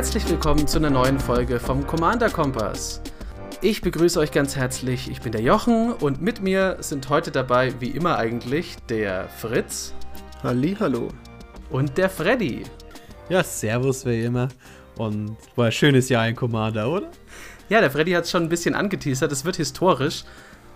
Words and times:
herzlich 0.00 0.30
willkommen 0.30 0.66
zu 0.66 0.78
einer 0.78 0.88
neuen 0.88 1.20
Folge 1.20 1.60
vom 1.60 1.86
Commander 1.86 2.30
Kompass. 2.30 3.02
Ich 3.60 3.82
begrüße 3.82 4.18
euch 4.18 4.32
ganz 4.32 4.56
herzlich. 4.56 5.10
Ich 5.10 5.20
bin 5.20 5.30
der 5.30 5.42
Jochen 5.42 5.92
und 5.92 6.22
mit 6.22 6.40
mir 6.40 6.78
sind 6.80 7.10
heute 7.10 7.30
dabei, 7.30 7.74
wie 7.80 7.90
immer 7.90 8.16
eigentlich, 8.16 8.76
der 8.88 9.28
Fritz. 9.28 9.92
Halli, 10.42 10.74
hallo. 10.80 11.08
Und 11.68 11.98
der 11.98 12.08
Freddy. 12.08 12.62
Ja, 13.28 13.44
servus 13.44 14.06
wie 14.06 14.24
immer. 14.24 14.48
Und 14.96 15.36
war 15.54 15.66
ein 15.66 15.72
schönes 15.72 16.08
Jahr 16.08 16.26
in 16.26 16.34
Commander, 16.34 16.90
oder? 16.90 17.10
Ja, 17.68 17.82
der 17.82 17.90
Freddy 17.90 18.12
hat 18.12 18.24
es 18.24 18.30
schon 18.30 18.44
ein 18.44 18.48
bisschen 18.48 18.74
angeteasert. 18.74 19.30
Es 19.30 19.44
wird 19.44 19.56
historisch. 19.56 20.24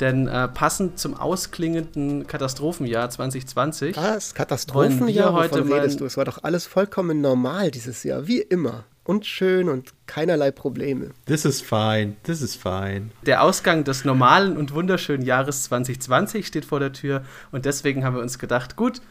Denn 0.01 0.29
äh, 0.29 0.49
passend 0.49 0.99
zum 0.99 1.15
ausklingenden 1.15 2.27
Katastrophenjahr 2.27 3.09
2020. 3.09 3.97
Was? 3.97 4.35
Katastrophenjahr? 4.35 5.33
Wovon 5.33 5.73
redest 5.73 6.01
du? 6.01 6.05
Es 6.05 6.19
war 6.19 6.27
doch 6.27 6.45
alles 6.45 6.67
vollkommen 6.67 7.23
normal 7.23 7.71
dieses 7.71 8.03
Jahr, 8.05 8.27
wie 8.27 8.43
immer. 8.43 8.85
Und 9.05 9.27
schön 9.27 9.69
und 9.69 9.93
keinerlei 10.07 10.51
Probleme. 10.51 11.11
This 11.27 11.45
is 11.45 11.61
fine, 11.61 12.17
this 12.23 12.41
is 12.41 12.57
fine. 12.57 13.11
Der 13.27 13.43
Ausgang 13.43 13.85
des 13.85 14.07
normalen 14.07 14.57
und 14.57 14.73
wunderschönen 14.73 15.23
Jahres 15.23 15.65
2020 15.65 16.47
steht 16.47 16.65
vor 16.65 16.81
der 16.81 16.95
Tür 16.95 17.23
und 17.53 17.67
deswegen 17.67 18.03
haben 18.03 18.17
wir 18.17 18.23
uns 18.23 18.39
gedacht, 18.39 18.77
gut, 18.77 19.03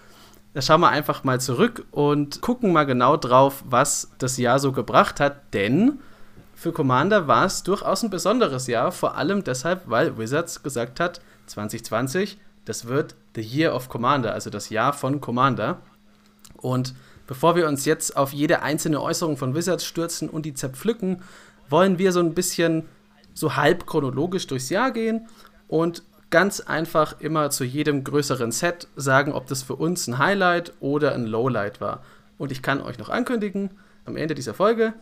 da 0.56 0.62
schauen 0.62 0.82
wir 0.82 0.90
einfach 0.90 1.24
mal 1.24 1.40
zurück 1.40 1.86
und 1.92 2.42
gucken 2.42 2.74
mal 2.74 2.86
genau 2.86 3.18
drauf, 3.18 3.64
was 3.68 4.12
das 4.18 4.38
Jahr 4.38 4.58
so 4.58 4.72
gebracht 4.72 5.20
hat, 5.20 5.54
denn 5.54 6.00
für 6.56 6.72
Commander 6.72 7.28
war 7.28 7.46
es 7.46 7.62
durchaus 7.62 8.04
ein 8.04 8.10
besonderes 8.10 8.68
Jahr, 8.68 8.92
vor 8.92 9.16
allem 9.16 9.44
deshalb, 9.44 9.82
weil 9.86 10.18
Wizards 10.18 10.64
gesagt 10.64 11.00
hat, 11.00 11.22
2020, 11.48 12.38
das 12.66 12.86
wird 12.86 13.16
the 13.36 13.42
Year 13.42 13.76
of 13.76 13.90
Commander, 13.90 14.34
also 14.34 14.50
das 14.50 14.70
Jahr 14.70 14.94
von 14.94 15.22
Commander. 15.22 15.82
Und 16.56 16.96
bevor 17.28 17.56
wir 17.56 17.68
uns 17.68 17.86
jetzt 17.86 18.18
auf 18.18 18.34
jede 18.34 18.62
einzelne 18.62 19.02
Äußerung 19.02 19.38
von 19.38 19.56
Wizards 19.56 19.86
stürzen 19.86 20.30
und 20.30 20.46
die 20.46 20.54
zerpflücken, 20.54 21.22
wollen 21.70 21.98
wir 21.98 22.12
so 22.12 22.20
ein 22.20 22.34
bisschen 22.34 22.84
so 23.34 23.56
halb 23.56 23.86
chronologisch 23.88 24.48
durchs 24.48 24.70
Jahr 24.70 24.92
gehen 24.92 25.28
und 25.68 26.04
ganz 26.30 26.60
einfach 26.60 27.20
immer 27.20 27.50
zu 27.50 27.64
jedem 27.64 28.04
größeren 28.04 28.52
Set 28.52 28.88
sagen, 28.96 29.34
ob 29.34 29.48
das 29.48 29.64
für 29.64 29.76
uns 29.76 30.08
ein 30.08 30.18
Highlight 30.18 30.74
oder 30.80 31.14
ein 31.14 31.26
Lowlight 31.26 31.80
war. 31.82 32.04
Und 32.38 32.52
ich 32.52 32.62
kann 32.62 32.82
euch 32.82 32.98
noch 32.98 33.10
ankündigen, 33.10 33.72
am 34.06 34.18
Ende 34.18 34.36
dieser 34.36 34.54
Folge 34.54 34.94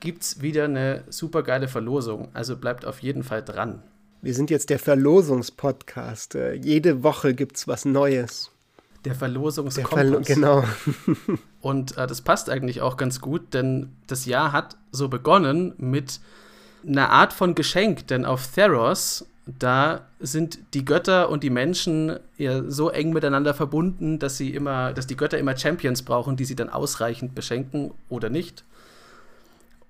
gibt 0.00 0.22
es 0.22 0.42
wieder 0.42 0.64
eine 0.64 1.04
super 1.08 1.44
geile 1.44 1.68
Verlosung. 1.68 2.28
Also 2.34 2.56
bleibt 2.56 2.84
auf 2.84 2.98
jeden 3.00 3.22
Fall 3.22 3.42
dran. 3.42 3.82
Wir 4.20 4.34
sind 4.34 4.50
jetzt 4.50 4.70
der 4.70 4.78
Verlosungspodcast. 4.78 6.34
Äh, 6.34 6.54
jede 6.54 7.02
Woche 7.02 7.34
gibt 7.34 7.56
es 7.56 7.68
was 7.68 7.84
Neues. 7.84 8.50
Der 9.04 9.14
Verlosungs-Kompass. 9.14 9.90
Verlo 9.90 10.20
genau. 10.24 10.64
Und 11.60 11.96
äh, 11.96 12.06
das 12.06 12.20
passt 12.20 12.48
eigentlich 12.50 12.80
auch 12.80 12.96
ganz 12.96 13.20
gut, 13.20 13.54
denn 13.54 13.90
das 14.06 14.26
Jahr 14.26 14.52
hat 14.52 14.76
so 14.92 15.08
begonnen 15.08 15.74
mit 15.78 16.20
einer 16.86 17.10
Art 17.10 17.32
von 17.32 17.54
Geschenk, 17.54 18.06
denn 18.08 18.24
auf 18.24 18.46
Theros, 18.48 19.26
da 19.46 20.06
sind 20.20 20.58
die 20.74 20.84
Götter 20.84 21.28
und 21.28 21.42
die 21.42 21.50
Menschen 21.50 22.18
ja 22.38 22.62
so 22.68 22.90
eng 22.90 23.12
miteinander 23.12 23.54
verbunden, 23.54 24.18
dass 24.18 24.36
sie 24.36 24.54
immer, 24.54 24.92
dass 24.92 25.06
die 25.06 25.16
Götter 25.16 25.38
immer 25.38 25.56
Champions 25.56 26.02
brauchen, 26.02 26.36
die 26.36 26.44
sie 26.44 26.54
dann 26.54 26.68
ausreichend 26.68 27.34
beschenken 27.34 27.92
oder 28.08 28.30
nicht. 28.30 28.64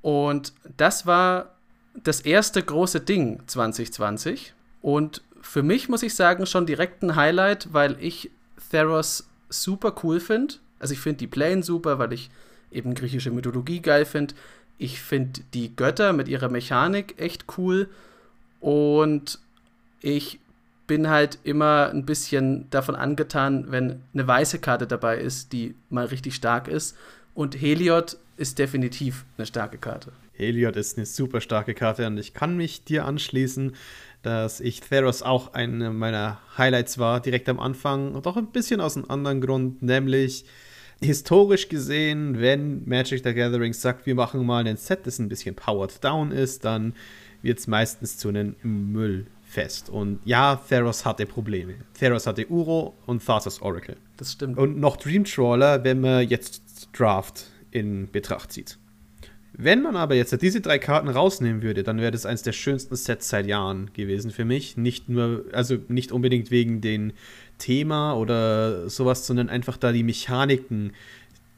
Und 0.00 0.52
das 0.76 1.06
war 1.06 1.54
das 2.02 2.20
erste 2.20 2.62
große 2.62 3.00
Ding 3.00 3.42
2020. 3.46 4.54
Und 4.80 5.22
für 5.42 5.62
mich 5.62 5.88
muss 5.88 6.02
ich 6.02 6.14
sagen, 6.14 6.46
schon 6.46 6.66
direkt 6.66 7.02
ein 7.02 7.16
Highlight, 7.16 7.72
weil 7.72 7.96
ich 8.00 8.30
Theros 8.70 9.28
super 9.48 9.94
cool 10.02 10.20
finde. 10.20 10.54
Also 10.78 10.94
ich 10.94 11.00
finde 11.00 11.18
die 11.18 11.26
Plane 11.26 11.62
super, 11.62 11.98
weil 11.98 12.12
ich 12.12 12.30
eben 12.70 12.94
griechische 12.94 13.30
Mythologie 13.30 13.80
geil 13.80 14.04
finde. 14.04 14.34
Ich 14.78 15.00
finde 15.00 15.40
die 15.54 15.74
Götter 15.76 16.12
mit 16.12 16.28
ihrer 16.28 16.48
Mechanik 16.48 17.14
echt 17.18 17.44
cool. 17.56 17.88
Und 18.60 19.38
ich 20.00 20.40
bin 20.86 21.08
halt 21.08 21.38
immer 21.44 21.90
ein 21.90 22.04
bisschen 22.04 22.68
davon 22.70 22.96
angetan, 22.96 23.70
wenn 23.70 24.02
eine 24.12 24.26
weiße 24.26 24.58
Karte 24.58 24.86
dabei 24.86 25.18
ist, 25.18 25.52
die 25.52 25.74
mal 25.90 26.06
richtig 26.06 26.34
stark 26.34 26.68
ist. 26.68 26.96
Und 27.34 27.60
Heliod 27.60 28.16
ist 28.36 28.58
definitiv 28.58 29.24
eine 29.38 29.46
starke 29.46 29.78
Karte. 29.78 30.12
Heliod 30.32 30.76
ist 30.76 30.96
eine 30.96 31.06
super 31.06 31.40
starke 31.40 31.74
Karte 31.74 32.06
und 32.06 32.18
ich 32.18 32.34
kann 32.34 32.56
mich 32.56 32.84
dir 32.84 33.04
anschließen, 33.04 33.74
dass 34.22 34.60
ich 34.60 34.80
Theros 34.80 35.22
auch 35.22 35.52
eine 35.54 35.90
meiner 35.90 36.40
Highlights 36.56 36.98
war, 36.98 37.20
direkt 37.20 37.48
am 37.48 37.60
Anfang 37.60 38.14
und 38.14 38.26
auch 38.26 38.36
ein 38.36 38.46
bisschen 38.46 38.80
aus 38.80 38.96
einem 38.96 39.06
anderen 39.08 39.40
Grund, 39.40 39.82
nämlich 39.82 40.44
historisch 41.00 41.68
gesehen, 41.68 42.40
wenn 42.40 42.88
Magic 42.88 43.22
the 43.24 43.34
Gathering 43.34 43.72
sagt, 43.72 44.06
wir 44.06 44.14
machen 44.14 44.44
mal 44.46 44.66
ein 44.66 44.76
Set, 44.76 45.00
das 45.06 45.18
ein 45.18 45.28
bisschen 45.28 45.54
powered 45.54 46.02
down 46.02 46.30
ist, 46.30 46.64
dann 46.64 46.94
wird 47.42 47.58
es 47.58 47.66
meistens 47.66 48.18
zu 48.18 48.28
einem 48.28 48.54
Müllfest. 48.62 49.90
Und 49.90 50.20
ja, 50.24 50.56
Theros 50.68 51.04
hatte 51.04 51.26
Probleme. 51.26 51.74
Theros 51.94 52.26
hatte 52.26 52.48
Uro 52.48 52.94
und 53.06 53.24
Thassa's 53.24 53.60
Oracle. 53.60 53.96
Das 54.16 54.32
stimmt. 54.32 54.58
Und 54.58 54.78
noch 54.78 54.96
Dream 54.96 55.24
Trawler, 55.24 55.82
wenn 55.82 56.00
man 56.00 56.28
jetzt 56.28 56.88
Draft 56.92 57.46
in 57.72 58.08
Betracht 58.10 58.52
zieht. 58.52 58.78
Wenn 59.64 59.80
man 59.80 59.94
aber 59.94 60.16
jetzt 60.16 60.42
diese 60.42 60.60
drei 60.60 60.80
Karten 60.80 61.08
rausnehmen 61.08 61.62
würde, 61.62 61.84
dann 61.84 61.98
wäre 61.98 62.10
das 62.10 62.26
eines 62.26 62.42
der 62.42 62.52
schönsten 62.52 62.96
Sets 62.96 63.28
seit 63.28 63.46
Jahren 63.46 63.92
gewesen 63.92 64.32
für 64.32 64.44
mich. 64.44 64.76
Nicht 64.76 65.08
nur, 65.08 65.44
also 65.52 65.78
nicht 65.86 66.10
unbedingt 66.10 66.50
wegen 66.50 66.80
dem 66.80 67.12
Thema 67.58 68.14
oder 68.14 68.88
sowas, 68.90 69.24
sondern 69.24 69.48
einfach 69.48 69.76
da 69.76 69.92
die 69.92 70.02
Mechaniken 70.02 70.92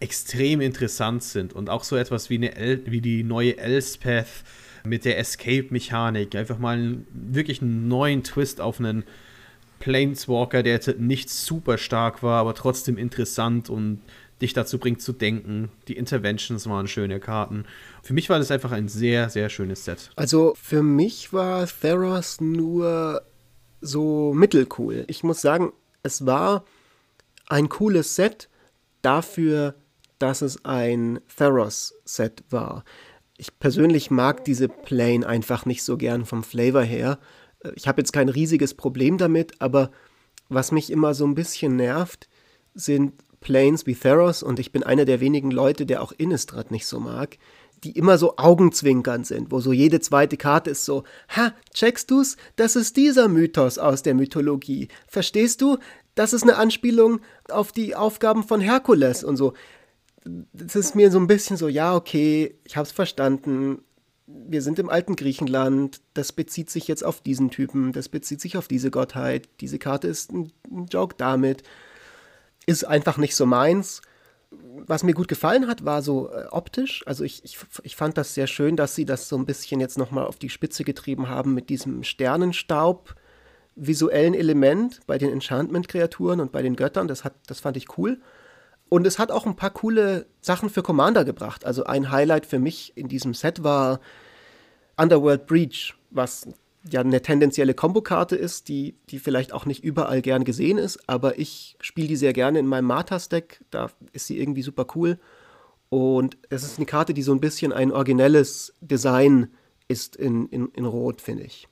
extrem 0.00 0.60
interessant 0.60 1.22
sind 1.22 1.54
und 1.54 1.70
auch 1.70 1.82
so 1.82 1.96
etwas 1.96 2.28
wie, 2.28 2.34
eine 2.34 2.54
El 2.56 2.82
wie 2.84 3.00
die 3.00 3.22
neue 3.22 3.56
Elspeth 3.56 4.44
mit 4.84 5.06
der 5.06 5.18
Escape-Mechanik. 5.18 6.34
Einfach 6.34 6.58
mal 6.58 6.76
einen, 6.76 7.06
wirklich 7.10 7.62
einen 7.62 7.88
neuen 7.88 8.22
Twist 8.22 8.60
auf 8.60 8.80
einen 8.80 9.04
Planeswalker, 9.78 10.62
der 10.62 10.74
jetzt 10.74 10.98
nicht 10.98 11.30
super 11.30 11.78
stark 11.78 12.22
war, 12.22 12.40
aber 12.40 12.54
trotzdem 12.54 12.98
interessant 12.98 13.70
und 13.70 14.00
dich 14.44 14.52
dazu 14.52 14.78
bringt 14.78 15.02
zu 15.02 15.12
denken. 15.12 15.70
Die 15.88 15.96
Interventions 15.96 16.68
waren 16.68 16.86
schöne 16.86 17.18
Karten. 17.18 17.64
Für 18.02 18.12
mich 18.12 18.28
war 18.28 18.38
das 18.38 18.50
einfach 18.50 18.72
ein 18.72 18.88
sehr, 18.88 19.30
sehr 19.30 19.48
schönes 19.48 19.84
Set. 19.84 20.10
Also 20.16 20.54
für 20.60 20.82
mich 20.82 21.32
war 21.32 21.66
Theros 21.66 22.40
nur 22.40 23.22
so 23.80 24.32
mittelcool. 24.34 25.04
Ich 25.08 25.24
muss 25.24 25.40
sagen, 25.40 25.72
es 26.02 26.26
war 26.26 26.64
ein 27.48 27.68
cooles 27.68 28.14
Set 28.14 28.48
dafür, 29.02 29.74
dass 30.18 30.42
es 30.42 30.64
ein 30.64 31.20
Theros-Set 31.36 32.44
war. 32.50 32.84
Ich 33.36 33.58
persönlich 33.58 34.10
mag 34.10 34.44
diese 34.44 34.68
Plane 34.68 35.26
einfach 35.26 35.66
nicht 35.66 35.82
so 35.82 35.96
gern 35.96 36.24
vom 36.24 36.44
Flavor 36.44 36.82
her. 36.82 37.18
Ich 37.74 37.88
habe 37.88 38.00
jetzt 38.00 38.12
kein 38.12 38.28
riesiges 38.28 38.74
Problem 38.74 39.18
damit, 39.18 39.60
aber 39.60 39.90
was 40.48 40.70
mich 40.70 40.90
immer 40.90 41.14
so 41.14 41.26
ein 41.26 41.34
bisschen 41.34 41.76
nervt, 41.76 42.28
sind 42.74 43.14
Planes 43.44 43.86
wie 43.86 43.94
Theros 43.94 44.42
und 44.42 44.58
ich 44.58 44.72
bin 44.72 44.82
einer 44.82 45.04
der 45.04 45.20
wenigen 45.20 45.52
Leute, 45.52 45.86
der 45.86 46.02
auch 46.02 46.10
Innistrad 46.10 46.72
nicht 46.72 46.86
so 46.86 46.98
mag, 46.98 47.38
die 47.84 47.92
immer 47.92 48.18
so 48.18 48.36
augenzwinkern 48.38 49.22
sind, 49.22 49.52
wo 49.52 49.60
so 49.60 49.72
jede 49.72 50.00
zweite 50.00 50.36
Karte 50.36 50.70
ist 50.70 50.84
so, 50.84 51.04
ha, 51.28 51.52
checkst 51.72 52.10
du's? 52.10 52.36
Das 52.56 52.74
ist 52.74 52.96
dieser 52.96 53.28
Mythos 53.28 53.78
aus 53.78 54.02
der 54.02 54.14
Mythologie. 54.14 54.88
Verstehst 55.06 55.60
du? 55.60 55.78
Das 56.14 56.32
ist 56.32 56.42
eine 56.42 56.56
Anspielung 56.56 57.20
auf 57.50 57.70
die 57.70 57.94
Aufgaben 57.94 58.42
von 58.42 58.60
Herkules 58.60 59.22
und 59.22 59.36
so. 59.36 59.52
Das 60.24 60.74
ist 60.74 60.94
mir 60.94 61.10
so 61.10 61.18
ein 61.18 61.26
bisschen 61.26 61.58
so, 61.58 61.68
ja, 61.68 61.94
okay, 61.94 62.54
ich 62.64 62.78
hab's 62.78 62.92
verstanden. 62.92 63.82
Wir 64.26 64.62
sind 64.62 64.78
im 64.78 64.88
alten 64.88 65.16
Griechenland, 65.16 66.00
das 66.14 66.32
bezieht 66.32 66.70
sich 66.70 66.88
jetzt 66.88 67.04
auf 67.04 67.20
diesen 67.20 67.50
Typen, 67.50 67.92
das 67.92 68.08
bezieht 68.08 68.40
sich 68.40 68.56
auf 68.56 68.68
diese 68.68 68.90
Gottheit, 68.90 69.50
diese 69.60 69.78
Karte 69.78 70.08
ist 70.08 70.32
ein 70.32 70.50
Joke 70.90 71.16
damit 71.18 71.62
ist 72.66 72.84
einfach 72.84 73.16
nicht 73.18 73.36
so 73.36 73.46
meins. 73.46 74.02
Was 74.86 75.02
mir 75.02 75.14
gut 75.14 75.28
gefallen 75.28 75.66
hat, 75.66 75.84
war 75.84 76.02
so 76.02 76.30
äh, 76.30 76.46
optisch. 76.50 77.02
Also 77.06 77.24
ich, 77.24 77.44
ich, 77.44 77.58
ich 77.82 77.96
fand 77.96 78.16
das 78.16 78.34
sehr 78.34 78.46
schön, 78.46 78.76
dass 78.76 78.94
sie 78.94 79.04
das 79.04 79.28
so 79.28 79.36
ein 79.36 79.46
bisschen 79.46 79.80
jetzt 79.80 79.98
nochmal 79.98 80.26
auf 80.26 80.36
die 80.36 80.50
Spitze 80.50 80.84
getrieben 80.84 81.28
haben 81.28 81.54
mit 81.54 81.68
diesem 81.70 82.04
Sternenstaub 82.04 83.14
visuellen 83.76 84.34
Element 84.34 85.00
bei 85.06 85.18
den 85.18 85.30
Enchantment-Kreaturen 85.30 86.40
und 86.40 86.52
bei 86.52 86.62
den 86.62 86.76
Göttern. 86.76 87.08
Das, 87.08 87.24
hat, 87.24 87.34
das 87.46 87.60
fand 87.60 87.76
ich 87.76 87.98
cool. 87.98 88.20
Und 88.88 89.06
es 89.06 89.18
hat 89.18 89.32
auch 89.32 89.46
ein 89.46 89.56
paar 89.56 89.70
coole 89.70 90.26
Sachen 90.40 90.70
für 90.70 90.82
Commander 90.82 91.24
gebracht. 91.24 91.64
Also 91.64 91.84
ein 91.84 92.12
Highlight 92.12 92.46
für 92.46 92.60
mich 92.60 92.96
in 92.96 93.08
diesem 93.08 93.34
Set 93.34 93.64
war 93.64 94.00
Underworld 94.96 95.46
Breach, 95.46 95.94
was 96.10 96.46
ja 96.90 97.00
eine 97.00 97.22
tendenzielle 97.22 97.74
Kombokarte 97.74 98.36
ist, 98.36 98.68
die, 98.68 98.94
die 99.10 99.18
vielleicht 99.18 99.52
auch 99.52 99.66
nicht 99.66 99.82
überall 99.82 100.22
gern 100.22 100.44
gesehen 100.44 100.78
ist, 100.78 101.08
aber 101.08 101.38
ich 101.38 101.76
spiele 101.80 102.08
die 102.08 102.16
sehr 102.16 102.32
gerne 102.32 102.58
in 102.58 102.66
meinem 102.66 102.86
Martas-Deck. 102.86 103.64
Da 103.70 103.90
ist 104.12 104.26
sie 104.26 104.38
irgendwie 104.38 104.62
super 104.62 104.86
cool. 104.94 105.18
Und 105.88 106.36
es 106.50 106.62
ist 106.62 106.78
eine 106.78 106.86
Karte, 106.86 107.14
die 107.14 107.22
so 107.22 107.32
ein 107.32 107.40
bisschen 107.40 107.72
ein 107.72 107.92
originelles 107.92 108.74
Design 108.80 109.48
ist 109.88 110.16
in, 110.16 110.48
in, 110.48 110.68
in 110.68 110.84
Rot, 110.84 111.20
finde 111.20 111.44
ich. 111.44 111.68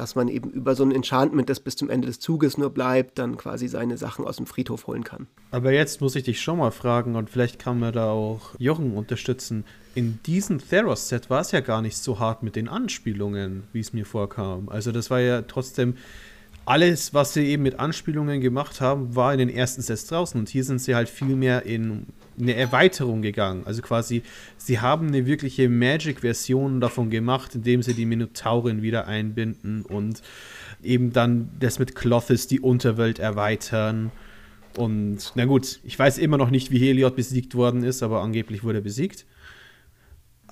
Dass 0.00 0.14
man 0.14 0.28
eben 0.28 0.50
über 0.50 0.74
so 0.74 0.82
ein 0.82 0.92
Enchantment, 0.92 1.50
das 1.50 1.60
bis 1.60 1.76
zum 1.76 1.90
Ende 1.90 2.06
des 2.06 2.20
Zuges 2.20 2.56
nur 2.56 2.70
bleibt, 2.70 3.18
dann 3.18 3.36
quasi 3.36 3.68
seine 3.68 3.98
Sachen 3.98 4.24
aus 4.24 4.38
dem 4.38 4.46
Friedhof 4.46 4.86
holen 4.86 5.04
kann. 5.04 5.26
Aber 5.50 5.72
jetzt 5.72 6.00
muss 6.00 6.16
ich 6.16 6.24
dich 6.24 6.40
schon 6.40 6.56
mal 6.56 6.70
fragen 6.70 7.16
und 7.16 7.28
vielleicht 7.28 7.58
kann 7.58 7.78
man 7.78 7.92
da 7.92 8.10
auch 8.10 8.54
Jochen 8.58 8.94
unterstützen. 8.96 9.64
In 9.94 10.18
diesem 10.24 10.58
Theros-Set 10.58 11.28
war 11.28 11.42
es 11.42 11.52
ja 11.52 11.60
gar 11.60 11.82
nicht 11.82 11.98
so 11.98 12.18
hart 12.18 12.42
mit 12.42 12.56
den 12.56 12.68
Anspielungen, 12.68 13.64
wie 13.74 13.80
es 13.80 13.92
mir 13.92 14.06
vorkam. 14.06 14.70
Also 14.70 14.90
das 14.90 15.10
war 15.10 15.20
ja 15.20 15.42
trotzdem 15.42 15.96
alles, 16.66 17.14
was 17.14 17.34
sie 17.34 17.46
eben 17.46 17.62
mit 17.62 17.80
Anspielungen 17.80 18.40
gemacht 18.40 18.80
haben, 18.80 19.16
war 19.16 19.32
in 19.32 19.38
den 19.38 19.48
ersten 19.48 19.82
Sets 19.82 20.06
draußen. 20.06 20.38
Und 20.38 20.48
hier 20.48 20.64
sind 20.64 20.80
sie 20.80 20.94
halt 20.94 21.08
viel 21.08 21.34
mehr 21.36 21.66
in 21.66 22.06
eine 22.38 22.54
Erweiterung 22.54 23.22
gegangen. 23.22 23.62
Also 23.66 23.82
quasi, 23.82 24.22
sie 24.56 24.80
haben 24.80 25.08
eine 25.08 25.26
wirkliche 25.26 25.68
Magic-Version 25.68 26.80
davon 26.80 27.10
gemacht, 27.10 27.54
indem 27.54 27.82
sie 27.82 27.94
die 27.94 28.06
Minotaurin 28.06 28.82
wieder 28.82 29.06
einbinden 29.06 29.82
und 29.82 30.22
eben 30.82 31.12
dann 31.12 31.50
das 31.58 31.78
mit 31.78 31.94
Clothes 31.94 32.46
die 32.46 32.60
Unterwelt 32.60 33.18
erweitern. 33.18 34.10
Und 34.76 35.32
na 35.34 35.44
gut, 35.44 35.80
ich 35.82 35.98
weiß 35.98 36.18
immer 36.18 36.38
noch 36.38 36.50
nicht, 36.50 36.70
wie 36.70 36.78
Heliod 36.78 37.16
besiegt 37.16 37.54
worden 37.54 37.82
ist, 37.82 38.02
aber 38.02 38.22
angeblich 38.22 38.62
wurde 38.62 38.78
er 38.78 38.82
besiegt. 38.84 39.26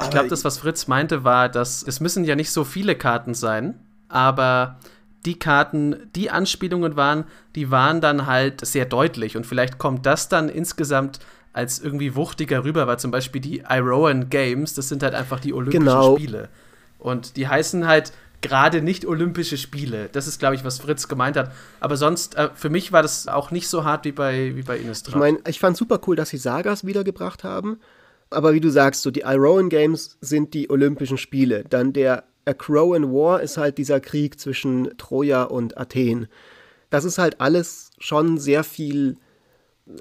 ich 0.02 0.10
glaube, 0.10 0.28
das, 0.28 0.44
was 0.44 0.58
Fritz 0.58 0.86
meinte, 0.86 1.24
war, 1.24 1.48
dass 1.48 1.82
es 1.82 2.00
müssen 2.00 2.24
ja 2.24 2.34
nicht 2.34 2.50
so 2.50 2.64
viele 2.64 2.96
Karten 2.96 3.34
sein, 3.34 3.74
aber 4.08 4.78
die 5.24 5.38
Karten, 5.38 6.10
die 6.14 6.30
Anspielungen 6.30 6.96
waren, 6.96 7.24
die 7.54 7.70
waren 7.70 8.00
dann 8.00 8.26
halt 8.26 8.64
sehr 8.64 8.84
deutlich. 8.84 9.36
Und 9.36 9.46
vielleicht 9.46 9.78
kommt 9.78 10.06
das 10.06 10.28
dann 10.28 10.48
insgesamt 10.48 11.20
als 11.52 11.80
irgendwie 11.80 12.14
wuchtiger 12.14 12.64
rüber, 12.64 12.86
weil 12.86 12.98
zum 12.98 13.10
Beispiel 13.10 13.40
die 13.40 13.64
Iroan 13.68 14.30
Games, 14.30 14.74
das 14.74 14.88
sind 14.88 15.02
halt 15.02 15.14
einfach 15.14 15.40
die 15.40 15.52
Olympischen 15.52 15.86
genau. 15.86 16.16
Spiele. 16.16 16.48
Und 16.98 17.36
die 17.36 17.48
heißen 17.48 17.86
halt 17.86 18.12
gerade 18.40 18.82
nicht 18.82 19.06
Olympische 19.06 19.56
Spiele. 19.56 20.08
Das 20.12 20.26
ist, 20.26 20.38
glaube 20.38 20.54
ich, 20.54 20.64
was 20.64 20.78
Fritz 20.78 21.08
gemeint 21.08 21.36
hat. 21.36 21.52
Aber 21.80 21.96
sonst, 21.96 22.36
äh, 22.36 22.50
für 22.54 22.70
mich 22.70 22.92
war 22.92 23.02
das 23.02 23.26
auch 23.26 23.50
nicht 23.50 23.68
so 23.68 23.84
hart 23.84 24.04
wie 24.04 24.12
bei, 24.12 24.54
wie 24.54 24.62
bei 24.62 24.78
Innistrad. 24.78 25.14
Ich 25.14 25.18
meine, 25.18 25.38
ich 25.48 25.58
fand 25.58 25.76
super 25.76 26.00
cool, 26.06 26.16
dass 26.16 26.30
sie 26.30 26.36
Sagas 26.36 26.86
wiedergebracht 26.86 27.44
haben. 27.44 27.80
Aber 28.30 28.52
wie 28.52 28.60
du 28.60 28.70
sagst, 28.70 29.02
so 29.02 29.10
die 29.10 29.22
Iroan 29.22 29.70
Games 29.70 30.18
sind 30.20 30.54
die 30.54 30.70
Olympischen 30.70 31.18
Spiele. 31.18 31.64
Dann 31.68 31.92
der 31.92 32.24
A 32.48 32.54
Crowan 32.54 33.12
War 33.12 33.42
ist 33.42 33.58
halt 33.58 33.78
dieser 33.78 34.00
Krieg 34.00 34.40
zwischen 34.40 34.96
Troja 34.96 35.44
und 35.44 35.76
Athen. 35.76 36.28
Das 36.90 37.04
ist 37.04 37.18
halt 37.18 37.40
alles 37.40 37.90
schon 37.98 38.38
sehr 38.38 38.64
viel 38.64 39.16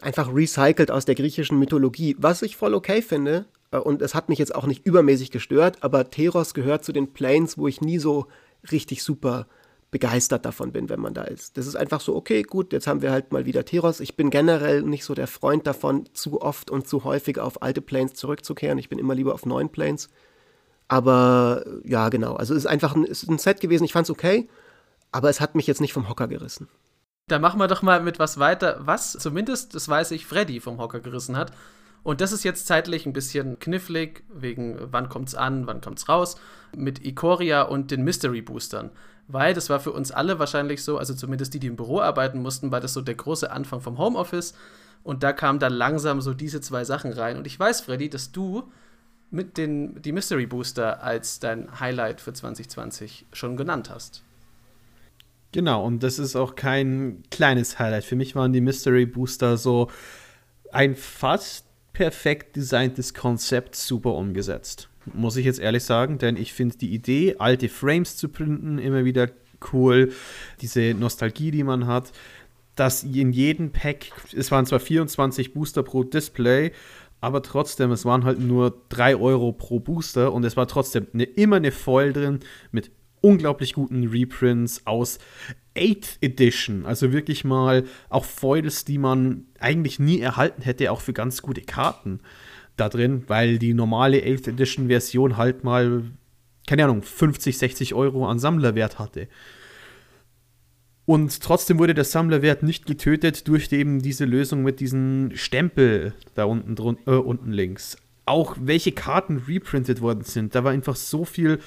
einfach 0.02 0.34
recycelt 0.34 0.92
aus 0.92 1.06
der 1.06 1.16
griechischen 1.16 1.60
Mythologie, 1.60 2.16
was 2.20 2.42
ich 2.42 2.56
voll 2.56 2.74
okay 2.74 3.02
finde. 3.02 3.46
Äh, 3.72 3.78
und 3.78 4.02
es 4.02 4.16
hat 4.16 4.30
mich 4.30 4.40
jetzt 4.40 4.56
auch 4.56 4.66
nicht 4.66 4.86
übermäßig 4.86 5.32
gestört, 5.32 5.78
aber 5.82 6.10
Teros 6.10 6.54
gehört 6.54 6.86
zu 6.86 6.94
den 6.94 7.14
Planes, 7.14 7.58
wo 7.58 7.68
ich 7.68 7.82
nie 7.82 8.00
so 8.00 8.28
richtig 8.72 9.04
super 9.04 9.48
begeistert 9.92 10.46
davon 10.46 10.74
bin, 10.74 10.90
wenn 10.90 11.00
man 11.00 11.14
da 11.14 11.24
ist. 11.24 11.58
Das 11.58 11.66
ist 11.66 11.76
einfach 11.76 12.02
so, 12.02 12.16
okay, 12.16 12.44
gut, 12.44 12.74
jetzt 12.74 12.88
haben 12.88 13.02
wir 13.02 13.12
halt 13.12 13.32
mal 13.32 13.46
wieder 13.46 13.64
Teros. 13.64 14.02
Ich 14.02 14.16
bin 14.18 14.30
generell 14.30 14.82
nicht 14.84 15.06
so 15.06 15.14
der 15.14 15.28
Freund 15.28 15.66
davon, 15.66 16.10
zu 16.14 16.42
oft 16.42 16.70
und 16.70 16.88
zu 16.88 17.06
häufig 17.06 17.40
auf 17.40 17.62
alte 17.62 17.82
Planes 17.82 18.14
zurückzukehren. 18.14 18.78
Ich 18.78 18.90
bin 18.90 19.00
immer 19.00 19.16
lieber 19.16 19.34
auf 19.34 19.46
neuen 19.46 19.70
Planes. 19.70 20.10
Aber 20.88 21.66
ja, 21.84 22.10
genau. 22.10 22.36
Also 22.36 22.54
es 22.54 22.60
ist 22.60 22.66
einfach 22.68 22.96
ein, 22.96 23.04
ist 23.04 23.30
ein 23.30 23.40
Set 23.40 23.60
gewesen. 23.60 23.84
Ich 23.84 23.94
fand 23.94 24.06
es 24.06 24.12
okay, 24.12 24.50
aber 25.12 25.30
es 25.30 25.42
hat 25.42 25.56
mich 25.56 25.68
jetzt 25.68 25.82
nicht 25.82 25.94
vom 25.94 26.08
Hocker 26.10 26.28
gerissen. 26.28 26.68
Da 27.28 27.40
machen 27.40 27.60
wir 27.60 27.68
doch 27.68 27.82
mal 27.82 28.02
mit 28.02 28.20
was 28.20 28.40
weiter, 28.40 28.78
was 28.80 29.12
zumindest, 29.12 29.76
das 29.76 29.90
weiß 29.90 30.12
ich, 30.12 30.26
Freddy 30.26 30.62
vom 30.62 30.78
Hocker 30.78 31.02
gerissen 31.02 31.36
hat. 31.36 31.52
Und 32.04 32.22
das 32.22 32.32
ist 32.32 32.46
jetzt 32.46 32.68
zeitlich 32.68 33.06
ein 33.06 33.12
bisschen 33.12 33.60
knifflig, 33.60 34.24
wegen 34.34 34.78
wann 34.80 35.10
kommt's 35.10 35.36
an, 35.36 35.68
wann 35.68 35.82
kommt's 35.82 36.08
raus, 36.08 36.38
mit 36.74 37.06
Ikoria 37.06 37.64
und 37.64 37.92
den 37.92 38.04
Mystery 38.06 38.42
Boostern. 38.42 38.92
Weil 39.28 39.54
das 39.54 39.70
war 39.70 39.82
für 39.82 39.92
uns 39.92 40.12
alle 40.12 40.40
wahrscheinlich 40.40 40.86
so, 40.86 40.98
also 40.98 41.14
zumindest 41.14 41.54
die, 41.54 41.60
die 41.60 41.68
im 41.68 41.76
Büro 41.76 42.00
arbeiten 42.00 42.42
mussten, 42.42 42.72
war 42.72 42.80
das 42.80 42.94
so 42.94 43.02
der 43.02 43.16
große 43.16 43.52
Anfang 43.52 43.82
vom 43.82 43.98
Homeoffice. 43.98 44.54
Und 45.04 45.22
da 45.22 45.34
kamen 45.34 45.60
dann 45.60 45.74
langsam 45.74 46.22
so 46.22 46.34
diese 46.34 46.62
zwei 46.62 46.86
Sachen 46.86 47.12
rein. 47.12 47.36
Und 47.36 47.46
ich 47.46 47.60
weiß, 47.60 47.82
Freddy, 47.82 48.10
dass 48.10 48.32
du 48.32 48.72
mit 49.30 49.58
den 49.58 50.02
die 50.02 50.12
Mystery 50.12 50.46
Booster 50.46 51.04
als 51.04 51.40
dein 51.40 51.80
Highlight 51.80 52.22
für 52.22 52.34
2020 52.34 53.26
schon 53.34 53.58
genannt 53.58 53.90
hast. 53.90 54.24
Genau, 55.52 55.86
und 55.86 56.04
das 56.04 56.20
ist 56.20 56.36
auch 56.36 56.56
kein 56.56 57.24
kleines 57.32 57.80
Highlight. 57.80 58.04
Für 58.04 58.16
mich 58.16 58.36
waren 58.36 58.54
die 58.54 58.62
Mystery 58.62 59.06
Booster 59.06 59.58
so 59.58 59.90
ein 60.72 60.96
fast 60.96 61.66
perfekt 61.94 62.56
designtes 62.56 63.14
Konzept 63.14 63.76
super 63.76 64.14
umgesetzt. 64.14 64.90
Muss 65.14 65.38
ich 65.38 65.46
jetzt 65.46 65.60
ehrlich 65.60 65.84
sagen, 65.84 66.18
denn 66.18 66.36
ich 66.36 66.54
finde 66.54 66.78
die 66.78 66.94
Idee, 66.94 67.38
alte 67.40 67.70
Frames 67.70 68.18
zu 68.18 68.30
printen, 68.30 68.78
immer 68.78 69.06
wieder 69.06 69.30
cool. 69.72 70.12
Diese 70.62 70.94
Nostalgie, 70.94 71.50
die 71.50 71.64
man 71.64 71.88
hat, 71.88 72.12
dass 72.76 73.04
in 73.04 73.32
jedem 73.32 73.72
Pack, 73.72 74.12
es 74.36 74.52
waren 74.52 74.66
zwar 74.66 74.80
24 74.80 75.54
Booster 75.54 75.82
pro 75.82 76.04
Display, 76.04 76.72
aber 77.20 77.42
trotzdem, 77.42 77.92
es 77.92 78.06
waren 78.06 78.24
halt 78.24 78.40
nur 78.40 78.82
3 78.90 79.16
Euro 79.16 79.52
pro 79.52 79.80
Booster 79.80 80.34
und 80.34 80.44
es 80.44 80.56
war 80.56 80.68
trotzdem 80.68 81.08
eine, 81.14 81.24
immer 81.24 81.56
eine 81.56 81.72
Foil 81.72 82.14
drin 82.14 82.40
mit 82.72 82.92
unglaublich 83.22 83.74
guten 83.74 84.08
Reprints 84.08 84.86
aus 84.86 85.20
8th 85.76 86.18
Edition. 86.22 86.86
Also 86.86 87.12
wirklich 87.12 87.44
mal 87.44 87.86
auch 88.10 88.26
Foils, 88.26 88.86
die 88.86 88.98
man 88.98 89.46
eigentlich 89.60 90.00
nie 90.00 90.20
erhalten 90.20 90.62
hätte, 90.62 90.92
auch 90.92 91.02
für 91.02 91.14
ganz 91.14 91.42
gute 91.42 91.62
Karten 91.62 92.20
da 92.76 92.90
drin, 92.90 93.24
weil 93.28 93.58
die 93.58 93.74
normale 93.74 94.20
8th 94.20 94.50
Edition 94.50 94.88
Version 94.88 95.38
halt 95.38 95.64
mal, 95.64 96.04
keine 96.68 96.84
Ahnung, 96.84 97.02
50, 97.02 97.58
60 97.58 97.94
Euro 97.96 98.28
an 98.28 98.40
Sammlerwert 98.40 99.00
hatte. 99.00 99.28
Und 101.08 101.42
trotzdem 101.42 101.80
wurde 101.80 101.94
der 101.94 102.04
Sammlerwert 102.04 102.64
nicht 102.64 102.86
getötet 102.86 103.48
durch 103.48 103.72
eben 103.72 104.02
diese 104.02 104.26
Lösung 104.26 104.62
mit 104.62 104.82
diesem 104.82 105.32
Stempel 105.36 106.14
da 106.36 106.44
unten, 106.44 106.76
drun 106.76 106.98
äh, 107.08 107.12
unten 107.12 107.54
links. 107.54 107.98
Auch 108.26 108.58
welche 108.60 108.92
Karten 108.92 109.38
reprintet 109.48 110.02
worden 110.02 110.26
sind, 110.26 110.54
da 110.54 110.66
war 110.66 110.74
einfach 110.74 110.98
so 110.98 111.24
viel 111.24 111.60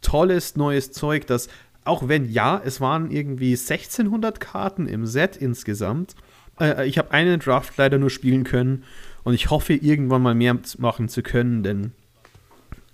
tolles 0.00 0.56
neues 0.56 0.92
Zeug, 0.92 1.26
dass 1.26 1.48
auch 1.84 2.08
wenn 2.08 2.32
ja, 2.32 2.58
es 2.64 2.80
waren 2.80 3.10
irgendwie 3.10 3.52
1600 3.52 4.40
Karten 4.40 4.88
im 4.88 5.04
Set 5.04 5.36
insgesamt. 5.36 6.14
Äh, 6.58 6.88
ich 6.88 6.96
habe 6.96 7.10
einen 7.10 7.38
Draft 7.38 7.76
leider 7.76 7.98
nur 7.98 8.08
spielen 8.08 8.44
können 8.44 8.84
und 9.24 9.34
ich 9.34 9.50
hoffe 9.50 9.74
irgendwann 9.74 10.22
mal 10.22 10.34
mehr 10.34 10.56
machen 10.78 11.10
zu 11.10 11.22
können, 11.22 11.62
denn 11.62 11.92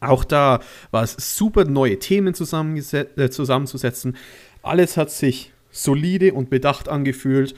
auch 0.00 0.24
da 0.24 0.58
war 0.90 1.04
es 1.04 1.38
super 1.38 1.64
neue 1.64 2.00
Themen 2.00 2.34
äh, 2.34 3.30
zusammenzusetzen. 3.30 4.16
Alles 4.64 4.96
hat 4.96 5.12
sich 5.12 5.51
solide 5.72 6.34
und 6.34 6.50
bedacht 6.50 6.88
angefühlt 6.88 7.54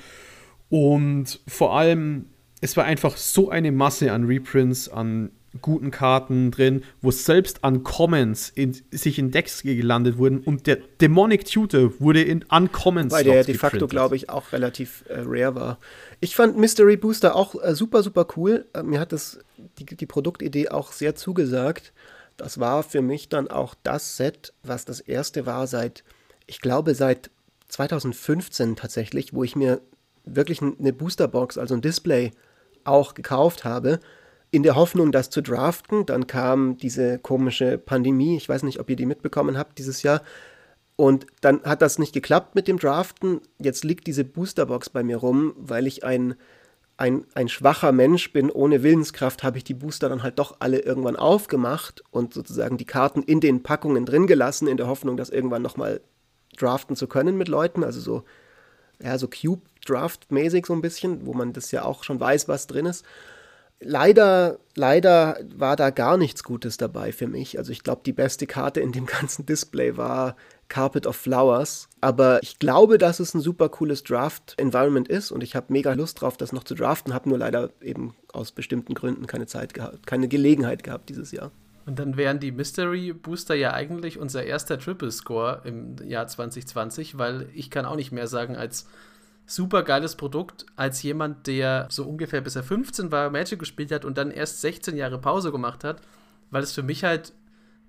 und 0.71 1.41
vor 1.47 1.77
allem 1.77 2.27
es 2.61 2.79
war 2.79 2.85
einfach 2.85 3.19
so 3.19 3.51
eine 3.51 3.73
Masse 3.73 4.11
an 4.11 4.25
Reprints, 4.25 4.89
an 4.89 5.31
guten 5.61 5.91
Karten 5.91 6.51
drin, 6.51 6.83
wo 7.01 7.11
selbst 7.11 7.63
an 7.63 7.85
Commons 7.85 8.51
in, 8.55 8.75
sich 8.91 9.19
in 9.19 9.31
Decks 9.31 9.63
gelandet 9.63 10.19
wurden 10.19 10.39
und 10.41 10.67
der 10.67 10.79
Demonic 11.01 11.45
Tutor 11.45 11.93
wurde 12.01 12.23
in 12.23 12.43
Uncommons 12.45 13.13
Weil 13.13 13.25
der 13.25 13.45
de 13.45 13.55
facto, 13.55 13.87
glaube 13.87 14.17
ich, 14.17 14.31
auch 14.31 14.53
relativ 14.53 15.05
äh, 15.09 15.21
rare 15.21 15.55
war. 15.55 15.79
Ich 16.21 16.35
fand 16.35 16.57
Mystery 16.57 16.97
Booster 16.97 17.37
auch 17.37 17.55
äh, 17.63 17.75
super, 17.75 18.03
super 18.03 18.27
cool. 18.37 18.67
Äh, 18.73 18.83
mir 18.83 18.99
hat 18.99 19.13
das, 19.13 19.39
die, 19.79 19.85
die 19.85 20.07
Produktidee 20.07 20.71
auch 20.71 20.91
sehr 20.91 21.15
zugesagt. 21.15 21.93
Das 22.37 22.59
war 22.59 22.83
für 22.83 23.03
mich 23.03 23.29
dann 23.29 23.49
auch 23.49 23.75
das 23.85 24.17
Set, 24.17 24.53
was 24.63 24.85
das 24.85 25.01
erste 25.01 25.47
war 25.47 25.67
seit, 25.67 26.03
ich 26.47 26.61
glaube, 26.61 26.95
seit 26.95 27.31
2015 27.75 28.77
tatsächlich, 28.77 29.35
wo 29.35 29.45
ich 29.45 29.57
mir 29.57 29.81
wirklich 30.25 30.63
eine 30.63 30.93
Boosterbox, 30.93 31.59
also 31.59 31.75
ein 31.75 31.81
Display, 31.81 32.31
auch 32.85 33.15
gekauft 33.15 33.65
habe 33.65 34.01
in 34.51 34.63
der 34.63 34.77
Hoffnung, 34.77 35.11
das 35.11 35.31
zu 35.31 35.43
draften. 35.43 36.07
Dann 36.07 36.27
kam 36.27 36.77
diese 36.77 37.19
komische 37.19 37.79
Pandemie, 37.79 38.37
ich 38.37 38.49
weiß 38.49 38.63
nicht, 38.63 38.79
ob 38.79 38.89
ihr 38.89 38.97
die 38.97 39.07
mitbekommen 39.07 39.59
habt 39.59 39.79
dieses 39.79 40.03
Jahr. 40.03 40.23
Und 40.97 41.27
dann 41.41 41.63
hat 41.65 41.83
das 41.83 41.99
nicht 41.99 42.13
geklappt 42.13 42.55
mit 42.55 42.69
dem 42.69 42.79
Draften. 42.79 43.41
Jetzt 43.59 43.83
liegt 43.83 44.07
diese 44.07 44.25
Boosterbox 44.25 44.91
bei 44.91 45.03
mir 45.03 45.17
rum, 45.17 45.55
weil 45.57 45.89
ich 45.89 46.05
ein, 46.05 46.37
ein, 46.97 47.25
ein 47.35 47.49
schwacher 47.49 47.91
Mensch 47.91 48.33
bin. 48.33 48.49
Ohne 48.49 48.85
Willenskraft 48.85 49.43
habe 49.43 49.59
ich 49.59 49.65
die 49.65 49.75
Booster 49.75 50.09
dann 50.09 50.23
halt 50.23 50.39
doch 50.39 50.59
alle 50.61 50.79
irgendwann 50.79 51.17
aufgemacht 51.17 52.05
und 52.13 52.33
sozusagen 52.33 52.77
die 52.77 52.85
Karten 52.85 53.25
in 53.25 53.41
den 53.41 53.65
Packungen 53.65 54.07
drin 54.07 54.29
gelassen, 54.29 54.69
in 54.69 54.77
der 54.77 54.87
Hoffnung, 54.87 55.17
das 55.17 55.31
irgendwann 55.31 55.63
nochmal 55.63 56.01
draften 56.57 56.97
zu 56.97 57.07
können 57.07 57.37
mit 57.37 57.49
Leuten. 57.49 57.85
Also 57.85 58.01
so, 58.01 58.25
ja, 59.03 59.19
so 59.19 59.29
Cube-Draft-mäßig 59.29 60.67
so 60.67 60.73
ein 60.73 60.83
bisschen, 60.83 61.27
wo 61.27 61.35
man 61.35 61.53
das 61.53 61.71
ja 61.71 61.85
auch 61.85 62.05
schon 62.05 62.21
weiß, 62.21 62.49
was 62.49 62.67
drin 62.67 62.87
ist 62.87 63.05
leider, 63.85 64.59
leider 64.75 65.39
war 65.55 65.77
da 65.77 65.91
gar 65.91 66.17
nichts 66.17 66.43
Gutes 66.43 66.77
dabei 66.77 67.13
für 67.13 67.29
mich. 67.29 67.59
Also 67.59 67.73
ich 67.73 67.83
glaube, 67.83 68.03
die 68.05 68.13
beste 68.13 68.47
Karte 68.47 68.81
in 68.81 68.93
dem 68.93 69.07
ganzen 69.21 69.47
Display 69.47 69.97
war 69.97 70.37
Carpet 70.69 71.07
of 71.07 71.17
Flowers. 71.17 71.89
Aber 72.01 72.43
ich 72.43 72.59
glaube, 72.59 72.99
dass 72.99 73.21
es 73.21 73.35
ein 73.35 73.41
super 73.41 73.69
cooles 73.69 74.03
Draft-Environment 74.03 75.09
ist 75.09 75.31
und 75.31 75.43
ich 75.43 75.55
habe 75.55 75.73
mega 75.73 75.93
Lust 75.93 76.21
drauf, 76.21 76.37
das 76.37 76.53
noch 76.53 76.65
zu 76.65 76.75
draften. 76.75 77.15
Habe 77.15 77.29
nur 77.29 77.39
leider 77.39 77.71
eben 77.81 78.15
aus 78.33 78.53
bestimmten 78.53 78.95
Gründen 78.95 79.27
keine 79.27 79.47
Zeit 79.47 79.75
gehabt, 79.75 80.07
keine 80.07 80.29
Gelegenheit 80.29 80.83
gehabt 80.83 81.09
dieses 81.09 81.31
Jahr. 81.33 81.53
Und 81.87 81.99
dann 81.99 82.17
wären 82.17 82.41
die 82.41 82.53
Mystery 82.53 83.13
Booster 83.13 83.55
ja 83.55 83.73
eigentlich 83.73 84.19
unser 84.19 84.45
erster 84.45 84.79
Triple 84.79 85.13
Score 85.13 85.61
im 85.65 85.97
Jahr 86.07 86.27
2020, 86.27 87.19
weil 87.19 87.49
ich 87.55 87.71
kann 87.71 87.85
auch 87.85 87.97
nicht 87.97 88.13
mehr 88.13 88.27
sagen 88.27 88.57
als 88.57 88.87
super 89.47 89.83
geiles 89.83 90.17
Produkt, 90.17 90.65
als 90.77 91.03
jemand, 91.03 91.47
der 91.47 91.87
so 91.91 92.05
ungefähr 92.05 92.41
bis 92.41 92.57
er 92.57 92.63
15 92.63 93.13
war, 93.13 93.31
Magic 93.31 93.59
gespielt 93.59 93.93
hat 93.93 94.05
und 94.05 94.17
dann 94.17 94.31
erst 94.31 94.63
16 94.63 94.97
Jahre 94.97 95.19
Pause 95.19 95.53
gemacht 95.53 95.85
hat, 95.85 96.01
weil 96.51 96.63
es 96.63 96.73
für 96.73 96.83
mich 96.83 97.05
halt, 97.05 97.35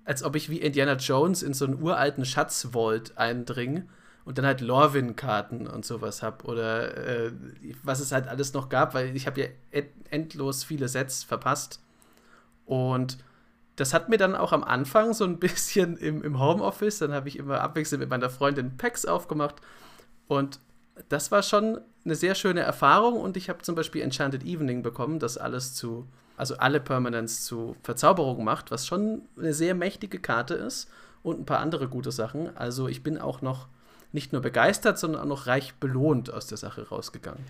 als 0.04 0.22
ob 0.22 0.36
ich 0.36 0.50
wie 0.50 0.58
Indiana 0.58 0.94
Jones 0.94 1.42
in 1.42 1.54
so 1.54 1.64
einen 1.64 1.80
uralten 1.80 2.26
Schatzvault 2.26 3.16
eindringe 3.16 3.86
und 4.26 4.36
dann 4.36 4.44
halt 4.44 4.60
Lorwyn-Karten 4.60 5.66
und 5.66 5.86
sowas 5.86 6.22
habe 6.22 6.44
oder 6.44 6.96
äh, 6.96 7.32
was 7.82 8.00
es 8.00 8.12
halt 8.12 8.28
alles 8.28 8.52
noch 8.52 8.68
gab, 8.68 8.92
weil 8.92 9.16
ich 9.16 9.26
habe 9.26 9.40
ja 9.40 9.82
endlos 10.10 10.64
viele 10.64 10.88
Sets 10.88 11.24
verpasst. 11.24 11.80
Und 12.66 13.18
das 13.76 13.94
hat 13.94 14.08
mir 14.08 14.16
dann 14.16 14.34
auch 14.34 14.52
am 14.52 14.64
Anfang 14.64 15.12
so 15.14 15.24
ein 15.24 15.38
bisschen 15.38 15.96
im, 15.98 16.22
im 16.22 16.40
Homeoffice, 16.40 16.98
dann 16.98 17.12
habe 17.12 17.28
ich 17.28 17.38
immer 17.38 17.60
abwechselnd 17.60 18.00
mit 18.00 18.10
meiner 18.10 18.30
Freundin 18.30 18.76
Packs 18.76 19.04
aufgemacht 19.04 19.56
und 20.26 20.60
das 21.08 21.30
war 21.30 21.42
schon 21.42 21.80
eine 22.04 22.14
sehr 22.14 22.34
schöne 22.34 22.60
Erfahrung 22.60 23.20
und 23.20 23.36
ich 23.36 23.48
habe 23.48 23.62
zum 23.62 23.74
Beispiel 23.74 24.02
Enchanted 24.02 24.44
Evening 24.44 24.82
bekommen, 24.82 25.18
das 25.18 25.36
alles 25.36 25.74
zu, 25.74 26.06
also 26.36 26.56
alle 26.56 26.80
Permanents 26.80 27.44
zu 27.44 27.76
Verzauberung 27.82 28.44
macht, 28.44 28.70
was 28.70 28.86
schon 28.86 29.22
eine 29.38 29.52
sehr 29.52 29.74
mächtige 29.74 30.18
Karte 30.18 30.54
ist 30.54 30.88
und 31.22 31.40
ein 31.40 31.44
paar 31.44 31.58
andere 31.58 31.88
gute 31.88 32.12
Sachen. 32.12 32.56
Also 32.56 32.88
ich 32.88 33.02
bin 33.02 33.18
auch 33.18 33.42
noch 33.42 33.68
nicht 34.12 34.32
nur 34.32 34.40
begeistert, 34.40 34.98
sondern 34.98 35.20
auch 35.20 35.26
noch 35.26 35.46
reich 35.46 35.74
belohnt 35.74 36.32
aus 36.32 36.46
der 36.46 36.56
Sache 36.56 36.88
rausgegangen. 36.88 37.44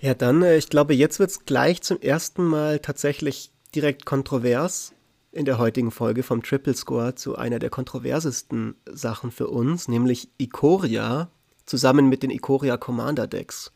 Ja, 0.00 0.12
dann, 0.12 0.42
äh, 0.42 0.56
ich 0.56 0.68
glaube, 0.68 0.94
jetzt 0.94 1.18
wird 1.18 1.30
es 1.30 1.46
gleich 1.46 1.80
zum 1.80 2.00
ersten 2.00 2.44
Mal 2.44 2.80
tatsächlich 2.80 3.50
direkt 3.74 4.04
kontrovers 4.04 4.92
in 5.36 5.44
der 5.44 5.58
heutigen 5.58 5.90
Folge 5.90 6.22
vom 6.22 6.42
Triple 6.42 6.74
Score 6.74 7.14
zu 7.14 7.36
einer 7.36 7.58
der 7.58 7.70
kontroversesten 7.70 8.74
Sachen 8.86 9.30
für 9.30 9.48
uns, 9.48 9.86
nämlich 9.86 10.30
Ikoria 10.38 11.30
zusammen 11.66 12.08
mit 12.08 12.22
den 12.22 12.30
Ikoria 12.30 12.76
Commander 12.76 13.26
Decks. 13.26 13.72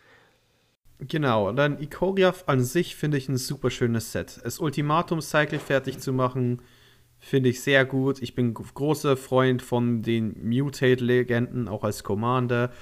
Genau, 1.00 1.52
dann 1.52 1.80
Ikoria 1.80 2.34
an 2.46 2.62
sich 2.64 2.96
finde 2.96 3.18
ich 3.18 3.28
ein 3.28 3.36
super 3.36 3.70
schönes 3.70 4.12
Set. 4.12 4.40
Das 4.42 4.58
Ultimatum-Cycle 4.58 5.58
fertig 5.58 5.98
zu 5.98 6.12
machen, 6.12 6.62
finde 7.18 7.50
ich 7.50 7.62
sehr 7.62 7.84
gut. 7.84 8.22
Ich 8.22 8.34
bin 8.34 8.54
großer 8.54 9.16
Freund 9.16 9.62
von 9.62 10.02
den 10.02 10.36
Mutate-Legenden, 10.48 11.68
auch 11.68 11.84
als 11.84 12.04
Commander. 12.04 12.72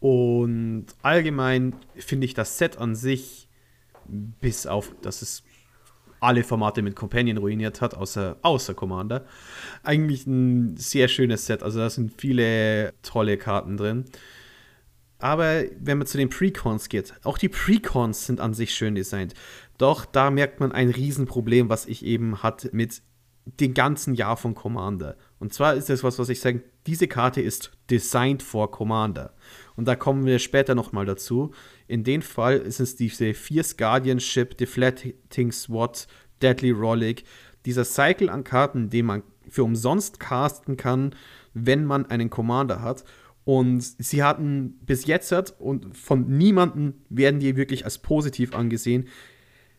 Und 0.00 0.86
allgemein 1.02 1.76
finde 1.94 2.26
ich 2.26 2.34
das 2.34 2.58
Set 2.58 2.78
an 2.78 2.94
sich, 2.94 3.48
bis 4.08 4.66
auf, 4.66 4.92
dass 5.02 5.22
es 5.22 5.42
alle 6.20 6.44
Formate 6.44 6.82
mit 6.82 6.96
Companion 6.96 7.38
ruiniert 7.38 7.80
hat, 7.80 7.94
außer, 7.94 8.36
außer 8.42 8.74
Commander. 8.74 9.24
Eigentlich 9.82 10.26
ein 10.26 10.76
sehr 10.76 11.08
schönes 11.08 11.46
Set. 11.46 11.62
Also 11.62 11.78
da 11.78 11.90
sind 11.90 12.12
viele 12.18 12.94
tolle 13.02 13.36
Karten 13.36 13.76
drin. 13.76 14.04
Aber 15.18 15.62
wenn 15.80 15.98
man 15.98 16.06
zu 16.06 16.18
den 16.18 16.28
Precons 16.28 16.88
geht, 16.88 17.14
auch 17.24 17.38
die 17.38 17.48
Precons 17.48 18.26
sind 18.26 18.40
an 18.40 18.54
sich 18.54 18.74
schön 18.74 18.94
designt. 18.94 19.34
Doch 19.78 20.04
da 20.04 20.30
merkt 20.30 20.60
man 20.60 20.72
ein 20.72 20.90
Riesenproblem, 20.90 21.68
was 21.68 21.86
ich 21.86 22.04
eben 22.04 22.42
hatte 22.42 22.70
mit 22.72 23.02
dem 23.60 23.74
ganzen 23.74 24.14
Jahr 24.14 24.36
von 24.36 24.54
Commander. 24.54 25.16
Und 25.38 25.52
zwar 25.52 25.74
ist 25.74 25.90
das 25.90 26.02
was, 26.02 26.18
was 26.18 26.28
ich 26.28 26.40
sage, 26.40 26.62
diese 26.86 27.08
Karte 27.08 27.40
ist 27.40 27.72
designed 27.90 28.42
for 28.42 28.70
Commander. 28.70 29.34
Und 29.76 29.86
da 29.86 29.94
kommen 29.94 30.24
wir 30.24 30.38
später 30.38 30.74
nochmal 30.74 31.04
dazu. 31.04 31.52
In 31.88 32.04
dem 32.04 32.22
Fall 32.22 32.56
ist 32.58 32.80
es 32.80 32.96
diese 32.96 33.34
Fierce 33.34 33.76
Guardianship, 33.76 34.56
Deflecting 34.56 35.52
SWAT, 35.52 36.06
Deadly 36.40 36.70
Rollick, 36.70 37.24
dieser 37.66 37.84
Cycle 37.84 38.30
an 38.30 38.44
Karten, 38.44 38.88
den 38.90 39.06
man 39.06 39.22
für 39.48 39.64
umsonst 39.64 40.20
casten 40.20 40.76
kann, 40.76 41.14
wenn 41.52 41.84
man 41.84 42.06
einen 42.06 42.30
Commander 42.30 42.82
hat. 42.82 43.04
Und 43.44 43.80
sie 43.80 44.22
hatten 44.22 44.78
bis 44.86 45.06
jetzt 45.06 45.32
und 45.60 45.96
von 45.96 46.26
niemandem 46.26 46.94
werden 47.10 47.40
die 47.40 47.56
wirklich 47.56 47.84
als 47.84 47.98
positiv 47.98 48.54
angesehen. 48.54 49.06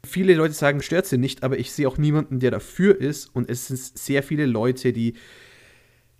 Viele 0.05 0.35
Leute 0.35 0.53
sagen, 0.53 0.81
stört 0.81 1.05
sie 1.05 1.17
nicht, 1.17 1.43
aber 1.43 1.57
ich 1.57 1.71
sehe 1.71 1.87
auch 1.87 1.97
niemanden, 1.97 2.39
der 2.39 2.51
dafür 2.51 2.99
ist. 2.99 3.25
Und 3.35 3.49
es 3.49 3.67
sind 3.67 3.79
sehr 3.79 4.23
viele 4.23 4.45
Leute, 4.45 4.93
die 4.93 5.15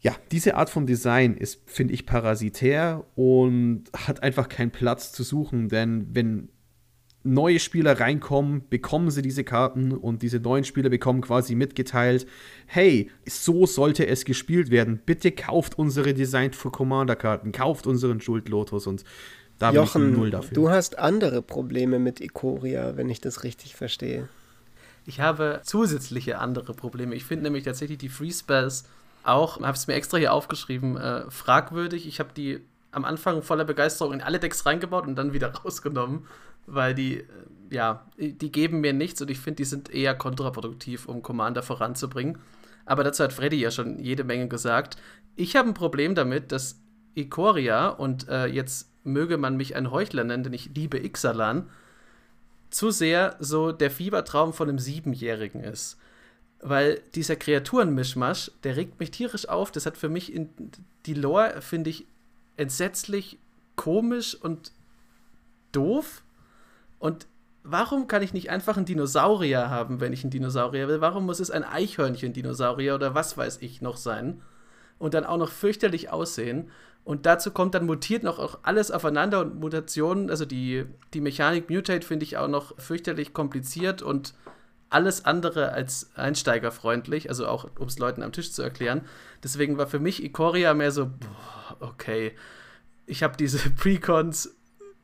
ja, 0.07 0.15
diese 0.31 0.55
Art 0.55 0.69
von 0.69 0.85
Design 0.85 1.35
ist, 1.35 1.59
finde 1.65 1.93
ich, 1.93 2.05
parasitär 2.05 3.03
und 3.15 3.83
hat 3.93 4.23
einfach 4.23 4.47
keinen 4.47 4.71
Platz 4.71 5.11
zu 5.11 5.21
suchen, 5.21 5.67
denn 5.67 6.07
wenn 6.13 6.47
neue 7.23 7.59
Spieler 7.59 7.99
reinkommen, 7.99 8.63
bekommen 8.69 9.11
sie 9.11 9.21
diese 9.21 9.43
Karten 9.43 9.91
und 9.91 10.21
diese 10.21 10.39
neuen 10.39 10.63
Spieler 10.63 10.89
bekommen 10.89 11.19
quasi 11.19 11.55
mitgeteilt, 11.55 12.25
hey, 12.67 13.11
so 13.27 13.65
sollte 13.65 14.07
es 14.07 14.23
gespielt 14.23 14.71
werden. 14.71 15.01
Bitte 15.05 15.33
kauft 15.33 15.77
unsere 15.77 16.13
Design 16.13 16.53
für 16.53 16.71
Commander 16.71 17.17
Karten, 17.17 17.51
kauft 17.51 17.85
unseren 17.85 18.21
Schuld 18.21 18.47
Lotus 18.47 18.87
und 18.87 19.03
da 19.59 19.73
Jochen, 19.73 20.03
bin 20.03 20.11
ich 20.11 20.17
null 20.17 20.31
dafür. 20.31 20.53
Du 20.53 20.69
hast 20.69 20.99
andere 20.99 21.41
Probleme 21.41 21.99
mit 21.99 22.21
Ikoria, 22.21 22.95
wenn 22.95 23.09
ich 23.09 23.19
das 23.19 23.43
richtig 23.43 23.75
verstehe. 23.75 24.29
Ich 25.05 25.19
habe 25.19 25.59
zusätzliche 25.65 26.37
andere 26.37 26.73
Probleme. 26.73 27.13
Ich 27.13 27.25
finde 27.25 27.43
nämlich 27.43 27.65
tatsächlich 27.65 27.97
die 27.97 28.07
Free 28.07 28.31
Spells 28.31 28.85
auch, 29.23 29.59
habe 29.61 29.73
es 29.73 29.87
mir 29.87 29.93
extra 29.93 30.17
hier 30.17 30.33
aufgeschrieben, 30.33 30.97
äh, 30.97 31.29
fragwürdig. 31.29 32.07
Ich 32.07 32.19
habe 32.19 32.29
die 32.35 32.61
am 32.91 33.05
Anfang 33.05 33.41
voller 33.41 33.65
Begeisterung 33.65 34.13
in 34.13 34.21
alle 34.21 34.39
Decks 34.39 34.65
reingebaut 34.65 35.05
und 35.07 35.15
dann 35.15 35.33
wieder 35.33 35.53
rausgenommen, 35.63 36.25
weil 36.65 36.95
die, 36.95 37.19
äh, 37.19 37.25
ja, 37.69 38.05
die 38.17 38.51
geben 38.51 38.81
mir 38.81 38.93
nichts 38.93 39.21
und 39.21 39.29
ich 39.29 39.39
finde, 39.39 39.57
die 39.57 39.65
sind 39.65 39.89
eher 39.89 40.15
kontraproduktiv, 40.15 41.07
um 41.07 41.21
Commander 41.21 41.63
voranzubringen. 41.63 42.37
Aber 42.85 43.03
dazu 43.03 43.23
hat 43.23 43.33
Freddy 43.33 43.57
ja 43.57 43.71
schon 43.71 43.99
jede 43.99 44.23
Menge 44.23 44.47
gesagt. 44.47 44.97
Ich 45.35 45.55
habe 45.55 45.67
ein 45.67 45.73
Problem 45.73 46.15
damit, 46.15 46.51
dass 46.51 46.79
Ikoria 47.15 47.89
und 47.89 48.27
äh, 48.29 48.45
jetzt 48.45 48.89
möge 49.03 49.37
man 49.37 49.57
mich 49.57 49.75
ein 49.75 49.91
Heuchler 49.91 50.23
nennen, 50.23 50.43
denn 50.43 50.53
ich 50.53 50.71
liebe 50.73 50.97
Ixalan, 50.97 51.69
zu 52.69 52.91
sehr 52.91 53.35
so 53.39 53.71
der 53.71 53.91
Fiebertraum 53.91 54.53
von 54.53 54.69
einem 54.69 54.79
Siebenjährigen 54.79 55.63
ist 55.63 55.97
weil 56.61 57.01
dieser 57.15 57.35
Kreaturenmischmasch, 57.35 58.51
der 58.63 58.75
regt 58.75 58.99
mich 58.99 59.11
tierisch 59.11 59.47
auf. 59.47 59.71
Das 59.71 59.85
hat 59.85 59.97
für 59.97 60.09
mich 60.09 60.33
in 60.33 60.49
die 61.05 61.13
Lore, 61.13 61.61
finde 61.61 61.89
ich, 61.89 62.05
entsetzlich 62.55 63.37
komisch 63.75 64.35
und 64.35 64.71
doof. 65.71 66.23
Und 66.99 67.27
warum 67.63 68.07
kann 68.07 68.23
ich 68.23 68.33
nicht 68.33 68.49
einfach 68.49 68.77
einen 68.77 68.85
Dinosaurier 68.85 69.69
haben, 69.69 69.99
wenn 69.99 70.13
ich 70.13 70.23
einen 70.23 70.31
Dinosaurier 70.31 70.87
will? 70.87 71.01
Warum 71.01 71.25
muss 71.25 71.39
es 71.39 71.51
ein 71.51 71.63
Eichhörnchen-Dinosaurier 71.63 72.95
oder 72.95 73.13
was 73.13 73.37
weiß 73.37 73.59
ich 73.61 73.81
noch 73.81 73.97
sein? 73.97 74.41
Und 74.97 75.13
dann 75.13 75.25
auch 75.25 75.37
noch 75.37 75.51
fürchterlich 75.51 76.09
aussehen. 76.09 76.71
Und 77.03 77.25
dazu 77.25 77.51
kommt 77.51 77.75
dann 77.75 77.85
mutiert 77.85 78.23
noch 78.23 78.39
auch 78.39 78.59
alles 78.63 78.91
aufeinander 78.91 79.39
und 79.39 79.59
Mutationen, 79.59 80.29
also 80.29 80.43
die, 80.43 80.85
die 81.13 81.21
Mechanik 81.21 81.69
Mutate 81.69 82.05
finde 82.05 82.25
ich 82.25 82.35
auch 82.35 82.49
noch 82.49 82.77
fürchterlich 82.79 83.33
kompliziert 83.33 84.01
und 84.01 84.33
alles 84.89 85.25
andere 85.25 85.71
als 85.71 86.11
einsteigerfreundlich, 86.15 87.29
also 87.29 87.47
auch 87.47 87.67
um 87.77 87.87
es 87.87 87.99
Leuten 87.99 88.23
am 88.23 88.31
Tisch 88.31 88.51
zu 88.51 88.61
erklären. 88.61 89.01
Deswegen 89.43 89.77
war 89.77 89.87
für 89.87 89.99
mich 89.99 90.23
Ikoria 90.23 90.73
mehr 90.73 90.91
so, 90.91 91.07
boah, 91.07 91.77
okay, 91.79 92.33
ich 93.05 93.23
habe 93.23 93.37
diese 93.37 93.69
Precons, 93.75 94.55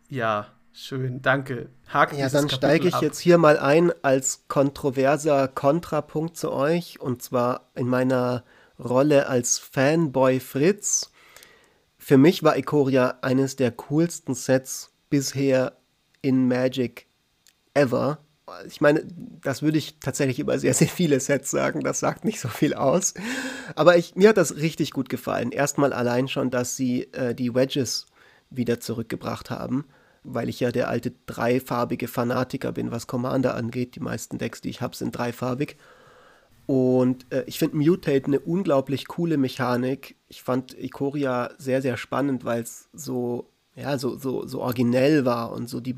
ja, 0.10 0.48
schön, 0.72 1.22
danke. 1.22 1.70
Haken 1.88 2.18
ja, 2.18 2.30
dann 2.30 2.50
steige 2.50 2.88
ich 2.88 2.96
ab. 2.96 3.02
jetzt 3.02 3.20
hier 3.20 3.38
mal 3.38 3.58
ein 3.58 3.92
als 4.04 4.46
kontroverser 4.48 5.48
Kontrapunkt 5.48 6.38
zu 6.38 6.52
euch 6.52 7.00
und 7.02 7.22
zwar 7.22 7.70
in 7.75 7.88
meiner 7.88 8.44
Rolle 8.80 9.28
als 9.28 9.60
Fanboy 9.60 10.40
Fritz. 10.40 11.12
Für 11.98 12.18
mich 12.18 12.44
war 12.44 12.58
Ikoria 12.58 13.20
eines 13.22 13.56
der 13.56 13.72
coolsten 13.72 14.36
Sets 14.36 14.92
bisher 15.10 15.78
in 16.22 16.48
Magic 16.48 17.08
ever 17.74 18.20
ich 18.67 18.81
meine, 18.81 19.05
das 19.41 19.62
würde 19.62 19.77
ich 19.77 20.00
tatsächlich 20.00 20.39
über 20.39 20.60
sehr, 20.60 20.74
sehr 20.74 20.88
viele 20.88 21.19
Sets 21.19 21.51
sagen. 21.51 21.81
Das 21.81 22.00
sagt 22.00 22.25
nicht 22.25 22.39
so 22.39 22.48
viel 22.48 22.74
aus. 22.74 23.13
Aber 23.75 23.98
ich, 23.98 24.15
mir 24.15 24.29
hat 24.29 24.38
das 24.38 24.57
richtig 24.57 24.91
gut 24.91 25.10
gefallen. 25.10 25.51
Erstmal 25.51 25.93
allein 25.93 26.27
schon, 26.27 26.50
dass 26.50 26.75
sie 26.75 27.03
äh, 27.13 27.36
die 27.36 27.53
Wedges 27.53 28.07
wieder 28.50 28.79
zurückgebracht 28.79 29.50
haben, 29.50 29.86
weil 30.24 30.50
ich 30.50 30.60
ja 30.60 30.72
der 30.72 30.89
alte 30.89 31.13
dreifarbige 31.25 32.07
Fanatiker 32.07 32.72
bin, 32.72 32.91
was 32.91 33.07
Commander 33.07 33.55
angeht. 33.55 33.95
Die 33.95 34.00
meisten 34.00 34.38
Decks, 34.38 34.62
die 34.62 34.69
ich 34.69 34.81
habe, 34.81 34.95
sind 34.95 35.17
dreifarbig. 35.17 35.77
Und 36.65 37.31
äh, 37.31 37.43
ich 37.45 37.60
finde 37.60 37.77
Mutate 37.77 38.25
eine 38.25 38.39
unglaublich 38.39 39.07
coole 39.07 39.38
Mechanik. 39.38 40.15
Ich 40.29 40.43
fand 40.43 40.77
Ikoria 40.77 41.51
sehr, 41.57 41.81
sehr 41.81 41.98
spannend, 41.98 42.45
weil 42.45 42.62
es 42.62 42.89
so, 42.93 43.50
ja, 43.75 43.98
so, 43.98 44.17
so, 44.17 44.48
so 44.48 44.62
originell 44.62 45.25
war 45.25 45.51
und 45.51 45.67
so 45.67 45.81
die 45.81 45.98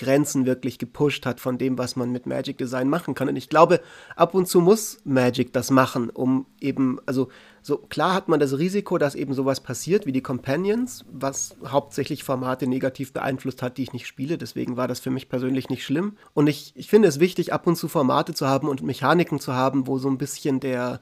Grenzen 0.00 0.46
wirklich 0.46 0.78
gepusht 0.78 1.26
hat 1.26 1.40
von 1.40 1.58
dem, 1.58 1.76
was 1.76 1.94
man 1.94 2.10
mit 2.10 2.24
Magic 2.24 2.56
Design 2.56 2.88
machen 2.88 3.14
kann. 3.14 3.28
Und 3.28 3.36
ich 3.36 3.50
glaube, 3.50 3.80
ab 4.16 4.34
und 4.34 4.46
zu 4.46 4.60
muss 4.60 4.98
Magic 5.04 5.52
das 5.52 5.70
machen, 5.70 6.08
um 6.08 6.46
eben, 6.58 6.98
also 7.04 7.28
so 7.60 7.76
klar 7.76 8.14
hat 8.14 8.26
man 8.26 8.40
das 8.40 8.56
Risiko, 8.58 8.96
dass 8.96 9.14
eben 9.14 9.34
sowas 9.34 9.60
passiert 9.60 10.06
wie 10.06 10.12
die 10.12 10.22
Companions, 10.22 11.04
was 11.12 11.54
hauptsächlich 11.66 12.24
Formate 12.24 12.66
negativ 12.66 13.12
beeinflusst 13.12 13.60
hat, 13.60 13.76
die 13.76 13.82
ich 13.82 13.92
nicht 13.92 14.06
spiele. 14.06 14.38
Deswegen 14.38 14.78
war 14.78 14.88
das 14.88 15.00
für 15.00 15.10
mich 15.10 15.28
persönlich 15.28 15.68
nicht 15.68 15.84
schlimm. 15.84 16.16
Und 16.32 16.46
ich, 16.46 16.72
ich 16.74 16.88
finde 16.88 17.08
es 17.08 17.20
wichtig, 17.20 17.52
ab 17.52 17.66
und 17.66 17.76
zu 17.76 17.86
Formate 17.86 18.32
zu 18.32 18.48
haben 18.48 18.68
und 18.68 18.82
Mechaniken 18.82 19.38
zu 19.38 19.54
haben, 19.54 19.86
wo 19.86 19.98
so 19.98 20.08
ein 20.08 20.18
bisschen 20.18 20.60
der, 20.60 21.00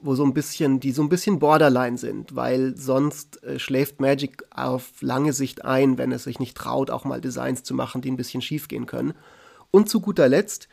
wo 0.00 0.14
so 0.14 0.24
ein 0.24 0.34
bisschen, 0.34 0.80
die 0.80 0.92
so 0.92 1.02
ein 1.02 1.08
bisschen 1.08 1.38
borderline 1.38 1.98
sind, 1.98 2.34
weil 2.34 2.76
sonst 2.76 3.42
äh, 3.44 3.58
schläft 3.58 4.00
Magic 4.00 4.44
auf 4.50 4.92
lange 5.00 5.32
Sicht 5.32 5.64
ein, 5.64 5.98
wenn 5.98 6.12
es 6.12 6.24
sich 6.24 6.38
nicht 6.38 6.56
traut, 6.56 6.90
auch 6.90 7.04
mal 7.04 7.20
Designs 7.20 7.62
zu 7.62 7.74
machen, 7.74 8.00
die 8.00 8.10
ein 8.10 8.16
bisschen 8.16 8.42
schief 8.42 8.68
gehen 8.68 8.86
können. 8.86 9.14
Und 9.70 9.88
zu 9.88 10.00
guter 10.00 10.28
Letzt, 10.28 10.68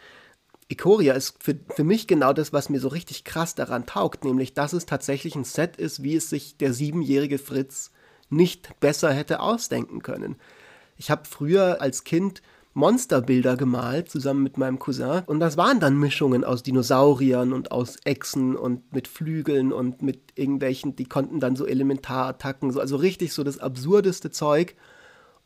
Ikoria 0.70 1.14
ist 1.14 1.36
für, 1.42 1.58
für 1.76 1.84
mich 1.84 2.08
genau 2.08 2.34
das, 2.34 2.52
was 2.52 2.70
mir 2.70 2.80
so 2.80 2.90
richtig 2.90 3.24
krass 3.24 3.56
daran 3.56 3.86
taugt, 3.86 4.24
nämlich 4.24 4.54
dass 4.54 4.74
es 4.74 4.86
tatsächlich 4.86 5.36
ein 5.36 5.46
Set 5.46 5.78
ist, 5.78 6.04
wie 6.04 6.16
es 6.16 6.30
sich 6.30 6.58
der 6.58 6.74
siebenjährige 6.74 7.38
Fritz 7.38 7.92
nicht 8.30 8.80
besser 8.80 9.14
hätte 9.14 9.40
ausdenken 9.40 10.02
können. 10.02 10.36
Ich 10.98 11.12
habe 11.12 11.24
früher 11.26 11.82
als 11.82 12.04
Kind 12.04 12.42
Monsterbilder 12.78 13.58
gemalt, 13.58 14.08
zusammen 14.08 14.44
mit 14.44 14.58
meinem 14.60 14.78
Cousin. 14.78 15.24
Und 15.26 15.40
das 15.40 15.58
waren 15.58 15.80
dann 15.80 15.98
Mischungen 15.98 16.44
aus 16.44 16.62
Dinosauriern 16.62 17.52
und 17.52 17.72
aus 17.72 17.98
Echsen 18.06 18.56
und 18.56 18.94
mit 18.94 19.08
Flügeln 19.08 19.74
und 19.74 20.04
mit 20.04 20.34
irgendwelchen, 20.36 20.96
die 20.96 21.06
konnten 21.06 21.40
dann 21.40 21.56
so 21.56 21.66
Elementarattacken, 21.66 22.72
so, 22.72 22.80
also 22.80 22.96
richtig 22.96 23.34
so 23.34 23.44
das 23.44 23.58
absurdeste 23.58 24.30
Zeug. 24.30 24.76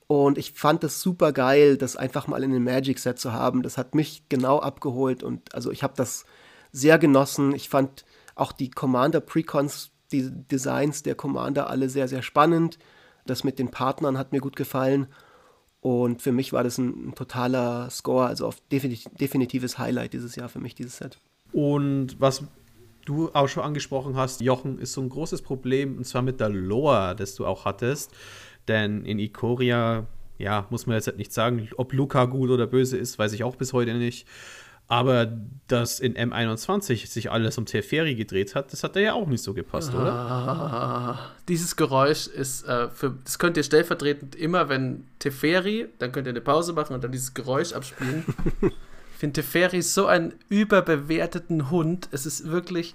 Und 0.07 0.37
ich 0.37 0.51
fand 0.51 0.83
es 0.83 1.01
super 1.01 1.31
geil, 1.31 1.77
das 1.77 1.95
einfach 1.95 2.27
mal 2.27 2.43
in 2.43 2.51
einem 2.51 2.65
Magic-Set 2.65 3.17
zu 3.17 3.31
haben. 3.31 3.63
Das 3.63 3.77
hat 3.77 3.95
mich 3.95 4.23
genau 4.27 4.59
abgeholt 4.59 5.23
und 5.23 5.55
also 5.55 5.71
ich 5.71 5.83
habe 5.83 5.93
das 5.95 6.25
sehr 6.73 6.99
genossen. 6.99 7.55
Ich 7.55 7.69
fand 7.69 8.03
auch 8.35 8.51
die 8.51 8.69
Commander 8.69 9.21
Precons, 9.21 9.91
die 10.11 10.29
Designs 10.29 11.01
der 11.01 11.15
Commander 11.15 11.69
alle 11.69 11.87
sehr, 11.87 12.09
sehr 12.09 12.23
spannend. 12.23 12.77
Das 13.25 13.45
mit 13.45 13.57
den 13.57 13.71
Partnern 13.71 14.17
hat 14.17 14.33
mir 14.33 14.41
gut 14.41 14.57
gefallen. 14.57 15.07
Und 15.81 16.21
für 16.21 16.31
mich 16.31 16.53
war 16.53 16.63
das 16.63 16.77
ein, 16.77 17.09
ein 17.09 17.15
totaler 17.15 17.89
Score, 17.89 18.27
also 18.27 18.45
auf 18.45 18.61
definitiv, 18.71 19.11
definitives 19.19 19.79
Highlight 19.79 20.13
dieses 20.13 20.35
Jahr 20.35 20.47
für 20.47 20.59
mich, 20.59 20.75
dieses 20.75 20.97
Set. 20.97 21.17
Und 21.51 22.19
was 22.19 22.43
du 23.05 23.31
auch 23.33 23.47
schon 23.47 23.63
angesprochen 23.63 24.15
hast, 24.15 24.41
Jochen, 24.41 24.77
ist 24.77 24.93
so 24.93 25.01
ein 25.01 25.09
großes 25.09 25.41
Problem, 25.41 25.97
und 25.97 26.05
zwar 26.05 26.21
mit 26.21 26.39
der 26.39 26.49
Lore, 26.49 27.15
das 27.15 27.33
du 27.35 27.47
auch 27.47 27.65
hattest. 27.65 28.11
Denn 28.67 29.05
in 29.05 29.17
Ikoria, 29.17 30.05
ja, 30.37 30.67
muss 30.69 30.85
man 30.85 30.95
jetzt 30.95 31.07
halt 31.07 31.17
nicht 31.17 31.33
sagen, 31.33 31.67
ob 31.77 31.93
Luca 31.93 32.25
gut 32.25 32.51
oder 32.51 32.67
böse 32.67 32.97
ist, 32.97 33.17
weiß 33.17 33.33
ich 33.33 33.43
auch 33.43 33.55
bis 33.55 33.73
heute 33.73 33.95
nicht. 33.95 34.27
Aber 34.91 35.31
dass 35.69 36.01
in 36.01 36.15
M21 36.15 37.07
sich 37.07 37.31
alles 37.31 37.57
um 37.57 37.65
Teferi 37.65 38.13
gedreht 38.13 38.55
hat, 38.55 38.73
das 38.73 38.83
hat 38.83 38.97
da 38.97 38.99
ja 38.99 39.13
auch 39.13 39.25
nicht 39.25 39.41
so 39.41 39.53
gepasst, 39.53 39.93
oder? 39.93 40.11
Ah, 40.11 41.31
dieses 41.47 41.77
Geräusch 41.77 42.27
ist, 42.27 42.67
äh, 42.67 42.89
für, 42.89 43.15
das 43.23 43.39
könnt 43.39 43.55
ihr 43.55 43.63
stellvertretend 43.63 44.35
immer, 44.35 44.67
wenn 44.67 45.05
Teferi, 45.19 45.87
dann 45.99 46.11
könnt 46.11 46.27
ihr 46.27 46.31
eine 46.31 46.41
Pause 46.41 46.73
machen 46.73 46.93
und 46.93 47.05
dann 47.05 47.13
dieses 47.13 47.33
Geräusch 47.33 47.71
abspielen. 47.71 48.25
ich 48.61 49.17
finde 49.17 49.41
Teferi 49.41 49.81
so 49.81 50.07
einen 50.07 50.33
überbewerteten 50.49 51.71
Hund. 51.71 52.09
Es 52.11 52.25
ist 52.25 52.49
wirklich, 52.51 52.93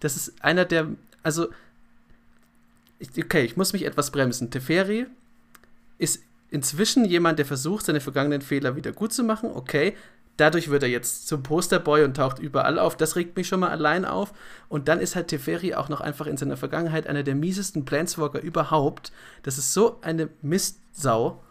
das 0.00 0.16
ist 0.16 0.42
einer 0.42 0.64
der, 0.64 0.88
also 1.22 1.46
okay, 3.16 3.44
ich 3.44 3.56
muss 3.56 3.72
mich 3.72 3.84
etwas 3.84 4.10
bremsen. 4.10 4.50
Teferi 4.50 5.06
ist 5.98 6.24
inzwischen 6.50 7.04
jemand, 7.04 7.38
der 7.38 7.46
versucht, 7.46 7.86
seine 7.86 8.00
vergangenen 8.00 8.40
Fehler 8.40 8.74
wieder 8.74 8.90
gut 8.90 9.12
zu 9.12 9.22
machen. 9.22 9.48
Okay, 9.54 9.94
dadurch 10.36 10.70
wird 10.70 10.82
er 10.82 10.88
jetzt 10.88 11.26
zum 11.28 11.42
Posterboy 11.42 12.04
und 12.04 12.16
taucht 12.16 12.38
überall 12.38 12.78
auf. 12.78 12.96
Das 12.96 13.16
regt 13.16 13.36
mich 13.36 13.48
schon 13.48 13.60
mal 13.60 13.70
allein 13.70 14.04
auf. 14.04 14.32
Und 14.68 14.88
dann 14.88 15.00
ist 15.00 15.16
halt 15.16 15.28
Teferi 15.28 15.74
auch 15.74 15.88
noch 15.88 16.00
einfach 16.00 16.26
in 16.26 16.36
seiner 16.36 16.56
Vergangenheit 16.56 17.06
einer 17.06 17.22
der 17.22 17.34
miesesten 17.34 17.84
Planeswalker 17.84 18.40
überhaupt. 18.40 19.12
Das 19.42 19.58
ist 19.58 19.72
so 19.72 19.98
eine 20.02 20.28
Mistsau. 20.42 21.42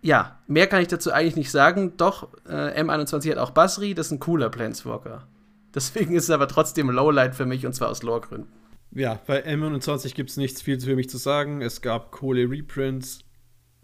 Ja, 0.00 0.40
mehr 0.46 0.66
kann 0.66 0.82
ich 0.82 0.88
dazu 0.88 1.12
eigentlich 1.12 1.36
nicht 1.36 1.50
sagen. 1.50 1.96
Doch, 1.96 2.28
äh, 2.48 2.82
M21 2.82 3.30
hat 3.30 3.38
auch 3.38 3.50
Basri, 3.50 3.94
das 3.94 4.06
ist 4.06 4.12
ein 4.12 4.20
cooler 4.20 4.50
Planeswalker. 4.50 5.26
Deswegen 5.74 6.14
ist 6.14 6.24
es 6.24 6.30
aber 6.30 6.48
trotzdem 6.48 6.90
Lowlight 6.90 7.34
für 7.34 7.46
mich 7.46 7.64
und 7.64 7.72
zwar 7.72 7.88
aus 7.88 8.02
Lore-Gründen. 8.02 8.48
Ja, 8.94 9.18
bei 9.26 9.46
M21 9.46 10.14
gibt 10.14 10.30
es 10.30 10.36
nichts 10.36 10.60
viel 10.60 10.78
für 10.78 10.96
mich 10.96 11.08
zu 11.08 11.16
sagen. 11.16 11.62
Es 11.62 11.80
gab 11.80 12.10
coole 12.10 12.50
Reprints 12.50 13.20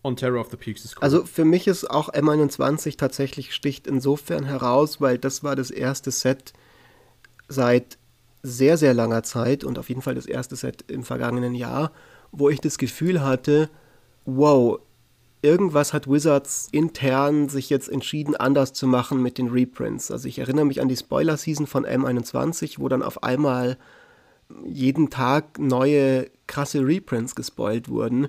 und 0.08 0.16
Terror 0.18 0.40
of 0.40 0.50
the 0.50 0.56
Peaks 0.56 0.84
ist 0.84 0.96
cool. 0.96 1.02
Also 1.02 1.24
für 1.24 1.44
mich 1.44 1.68
ist 1.68 1.88
auch 1.88 2.12
M21 2.12 2.96
tatsächlich 2.96 3.54
sticht 3.54 3.86
insofern 3.86 4.44
heraus, 4.44 5.00
weil 5.00 5.18
das 5.18 5.44
war 5.44 5.54
das 5.54 5.70
erste 5.70 6.10
Set 6.10 6.52
seit 7.48 7.98
sehr, 8.42 8.76
sehr 8.76 8.94
langer 8.94 9.22
Zeit 9.22 9.64
und 9.64 9.78
auf 9.78 9.88
jeden 9.88 10.02
Fall 10.02 10.14
das 10.14 10.26
erste 10.26 10.56
Set 10.56 10.84
im 10.88 11.04
vergangenen 11.04 11.54
Jahr, 11.54 11.92
wo 12.32 12.48
ich 12.48 12.60
das 12.60 12.78
Gefühl 12.78 13.22
hatte, 13.22 13.70
wow, 14.24 14.80
irgendwas 15.42 15.92
hat 15.92 16.10
Wizards 16.10 16.68
intern 16.72 17.48
sich 17.48 17.70
jetzt 17.70 17.88
entschieden, 17.88 18.36
anders 18.36 18.72
zu 18.72 18.86
machen 18.86 19.22
mit 19.22 19.38
den 19.38 19.48
Reprints. 19.48 20.10
Also 20.10 20.28
ich 20.28 20.38
erinnere 20.38 20.64
mich 20.64 20.80
an 20.80 20.88
die 20.88 20.96
Spoiler-Season 20.96 21.66
von 21.66 21.86
M21, 21.86 22.78
wo 22.78 22.88
dann 22.88 23.02
auf 23.02 23.22
einmal 23.22 23.76
jeden 24.64 25.10
Tag 25.10 25.58
neue 25.58 26.30
krasse 26.46 26.80
Reprints 26.80 27.34
gespoilt 27.34 27.88
wurden, 27.88 28.28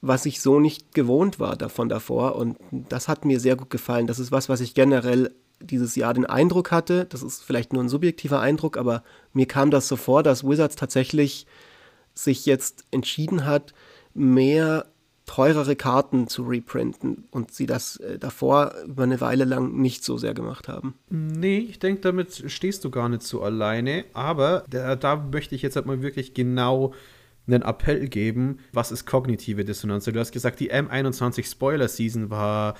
was 0.00 0.26
ich 0.26 0.40
so 0.40 0.60
nicht 0.60 0.94
gewohnt 0.94 1.40
war 1.40 1.56
davon 1.56 1.88
davor. 1.88 2.36
Und 2.36 2.56
das 2.70 3.08
hat 3.08 3.24
mir 3.24 3.40
sehr 3.40 3.56
gut 3.56 3.70
gefallen. 3.70 4.06
Das 4.06 4.18
ist 4.18 4.32
was, 4.32 4.48
was 4.48 4.60
ich 4.60 4.74
generell 4.74 5.34
dieses 5.60 5.96
Jahr 5.96 6.14
den 6.14 6.26
Eindruck 6.26 6.70
hatte. 6.70 7.04
Das 7.06 7.22
ist 7.22 7.42
vielleicht 7.42 7.72
nur 7.72 7.82
ein 7.82 7.88
subjektiver 7.88 8.40
Eindruck, 8.40 8.76
aber 8.76 9.02
mir 9.32 9.46
kam 9.46 9.70
das 9.70 9.88
so 9.88 9.96
vor, 9.96 10.22
dass 10.22 10.44
Wizards 10.44 10.76
tatsächlich 10.76 11.46
sich 12.14 12.46
jetzt 12.46 12.84
entschieden 12.90 13.44
hat, 13.44 13.74
mehr 14.14 14.86
teurere 15.26 15.76
Karten 15.76 16.26
zu 16.26 16.42
reprinten 16.42 17.28
und 17.30 17.52
sie 17.52 17.66
das 17.66 17.98
äh, 17.98 18.18
davor 18.18 18.72
über 18.86 19.02
eine 19.02 19.20
Weile 19.20 19.44
lang 19.44 19.76
nicht 19.76 20.02
so 20.02 20.16
sehr 20.16 20.32
gemacht 20.32 20.68
haben. 20.68 20.94
Nee, 21.10 21.58
ich 21.58 21.78
denke, 21.78 22.00
damit 22.00 22.44
stehst 22.50 22.84
du 22.84 22.90
gar 22.90 23.08
nicht 23.10 23.22
so 23.22 23.42
alleine, 23.42 24.06
aber 24.14 24.64
da, 24.70 24.96
da 24.96 25.16
möchte 25.16 25.54
ich 25.54 25.62
jetzt 25.62 25.76
halt 25.76 25.84
mal 25.84 26.00
wirklich 26.00 26.32
genau 26.32 26.94
einen 27.48 27.62
Appell 27.62 28.08
geben, 28.08 28.58
was 28.72 28.92
ist 28.92 29.06
kognitive 29.06 29.64
Dissonanz? 29.64 30.04
Du 30.04 30.18
hast 30.18 30.32
gesagt, 30.32 30.60
die 30.60 30.72
M21 30.72 31.50
Spoiler 31.50 31.88
Season 31.88 32.30
war 32.30 32.74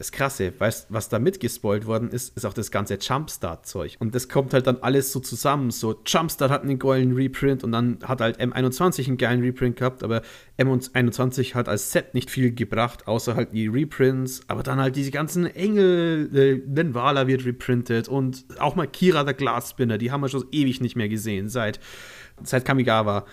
das 0.00 0.12
Krasse, 0.12 0.54
weißt 0.58 0.86
was 0.88 1.10
da 1.10 1.18
mitgespoilt 1.18 1.84
worden 1.84 2.08
ist, 2.08 2.34
ist 2.34 2.46
auch 2.46 2.54
das 2.54 2.70
ganze 2.70 2.94
Jumpstart-Zeug. 2.94 3.96
Und 3.98 4.14
das 4.14 4.30
kommt 4.30 4.54
halt 4.54 4.66
dann 4.66 4.78
alles 4.80 5.12
so 5.12 5.20
zusammen. 5.20 5.70
So, 5.70 6.00
Jumpstart 6.06 6.50
hat 6.50 6.62
einen 6.62 6.78
geilen 6.78 7.12
Reprint 7.12 7.62
und 7.64 7.72
dann 7.72 7.98
hat 8.04 8.22
halt 8.22 8.40
M21 8.40 9.08
einen 9.08 9.18
geilen 9.18 9.42
Reprint 9.42 9.76
gehabt, 9.76 10.02
aber 10.02 10.22
M21 10.58 11.54
hat 11.54 11.68
als 11.68 11.92
Set 11.92 12.14
nicht 12.14 12.30
viel 12.30 12.54
gebracht, 12.54 13.08
außer 13.08 13.36
halt 13.36 13.52
die 13.52 13.66
Reprints. 13.66 14.40
Aber 14.48 14.62
dann 14.62 14.80
halt 14.80 14.96
diese 14.96 15.10
ganzen 15.10 15.44
Engel, 15.44 16.30
äh, 16.34 16.66
Nenvala 16.66 17.26
wird 17.26 17.44
reprintet 17.44 18.08
und 18.08 18.46
auch 18.58 18.76
mal 18.76 18.86
Kira 18.86 19.22
der 19.22 19.34
Glasspinner, 19.34 19.98
die 19.98 20.10
haben 20.10 20.22
wir 20.22 20.30
schon 20.30 20.46
ewig 20.50 20.80
nicht 20.80 20.96
mehr 20.96 21.10
gesehen, 21.10 21.50
seit, 21.50 21.78
seit 22.42 22.64
Kamigawa. 22.64 23.26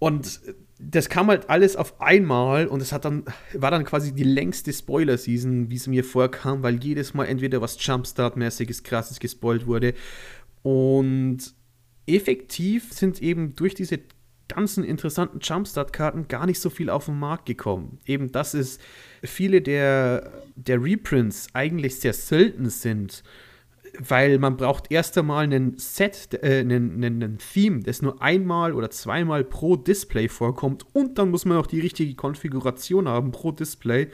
Und 0.00 0.40
das 0.78 1.10
kam 1.10 1.28
halt 1.28 1.50
alles 1.50 1.76
auf 1.76 2.00
einmal 2.00 2.66
und 2.66 2.80
es 2.80 2.90
hat 2.90 3.04
dann, 3.04 3.24
war 3.52 3.70
dann 3.70 3.84
quasi 3.84 4.12
die 4.14 4.24
längste 4.24 4.72
Spoiler-Season, 4.72 5.70
wie 5.70 5.76
es 5.76 5.86
mir 5.86 6.04
vorkam, 6.04 6.62
weil 6.62 6.82
jedes 6.82 7.12
Mal 7.12 7.26
entweder 7.26 7.60
was 7.60 7.78
Jumpstart-mäßiges, 7.78 8.82
krasses 8.82 9.20
gespoilt 9.20 9.66
wurde. 9.66 9.92
Und 10.62 11.38
effektiv 12.06 12.92
sind 12.94 13.20
eben 13.20 13.54
durch 13.54 13.74
diese 13.74 14.00
ganzen 14.48 14.82
interessanten 14.82 15.38
Jumpstart-Karten 15.40 16.28
gar 16.28 16.46
nicht 16.46 16.60
so 16.60 16.70
viel 16.70 16.88
auf 16.88 17.04
den 17.04 17.18
Markt 17.18 17.44
gekommen. 17.44 17.98
Eben, 18.06 18.32
dass 18.32 18.54
es 18.54 18.78
viele 19.22 19.60
der, 19.60 20.32
der 20.56 20.82
Reprints 20.82 21.48
eigentlich 21.52 22.00
sehr 22.00 22.14
selten 22.14 22.70
sind 22.70 23.22
weil 23.98 24.38
man 24.38 24.56
braucht 24.56 24.90
erst 24.90 25.18
einmal 25.18 25.52
ein 25.52 25.76
Set, 25.78 26.38
äh, 26.42 26.60
einen, 26.60 27.04
einen, 27.04 27.38
Theme, 27.38 27.80
das 27.80 28.00
nur 28.02 28.22
einmal 28.22 28.72
oder 28.72 28.90
zweimal 28.90 29.44
pro 29.44 29.76
Display 29.76 30.28
vorkommt 30.28 30.86
und 30.92 31.18
dann 31.18 31.30
muss 31.30 31.44
man 31.44 31.56
auch 31.56 31.66
die 31.66 31.80
richtige 31.80 32.14
Konfiguration 32.14 33.08
haben 33.08 33.32
pro 33.32 33.50
Display, 33.52 34.08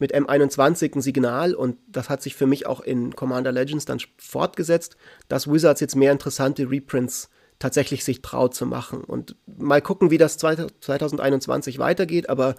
mit 0.00 0.12
M21 0.12 0.96
ein 0.96 1.00
Signal 1.00 1.54
und 1.54 1.76
das 1.86 2.08
hat 2.08 2.20
sich 2.20 2.34
für 2.34 2.46
mich 2.46 2.66
auch 2.66 2.80
in 2.80 3.14
Commander 3.14 3.52
Legends 3.52 3.84
dann 3.84 4.00
fortgesetzt, 4.18 4.96
dass 5.28 5.48
Wizards 5.48 5.80
jetzt 5.80 5.94
mehr 5.94 6.10
interessante 6.10 6.68
Reprints 6.68 7.30
tatsächlich 7.60 8.02
sich 8.02 8.22
traut 8.22 8.56
zu 8.56 8.66
machen. 8.66 9.04
Und 9.04 9.36
mal 9.46 9.80
gucken, 9.80 10.10
wie 10.10 10.18
das 10.18 10.36
2021 10.36 11.78
weitergeht, 11.78 12.28
aber 12.28 12.56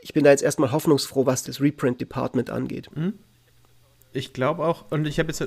ich 0.00 0.12
bin 0.12 0.22
da 0.22 0.30
jetzt 0.30 0.44
erstmal 0.44 0.70
hoffnungsfroh, 0.70 1.26
was 1.26 1.42
das 1.42 1.60
Reprint-Department 1.60 2.50
angeht. 2.50 2.88
Mhm. 2.94 3.14
Ich 4.14 4.32
glaube 4.32 4.64
auch, 4.64 4.90
und 4.90 5.06
ich 5.06 5.18
habe 5.18 5.30
jetzt 5.30 5.42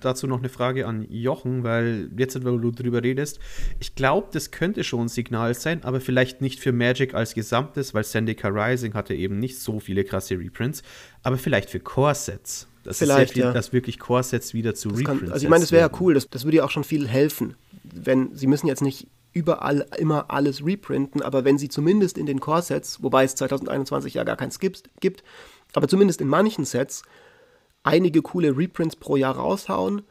dazu 0.00 0.26
noch 0.26 0.38
eine 0.38 0.48
Frage 0.48 0.86
an 0.86 1.06
Jochen, 1.10 1.64
weil 1.64 2.10
jetzt, 2.16 2.42
wenn 2.42 2.60
du 2.60 2.70
drüber 2.70 3.02
redest, 3.02 3.40
ich 3.78 3.94
glaube, 3.94 4.28
das 4.32 4.50
könnte 4.50 4.84
schon 4.84 5.02
ein 5.02 5.08
Signal 5.08 5.54
sein, 5.54 5.84
aber 5.84 6.00
vielleicht 6.00 6.40
nicht 6.40 6.60
für 6.60 6.72
Magic 6.72 7.14
als 7.14 7.34
Gesamtes, 7.34 7.92
weil 7.92 8.04
Sandica 8.04 8.48
Rising 8.48 8.94
hatte 8.94 9.14
eben 9.14 9.38
nicht 9.38 9.58
so 9.58 9.80
viele 9.80 10.04
krasse 10.04 10.38
Reprints, 10.38 10.82
aber 11.22 11.36
vielleicht 11.36 11.68
für 11.68 11.80
Core-Sets. 11.80 12.68
Das 12.84 12.98
vielleicht, 12.98 13.32
ist 13.32 13.32
viel, 13.34 13.42
ja. 13.42 13.52
dass 13.52 13.74
wirklich 13.74 13.98
Core-Sets 13.98 14.54
wieder 14.54 14.74
zu 14.74 14.88
das 14.88 15.00
Reprints 15.00 15.20
kann, 15.20 15.32
Also 15.32 15.44
ich 15.44 15.50
meine, 15.50 15.62
das 15.62 15.72
wäre 15.72 15.88
ja 15.90 15.96
cool, 16.00 16.14
das, 16.14 16.26
das 16.28 16.44
würde 16.44 16.58
ja 16.58 16.64
auch 16.64 16.70
schon 16.70 16.84
viel 16.84 17.06
helfen, 17.06 17.54
wenn 17.82 18.34
sie 18.34 18.46
müssen 18.46 18.66
jetzt 18.66 18.80
nicht 18.80 19.08
überall 19.32 19.86
immer 19.98 20.30
alles 20.30 20.64
reprinten, 20.64 21.22
aber 21.22 21.44
wenn 21.44 21.58
sie 21.58 21.68
zumindest 21.68 22.16
in 22.16 22.26
den 22.26 22.40
Core-Sets, 22.40 23.02
wobei 23.02 23.24
es 23.24 23.34
2021 23.34 24.14
ja 24.14 24.24
gar 24.24 24.36
keins 24.36 24.58
gibt, 24.58 24.88
gibt 25.00 25.22
aber 25.74 25.88
zumindest 25.88 26.20
in 26.20 26.28
manchen 26.28 26.64
Sets 26.64 27.02
einige 27.82 28.22
coole 28.22 28.56
Reprints 28.56 28.96
pro 28.96 29.16
Jahr 29.16 29.36
raushauen, 29.36 30.02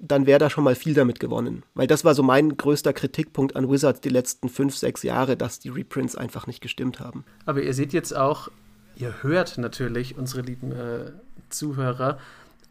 dann 0.00 0.26
wäre 0.26 0.40
da 0.40 0.50
schon 0.50 0.64
mal 0.64 0.74
viel 0.74 0.94
damit 0.94 1.20
gewonnen. 1.20 1.62
Weil 1.74 1.86
das 1.86 2.04
war 2.04 2.14
so 2.14 2.24
mein 2.24 2.56
größter 2.56 2.92
Kritikpunkt 2.92 3.54
an 3.54 3.70
Wizards 3.70 4.00
die 4.00 4.08
letzten 4.08 4.48
fünf, 4.48 4.76
sechs 4.76 5.04
Jahre, 5.04 5.36
dass 5.36 5.60
die 5.60 5.68
Reprints 5.68 6.16
einfach 6.16 6.48
nicht 6.48 6.60
gestimmt 6.60 6.98
haben. 6.98 7.24
Aber 7.46 7.62
ihr 7.62 7.72
seht 7.72 7.92
jetzt 7.92 8.14
auch, 8.14 8.48
ihr 8.96 9.22
hört 9.22 9.58
natürlich, 9.58 10.18
unsere 10.18 10.42
lieben 10.42 10.72
äh, 10.72 11.12
Zuhörer, 11.50 12.18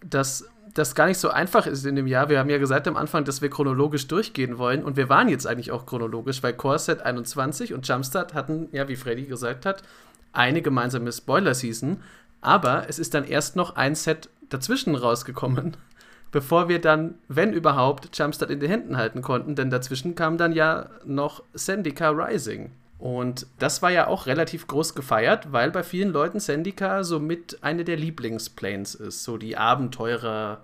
dass 0.06 0.46
das 0.74 0.96
gar 0.96 1.08
nicht 1.08 1.18
so 1.18 1.30
einfach 1.30 1.68
ist 1.68 1.86
in 1.86 1.96
dem 1.96 2.08
Jahr. 2.08 2.30
Wir 2.30 2.40
haben 2.40 2.50
ja 2.50 2.58
gesagt 2.58 2.88
am 2.88 2.98
Anfang, 2.98 3.24
dass 3.24 3.42
wir 3.42 3.50
chronologisch 3.50 4.08
durchgehen 4.08 4.58
wollen 4.58 4.84
und 4.84 4.98
wir 4.98 5.10
waren 5.10 5.30
jetzt 5.30 5.48
eigentlich 5.48 5.72
auch 5.72 5.86
chronologisch, 5.86 6.44
weil 6.44 6.54
Core 6.54 6.80
Set 6.80 7.02
21 7.02 7.74
und 7.74 7.88
Jumpstart 7.88 8.34
hatten, 8.34 8.68
ja, 8.72 8.88
wie 8.88 8.96
Freddy 8.96 9.26
gesagt 9.26 9.66
hat, 9.66 9.84
eine 10.34 10.62
gemeinsame 10.62 11.12
Spoiler-Season, 11.12 11.98
aber 12.40 12.86
es 12.90 13.00
ist 13.00 13.14
dann 13.14 13.26
erst 13.26 13.56
noch 13.56 13.76
ein 13.76 13.96
Set 13.96 14.30
dazwischen 14.52 14.94
rausgekommen, 14.96 15.76
bevor 16.32 16.70
wir 16.70 16.80
dann, 16.80 17.16
wenn 17.28 17.54
überhaupt, 17.54 18.16
Jumpstart 18.18 18.52
in 18.52 18.60
den 18.60 18.70
Händen 18.70 18.98
halten 18.98 19.22
konnten, 19.22 19.56
denn 19.56 19.72
dazwischen 19.72 20.14
kam 20.14 20.38
dann 20.38 20.54
ja 20.54 20.90
noch 21.04 21.44
Sandika 21.54 22.10
Rising. 22.10 22.72
Und 23.00 23.48
das 23.58 23.82
war 23.82 23.90
ja 23.90 24.06
auch 24.06 24.28
relativ 24.28 24.68
groß 24.68 24.94
gefeiert, 24.94 25.52
weil 25.52 25.72
bei 25.72 25.82
vielen 25.82 26.12
Leuten 26.12 26.40
Sandika 26.40 27.04
somit 27.04 27.58
eine 27.62 27.84
der 27.84 27.98
Lieblingsplanes 27.98 28.94
ist. 28.94 29.24
So 29.24 29.38
die 29.38 29.58
Abenteurer, 29.58 30.64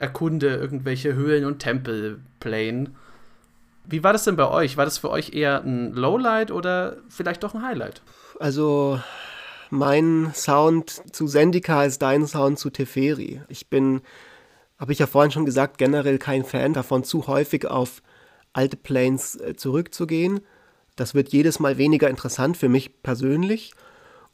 Erkunde, 0.00 0.48
irgendwelche 0.56 1.14
Höhlen 1.14 1.44
und 1.44 1.60
Tempel-Plane. 1.60 2.90
Wie 3.86 4.02
war 4.02 4.12
das 4.12 4.24
denn 4.24 4.34
bei 4.34 4.48
euch? 4.48 4.76
War 4.76 4.84
das 4.84 4.98
für 4.98 5.10
euch 5.10 5.32
eher 5.32 5.62
ein 5.62 5.92
Lowlight 5.92 6.50
oder 6.50 6.96
vielleicht 7.08 7.44
doch 7.44 7.54
ein 7.54 7.62
Highlight? 7.62 8.02
Also, 8.40 8.98
mein 9.70 10.32
Sound 10.34 11.02
zu 11.12 11.26
Sendika 11.26 11.84
ist 11.84 12.02
dein 12.02 12.26
Sound 12.26 12.58
zu 12.58 12.70
Teferi. 12.70 13.42
Ich 13.48 13.68
bin, 13.68 14.02
habe 14.78 14.92
ich 14.92 14.98
ja 14.98 15.06
vorhin 15.06 15.32
schon 15.32 15.44
gesagt, 15.44 15.78
generell 15.78 16.18
kein 16.18 16.44
Fan 16.44 16.72
davon, 16.72 17.04
zu 17.04 17.26
häufig 17.26 17.66
auf 17.66 18.02
alte 18.52 18.76
Planes 18.76 19.36
äh, 19.36 19.54
zurückzugehen. 19.56 20.40
Das 20.96 21.14
wird 21.14 21.30
jedes 21.30 21.58
Mal 21.58 21.78
weniger 21.78 22.08
interessant 22.08 22.56
für 22.56 22.68
mich 22.68 23.02
persönlich. 23.02 23.72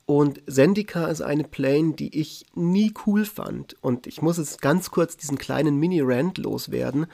Und 0.07 0.43
Sendika 0.47 1.07
ist 1.07 1.23
eine 1.23 1.45
Plane, 1.45 1.95
die 1.95 2.19
ich 2.19 2.45
nie 2.55 2.93
cool 3.07 3.25
fand. 3.25 3.77
Und 3.81 4.07
ich 4.07 4.23
muss 4.23 4.39
jetzt 4.39 4.61
ganz 4.61 4.91
kurz 4.91 5.17
diesen 5.17 5.39
kleinen 5.39 5.77
Mini-Rant 5.77 6.39
loswerden. 6.39 7.07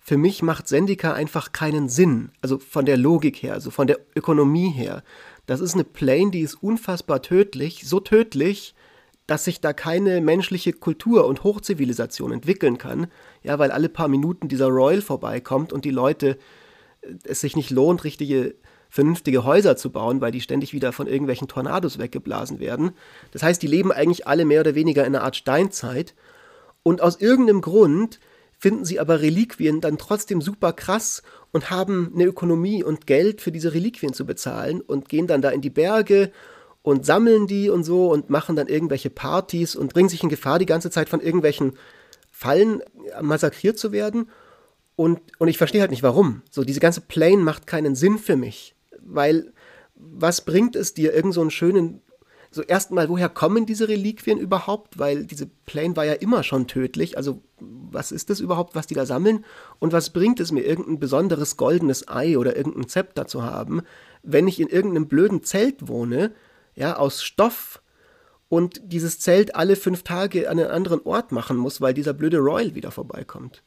Für 0.00 0.16
mich 0.16 0.42
macht 0.42 0.66
Sendika 0.66 1.12
einfach 1.12 1.52
keinen 1.52 1.88
Sinn. 1.88 2.32
Also 2.42 2.58
von 2.58 2.86
der 2.86 2.96
Logik 2.96 3.42
her, 3.42 3.54
also 3.54 3.70
von 3.70 3.86
der 3.86 4.00
Ökonomie 4.16 4.70
her. 4.70 5.04
Das 5.50 5.60
ist 5.60 5.74
eine 5.74 5.82
Plane, 5.82 6.30
die 6.30 6.42
ist 6.42 6.62
unfassbar 6.62 7.22
tödlich, 7.22 7.82
so 7.84 7.98
tödlich, 7.98 8.72
dass 9.26 9.46
sich 9.46 9.60
da 9.60 9.72
keine 9.72 10.20
menschliche 10.20 10.72
Kultur 10.72 11.26
und 11.26 11.42
Hochzivilisation 11.42 12.30
entwickeln 12.30 12.78
kann, 12.78 13.08
ja, 13.42 13.58
weil 13.58 13.72
alle 13.72 13.88
paar 13.88 14.06
Minuten 14.06 14.46
dieser 14.46 14.68
Royal 14.68 15.02
vorbeikommt 15.02 15.72
und 15.72 15.84
die 15.84 15.90
Leute 15.90 16.38
äh, 17.00 17.14
es 17.24 17.40
sich 17.40 17.56
nicht 17.56 17.70
lohnt, 17.70 18.04
richtige 18.04 18.54
vernünftige 18.90 19.42
Häuser 19.42 19.76
zu 19.76 19.90
bauen, 19.90 20.20
weil 20.20 20.30
die 20.30 20.40
ständig 20.40 20.72
wieder 20.72 20.92
von 20.92 21.08
irgendwelchen 21.08 21.48
Tornados 21.48 21.98
weggeblasen 21.98 22.60
werden. 22.60 22.92
Das 23.32 23.42
heißt, 23.42 23.60
die 23.60 23.66
leben 23.66 23.90
eigentlich 23.90 24.28
alle 24.28 24.44
mehr 24.44 24.60
oder 24.60 24.76
weniger 24.76 25.04
in 25.04 25.16
einer 25.16 25.24
Art 25.24 25.34
Steinzeit 25.34 26.14
und 26.84 27.00
aus 27.00 27.20
irgendeinem 27.20 27.60
Grund 27.60 28.20
finden 28.60 28.84
sie 28.84 29.00
aber 29.00 29.22
Reliquien 29.22 29.80
dann 29.80 29.96
trotzdem 29.96 30.42
super 30.42 30.74
krass 30.74 31.22
und 31.50 31.70
haben 31.70 32.12
eine 32.14 32.24
Ökonomie 32.24 32.84
und 32.84 33.06
Geld 33.06 33.40
für 33.40 33.50
diese 33.50 33.72
Reliquien 33.72 34.12
zu 34.12 34.26
bezahlen 34.26 34.82
und 34.82 35.08
gehen 35.08 35.26
dann 35.26 35.40
da 35.40 35.48
in 35.48 35.62
die 35.62 35.70
Berge 35.70 36.30
und 36.82 37.06
sammeln 37.06 37.46
die 37.46 37.70
und 37.70 37.84
so 37.84 38.12
und 38.12 38.28
machen 38.28 38.56
dann 38.56 38.68
irgendwelche 38.68 39.08
Partys 39.08 39.74
und 39.74 39.94
bringen 39.94 40.10
sich 40.10 40.22
in 40.22 40.28
Gefahr, 40.28 40.58
die 40.58 40.66
ganze 40.66 40.90
Zeit 40.90 41.08
von 41.08 41.20
irgendwelchen 41.20 41.72
Fallen 42.30 42.82
massakriert 43.22 43.78
zu 43.78 43.92
werden. 43.92 44.28
Und, 44.94 45.20
und 45.38 45.48
ich 45.48 45.56
verstehe 45.56 45.80
halt 45.80 45.90
nicht 45.90 46.02
warum. 46.02 46.42
So, 46.50 46.62
diese 46.62 46.80
ganze 46.80 47.00
Plane 47.00 47.38
macht 47.38 47.66
keinen 47.66 47.94
Sinn 47.94 48.18
für 48.18 48.36
mich. 48.36 48.74
Weil, 49.00 49.54
was 49.94 50.44
bringt 50.44 50.76
es 50.76 50.92
dir, 50.92 51.14
irgend 51.14 51.32
so 51.32 51.48
schönen 51.48 52.02
so 52.50 52.62
erstmal, 52.62 53.08
woher 53.08 53.28
kommen 53.28 53.64
diese 53.64 53.88
Reliquien 53.88 54.38
überhaupt? 54.38 54.98
Weil 54.98 55.24
diese 55.24 55.46
Plane 55.46 55.96
war 55.96 56.04
ja 56.04 56.14
immer 56.14 56.42
schon 56.42 56.66
tödlich. 56.66 57.16
Also 57.16 57.42
was 57.58 58.10
ist 58.10 58.30
das 58.30 58.40
überhaupt, 58.40 58.74
was 58.74 58.86
die 58.86 58.94
da 58.94 59.06
sammeln? 59.06 59.44
Und 59.78 59.92
was 59.92 60.10
bringt 60.10 60.40
es 60.40 60.50
mir, 60.50 60.62
irgendein 60.62 60.98
besonderes 60.98 61.56
goldenes 61.56 62.08
Ei 62.08 62.36
oder 62.38 62.56
irgendein 62.56 62.88
Zepter 62.88 63.26
zu 63.26 63.42
haben, 63.42 63.82
wenn 64.22 64.48
ich 64.48 64.60
in 64.60 64.68
irgendeinem 64.68 65.06
blöden 65.06 65.42
Zelt 65.44 65.86
wohne, 65.86 66.32
ja, 66.74 66.96
aus 66.96 67.22
Stoff 67.22 67.82
und 68.48 68.80
dieses 68.84 69.20
Zelt 69.20 69.54
alle 69.54 69.76
fünf 69.76 70.02
Tage 70.02 70.50
an 70.50 70.58
einen 70.58 70.70
anderen 70.70 71.00
Ort 71.02 71.30
machen 71.30 71.56
muss, 71.56 71.80
weil 71.80 71.94
dieser 71.94 72.14
blöde 72.14 72.38
Royal 72.38 72.74
wieder 72.74 72.90
vorbeikommt? 72.90 73.62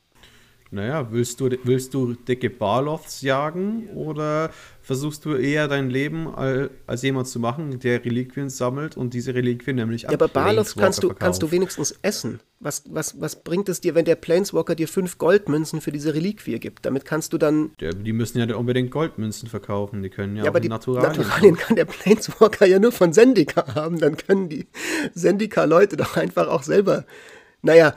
Naja, 0.73 1.11
willst 1.11 1.39
du, 1.39 1.51
willst 1.65 1.93
du 1.93 2.13
dicke 2.13 2.49
Barloths 2.49 3.21
jagen 3.21 3.89
oder 3.89 4.49
versuchst 4.81 5.23
du 5.23 5.35
eher 5.35 5.67
dein 5.67 5.91
Leben 5.91 6.27
als 6.33 7.03
jemand 7.03 7.27
zu 7.27 7.39
machen, 7.39 7.79
der 7.79 8.03
Reliquien 8.03 8.49
sammelt 8.49 8.97
und 8.97 9.13
diese 9.13 9.35
Reliquien 9.35 9.75
nämlich 9.75 10.01
Ja, 10.01 10.13
aber 10.13 10.27
Barloths 10.27 10.75
kannst 10.75 11.03
du, 11.03 11.09
kannst 11.09 11.43
du 11.43 11.51
wenigstens 11.51 11.93
essen. 12.01 12.39
Was, 12.59 12.83
was, 12.89 13.21
was 13.21 13.43
bringt 13.43 13.69
es 13.69 13.81
dir, 13.81 13.93
wenn 13.93 14.05
der 14.05 14.15
Planeswalker 14.15 14.73
dir 14.73 14.87
fünf 14.87 15.19
Goldmünzen 15.19 15.79
für 15.79 15.91
diese 15.91 16.15
Reliquie 16.15 16.57
gibt? 16.57 16.87
Damit 16.87 17.05
kannst 17.05 17.33
du 17.33 17.37
dann. 17.37 17.71
Ja, 17.79 17.91
die 17.91 18.13
müssen 18.13 18.39
ja 18.39 18.55
unbedingt 18.55 18.89
Goldmünzen 18.89 19.49
verkaufen. 19.49 20.01
Die 20.01 20.09
können 20.09 20.37
ja, 20.37 20.43
ja 20.43 20.49
aber 20.49 20.59
die 20.59 20.69
Naturalien. 20.69 21.11
Naturalien 21.11 21.55
kann 21.55 21.75
der 21.75 21.85
Planeswalker 21.85 22.65
ja 22.65 22.79
nur 22.79 22.91
von 22.91 23.13
Sendika 23.13 23.75
haben. 23.75 23.99
Dann 23.99 24.17
können 24.17 24.49
die 24.49 24.65
Sendika-Leute 25.13 25.97
doch 25.97 26.17
einfach 26.17 26.47
auch 26.47 26.63
selber. 26.63 27.05
Naja, 27.61 27.93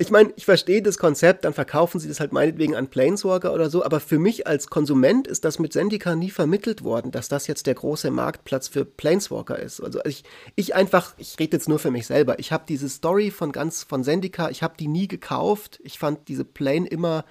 ich 0.00 0.12
meine, 0.12 0.32
ich 0.36 0.44
verstehe 0.44 0.80
das 0.80 0.96
Konzept, 0.96 1.44
dann 1.44 1.52
verkaufen 1.52 1.98
sie 1.98 2.06
das 2.06 2.20
halt 2.20 2.32
meinetwegen 2.32 2.76
an 2.76 2.86
Planeswalker 2.86 3.52
oder 3.52 3.68
so, 3.68 3.84
aber 3.84 3.98
für 3.98 4.20
mich 4.20 4.46
als 4.46 4.68
Konsument 4.68 5.26
ist 5.26 5.44
das 5.44 5.58
mit 5.58 5.72
Zendika 5.72 6.14
nie 6.14 6.30
vermittelt 6.30 6.84
worden, 6.84 7.10
dass 7.10 7.28
das 7.28 7.48
jetzt 7.48 7.66
der 7.66 7.74
große 7.74 8.12
Marktplatz 8.12 8.68
für 8.68 8.84
Planeswalker 8.84 9.58
ist. 9.58 9.80
Also 9.80 9.98
ich, 10.04 10.22
ich 10.54 10.76
einfach, 10.76 11.14
ich 11.18 11.36
rede 11.40 11.56
jetzt 11.56 11.68
nur 11.68 11.80
für 11.80 11.90
mich 11.90 12.06
selber, 12.06 12.38
ich 12.38 12.52
habe 12.52 12.62
diese 12.68 12.88
Story 12.88 13.32
von 13.32 13.50
ganz 13.50 13.82
von 13.82 14.04
Zendika, 14.04 14.50
ich 14.50 14.62
habe 14.62 14.76
die 14.78 14.86
nie 14.86 15.08
gekauft. 15.08 15.80
Ich 15.82 15.98
fand 15.98 16.28
diese 16.28 16.44
Plane 16.44 16.86
immer 16.86 17.24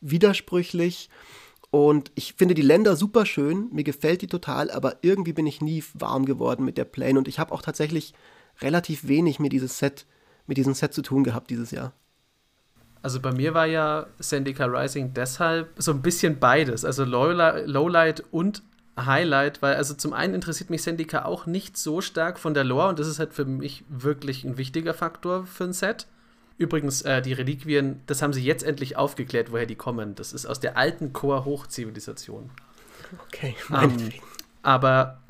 widersprüchlich. 0.00 1.10
Und 1.70 2.12
ich 2.14 2.34
finde 2.34 2.54
die 2.54 2.62
Länder 2.62 2.94
super 2.96 3.26
schön, 3.26 3.68
mir 3.72 3.82
gefällt 3.82 4.22
die 4.22 4.26
total, 4.26 4.70
aber 4.70 4.98
irgendwie 5.00 5.32
bin 5.32 5.46
ich 5.46 5.60
nie 5.60 5.82
warm 5.94 6.26
geworden 6.26 6.64
mit 6.64 6.78
der 6.78 6.84
Plane. 6.84 7.18
Und 7.18 7.26
ich 7.26 7.38
habe 7.40 7.52
auch 7.52 7.62
tatsächlich 7.62 8.14
relativ 8.60 9.08
wenig 9.08 9.40
mit 9.40 9.52
dieses 9.52 9.78
Set, 9.78 10.06
mit 10.46 10.58
diesem 10.58 10.74
Set 10.74 10.94
zu 10.94 11.02
tun 11.02 11.24
gehabt 11.24 11.50
dieses 11.50 11.70
Jahr. 11.70 11.94
Also 13.02 13.20
bei 13.20 13.32
mir 13.32 13.52
war 13.52 13.66
ja 13.66 14.06
Sandika 14.18 14.64
Rising 14.66 15.12
deshalb 15.12 15.70
so 15.76 15.90
ein 15.90 16.02
bisschen 16.02 16.38
beides, 16.38 16.84
also 16.84 17.04
Lowlight, 17.04 18.24
und 18.30 18.62
Highlight, 18.98 19.62
weil 19.62 19.74
also 19.74 19.94
zum 19.94 20.12
einen 20.12 20.34
interessiert 20.34 20.70
mich 20.70 20.82
Sandika 20.82 21.24
auch 21.24 21.46
nicht 21.46 21.76
so 21.76 22.00
stark 22.00 22.38
von 22.38 22.54
der 22.54 22.64
Lore 22.64 22.88
und 22.88 22.98
das 22.98 23.08
ist 23.08 23.18
halt 23.18 23.32
für 23.32 23.44
mich 23.44 23.84
wirklich 23.88 24.44
ein 24.44 24.58
wichtiger 24.58 24.94
Faktor 24.94 25.46
für 25.46 25.64
ein 25.64 25.72
Set. 25.72 26.06
Übrigens, 26.58 27.02
äh, 27.02 27.22
die 27.22 27.32
Reliquien, 27.32 28.02
das 28.06 28.22
haben 28.22 28.32
sie 28.32 28.44
jetzt 28.44 28.62
endlich 28.62 28.96
aufgeklärt, 28.96 29.50
woher 29.50 29.66
die 29.66 29.74
kommen. 29.74 30.14
Das 30.14 30.32
ist 30.32 30.46
aus 30.46 30.60
der 30.60 30.76
alten 30.76 31.12
Chor-Hochzivilisation. 31.12 32.50
Okay, 33.26 33.56
ähm, 33.74 34.12
aber 34.62 35.22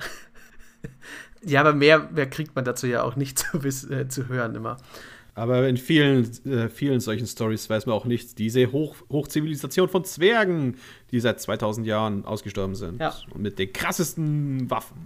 ja, 1.43 1.61
aber 1.61 1.73
mehr, 1.73 2.11
mehr 2.11 2.29
kriegt 2.29 2.55
man 2.55 2.65
dazu 2.65 2.87
ja 2.87 3.03
auch 3.03 3.17
nicht 3.17 3.39
zu, 3.51 3.59
äh, 3.59 4.09
zu 4.09 4.29
hören 4.29 4.57
immer. 4.57 4.77
Aber 5.35 5.67
in 5.67 5.79
vielen, 5.79 6.25
äh, 6.47 6.69
vielen 6.69 7.01
solchen 7.01 7.27
Stories 7.27 7.71
weiß 7.71 7.87
man 7.87 7.95
auch 7.95 8.05
nicht, 8.05 8.39
diese 8.39 8.71
Hoch 8.71 8.97
Hochzivilisation 9.11 9.89
von 9.89 10.05
Zwergen, 10.05 10.77
die 11.11 11.21
seit 11.21 11.41
2000 11.41 11.87
Jahren 11.87 12.25
ausgestorben 12.25 12.75
sind. 12.75 13.01
Ja. 13.01 13.15
Und 13.31 13.41
mit 13.41 13.59
den 13.59 13.73
krassesten 13.73 14.71
Waffen. 14.71 14.97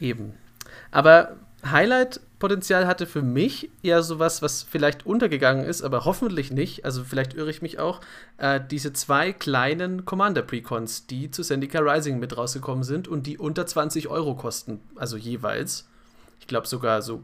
Eben. 0.00 0.32
Aber 0.90 1.36
Highlight-Potenzial 1.64 2.88
hatte 2.88 3.06
für 3.06 3.22
mich 3.22 3.70
eher 3.84 4.02
sowas, 4.02 4.42
was 4.42 4.64
vielleicht 4.64 5.06
untergegangen 5.06 5.64
ist, 5.64 5.82
aber 5.82 6.04
hoffentlich 6.04 6.50
nicht. 6.50 6.84
Also 6.84 7.04
vielleicht 7.04 7.34
irre 7.34 7.50
ich 7.50 7.62
mich 7.62 7.78
auch. 7.78 8.00
Äh, 8.38 8.60
diese 8.68 8.92
zwei 8.92 9.32
kleinen 9.32 10.04
Commander-Precons, 10.04 11.06
die 11.06 11.30
zu 11.30 11.44
Sendika 11.44 11.78
Rising 11.78 12.18
mit 12.18 12.36
rausgekommen 12.36 12.82
sind 12.82 13.06
und 13.06 13.28
die 13.28 13.38
unter 13.38 13.66
20 13.66 14.08
Euro 14.08 14.34
kosten. 14.34 14.80
Also 14.96 15.16
jeweils. 15.16 15.88
Ich 16.40 16.48
glaube 16.48 16.66
sogar 16.66 17.02
so 17.02 17.22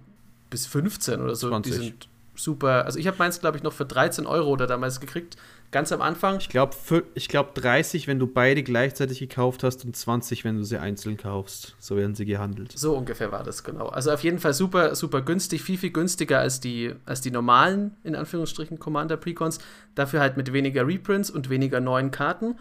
bis 0.50 0.66
15 0.66 1.20
oder 1.20 1.34
so. 1.34 1.48
20. 1.48 1.72
Die 1.72 1.78
sind 1.78 2.08
super. 2.34 2.84
Also 2.84 2.98
ich 2.98 3.06
habe 3.06 3.18
meins, 3.18 3.40
glaube 3.40 3.56
ich, 3.56 3.62
noch 3.62 3.72
für 3.72 3.84
13 3.84 4.26
Euro 4.26 4.50
oder 4.50 4.66
damals 4.66 5.00
gekriegt. 5.00 5.36
Ganz 5.70 5.92
am 5.92 6.00
Anfang. 6.00 6.38
Ich 6.38 6.48
glaube 6.48 6.74
ich 7.14 7.28
glaub 7.28 7.54
30, 7.54 8.06
wenn 8.06 8.18
du 8.18 8.26
beide 8.26 8.62
gleichzeitig 8.62 9.18
gekauft 9.18 9.62
hast 9.62 9.84
und 9.84 9.94
20, 9.94 10.44
wenn 10.44 10.56
du 10.56 10.64
sie 10.64 10.78
einzeln 10.78 11.18
kaufst. 11.18 11.76
So 11.78 11.96
werden 11.96 12.14
sie 12.14 12.24
gehandelt. 12.24 12.72
So 12.74 12.96
ungefähr 12.96 13.32
war 13.32 13.42
das, 13.42 13.64
genau. 13.64 13.88
Also 13.88 14.10
auf 14.10 14.24
jeden 14.24 14.38
Fall 14.38 14.54
super, 14.54 14.94
super 14.94 15.20
günstig, 15.20 15.62
viel, 15.62 15.76
viel 15.76 15.90
günstiger 15.90 16.38
als 16.38 16.60
die, 16.60 16.94
als 17.04 17.20
die 17.20 17.30
normalen, 17.30 17.96
in 18.02 18.16
Anführungsstrichen, 18.16 18.78
Commander 18.78 19.18
Precons. 19.18 19.58
Dafür 19.94 20.20
halt 20.20 20.38
mit 20.38 20.54
weniger 20.54 20.86
Reprints 20.86 21.30
und 21.30 21.50
weniger 21.50 21.80
neuen 21.80 22.10
Karten. 22.10 22.56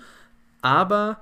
Aber 0.61 1.21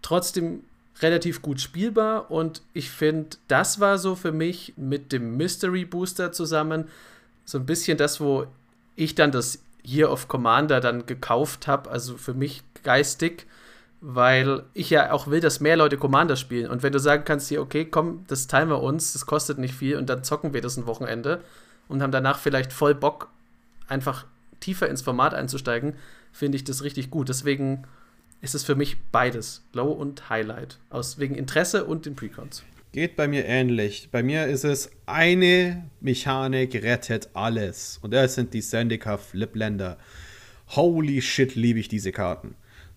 trotzdem 0.00 0.64
relativ 1.00 1.42
gut 1.42 1.60
spielbar 1.60 2.30
und 2.30 2.62
ich 2.74 2.90
finde, 2.90 3.36
das 3.48 3.80
war 3.80 3.98
so 3.98 4.14
für 4.14 4.32
mich 4.32 4.74
mit 4.76 5.12
dem 5.12 5.36
Mystery 5.36 5.84
Booster 5.84 6.32
zusammen 6.32 6.88
so 7.44 7.58
ein 7.58 7.66
bisschen 7.66 7.98
das, 7.98 8.20
wo 8.20 8.46
ich 8.94 9.14
dann 9.14 9.32
das 9.32 9.62
Year 9.84 10.10
of 10.10 10.28
Commander 10.28 10.80
dann 10.80 11.06
gekauft 11.06 11.66
habe, 11.66 11.90
also 11.90 12.16
für 12.16 12.34
mich 12.34 12.62
geistig, 12.82 13.46
weil 14.00 14.64
ich 14.74 14.90
ja 14.90 15.12
auch 15.12 15.28
will, 15.28 15.40
dass 15.40 15.60
mehr 15.60 15.76
Leute 15.76 15.96
Commander 15.96 16.36
spielen. 16.36 16.70
Und 16.70 16.82
wenn 16.82 16.92
du 16.92 16.98
sagen 16.98 17.24
kannst, 17.24 17.48
hier, 17.48 17.62
okay, 17.62 17.84
komm, 17.84 18.24
das 18.28 18.46
teilen 18.46 18.68
wir 18.68 18.82
uns, 18.82 19.12
das 19.12 19.26
kostet 19.26 19.58
nicht 19.58 19.74
viel 19.74 19.96
und 19.96 20.08
dann 20.08 20.24
zocken 20.24 20.52
wir 20.52 20.60
das 20.60 20.76
ein 20.76 20.86
Wochenende 20.86 21.40
und 21.88 22.02
haben 22.02 22.12
danach 22.12 22.38
vielleicht 22.38 22.72
voll 22.72 22.94
Bock, 22.94 23.28
einfach 23.88 24.26
tiefer 24.60 24.88
ins 24.88 25.02
Format 25.02 25.34
einzusteigen, 25.34 25.94
finde 26.32 26.56
ich 26.56 26.64
das 26.64 26.82
richtig 26.82 27.10
gut. 27.10 27.28
Deswegen 27.28 27.84
ist 28.42 28.54
es 28.54 28.64
für 28.64 28.74
mich 28.74 28.98
beides, 29.12 29.64
Low 29.72 29.90
und 29.92 30.28
Highlight, 30.28 30.78
aus 30.90 31.18
wegen 31.18 31.36
Interesse 31.36 31.84
und 31.84 32.04
den 32.04 32.16
Precons. 32.16 32.64
Geht 32.90 33.16
bei 33.16 33.26
mir 33.26 33.46
ähnlich. 33.46 34.08
Bei 34.10 34.22
mir 34.22 34.46
ist 34.46 34.64
es, 34.64 34.90
eine 35.06 35.88
Mechanik 36.00 36.74
rettet 36.74 37.30
alles. 37.32 37.98
Und 38.02 38.12
das 38.12 38.34
sind 38.34 38.52
die 38.52 38.60
Sandika 38.60 39.16
Flipländer. 39.16 39.96
Holy 40.68 41.22
shit, 41.22 41.54
liebe 41.54 41.78
ich 41.78 41.88
diese 41.88 42.12
Karten. 42.12 42.54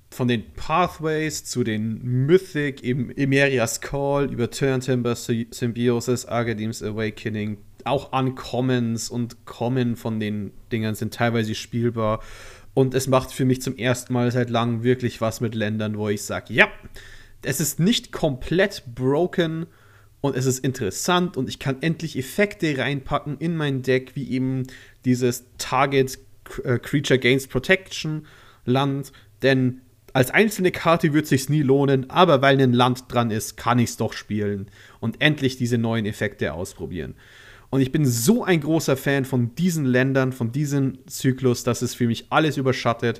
Von 0.09 0.27
den 0.27 0.51
Pathways 0.53 1.45
zu 1.45 1.63
den 1.63 2.03
Mythic, 2.03 2.83
eben 2.83 3.09
Emeria's 3.15 3.79
Call, 3.79 4.31
über 4.31 4.49
Turntimber 4.49 5.15
Symbiosis, 5.15 6.25
Argadims 6.25 6.83
Awakening, 6.83 7.57
auch 7.85 8.11
Uncommons 8.11 9.09
und 9.09 9.45
Common 9.45 9.95
von 9.95 10.19
den 10.19 10.51
Dingern 10.71 10.95
sind 10.95 11.13
teilweise 11.13 11.55
spielbar. 11.55 12.21
Und 12.75 12.93
es 12.93 13.07
macht 13.07 13.31
für 13.31 13.45
mich 13.45 13.61
zum 13.61 13.77
ersten 13.77 14.13
Mal 14.13 14.29
seit 14.31 14.51
langem 14.51 14.83
wirklich 14.83 15.21
was 15.21 15.41
mit 15.41 15.55
Ländern, 15.55 15.97
wo 15.97 16.09
ich 16.09 16.23
sage, 16.23 16.53
ja, 16.53 16.67
es 17.41 17.59
ist 17.59 17.79
nicht 17.79 18.11
komplett 18.11 18.83
broken 18.93 19.65
und 20.19 20.35
es 20.35 20.45
ist 20.45 20.59
interessant 20.59 21.37
und 21.37 21.47
ich 21.47 21.57
kann 21.57 21.81
endlich 21.81 22.17
Effekte 22.17 22.77
reinpacken 22.77 23.37
in 23.39 23.55
mein 23.55 23.81
Deck, 23.81 24.11
wie 24.15 24.29
eben 24.29 24.63
dieses 25.05 25.45
Target 25.57 26.19
äh, 26.63 26.77
Creature 26.77 27.17
Gains 27.17 27.47
Protection 27.47 28.27
Land, 28.65 29.13
denn 29.41 29.81
als 30.11 30.31
einzelne 30.31 30.71
Karte 30.71 31.13
wird 31.13 31.23
es 31.23 31.29
sich 31.29 31.49
nie 31.49 31.61
lohnen, 31.61 32.09
aber 32.09 32.41
weil 32.41 32.59
ein 32.61 32.73
Land 32.73 33.05
dran 33.09 33.31
ist, 33.31 33.57
kann 33.57 33.79
ich 33.79 33.91
es 33.91 33.97
doch 33.97 34.13
spielen 34.13 34.67
und 34.99 35.21
endlich 35.21 35.57
diese 35.57 35.77
neuen 35.77 36.05
Effekte 36.05 36.53
ausprobieren. 36.53 37.15
Und 37.75 37.81
ich 37.81 37.91
bin 37.91 38.05
so 38.05 38.45
ein 38.45 38.61
großer 38.61 38.95
Fan 38.95 39.25
von 39.25 39.53
diesen 39.53 39.83
Ländern, 39.83 40.31
von 40.31 40.53
diesem 40.53 41.05
Zyklus, 41.07 41.65
dass 41.65 41.81
es 41.81 41.93
für 41.93 42.07
mich 42.07 42.27
alles 42.29 42.55
überschattet 42.55 43.19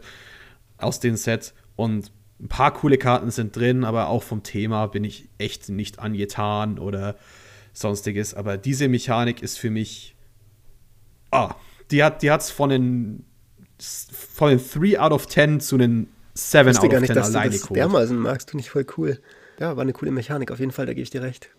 aus 0.78 1.02
den 1.02 1.18
Sets. 1.18 1.54
Und 1.76 2.10
ein 2.39 2.48
paar 2.48 2.74
coole 2.74 2.98
Karten 2.98 3.32
sind 3.32 3.54
drin, 3.54 3.84
aber 3.84 4.08
auch 4.08 4.24
vom 4.24 4.44
Thema 4.44 4.86
bin 4.88 5.04
ich 5.04 5.28
echt 5.39 5.68
nicht 5.68 6.00
angetan 6.00 6.80
oder 6.80 7.18
sonstiges. 7.74 8.34
Aber 8.34 8.56
diese 8.56 8.88
Mechanik 8.88 9.44
ist 9.44 9.60
für 9.60 9.70
mich. 9.70 10.15
Ah, 11.32 11.56
die 11.91 12.02
hat 12.02 12.22
die 12.22 12.32
hat's 12.32 12.50
von 12.50 12.70
den 12.70 13.26
von 13.78 14.52
den 14.52 14.62
3 14.74 15.02
out 15.02 15.12
of 15.12 15.28
10 15.28 15.60
zu 15.60 15.78
den 15.78 16.08
7 16.34 16.70
out 16.70 16.76
of 16.78 16.91
10 16.91 17.02
nicht, 17.02 17.13
dass 17.13 17.36
alleine 17.36 17.52
das 17.52 17.68
dermaßen 17.68 18.18
magst, 18.18 18.52
finde 18.52 18.63
ich 18.63 18.70
voll 18.70 18.86
cool. 18.96 19.20
Ja, 19.60 19.76
war 19.76 19.82
eine 19.82 19.91
coole 19.91 20.12
Mechanik, 20.12 20.50
auf 20.50 20.60
jeden 20.60 20.72
Fall, 20.72 20.86
da 20.86 20.94
gebe 20.94 21.04
ich 21.04 21.10
dir 21.10 21.24
recht. 21.24 21.50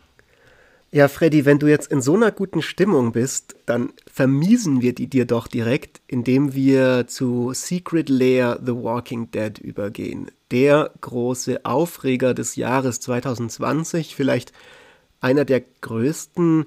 Ja, 0.96 1.08
Freddy, 1.08 1.44
wenn 1.44 1.58
du 1.58 1.66
jetzt 1.66 1.92
in 1.92 2.00
so 2.00 2.14
einer 2.14 2.32
guten 2.32 2.62
Stimmung 2.62 3.12
bist, 3.12 3.54
dann 3.66 3.92
vermiesen 4.10 4.80
wir 4.80 4.94
die 4.94 5.08
dir 5.08 5.26
doch 5.26 5.46
direkt, 5.46 6.00
indem 6.06 6.54
wir 6.54 7.06
zu 7.06 7.52
Secret 7.52 8.08
Lair 8.08 8.58
The 8.64 8.72
Walking 8.72 9.30
Dead 9.30 9.58
übergehen. 9.58 10.30
Der 10.50 10.90
große 11.02 11.66
Aufreger 11.66 12.32
des 12.32 12.56
Jahres 12.56 12.98
2020, 13.00 14.16
vielleicht 14.16 14.54
einer 15.20 15.44
der 15.44 15.64
größten 15.82 16.64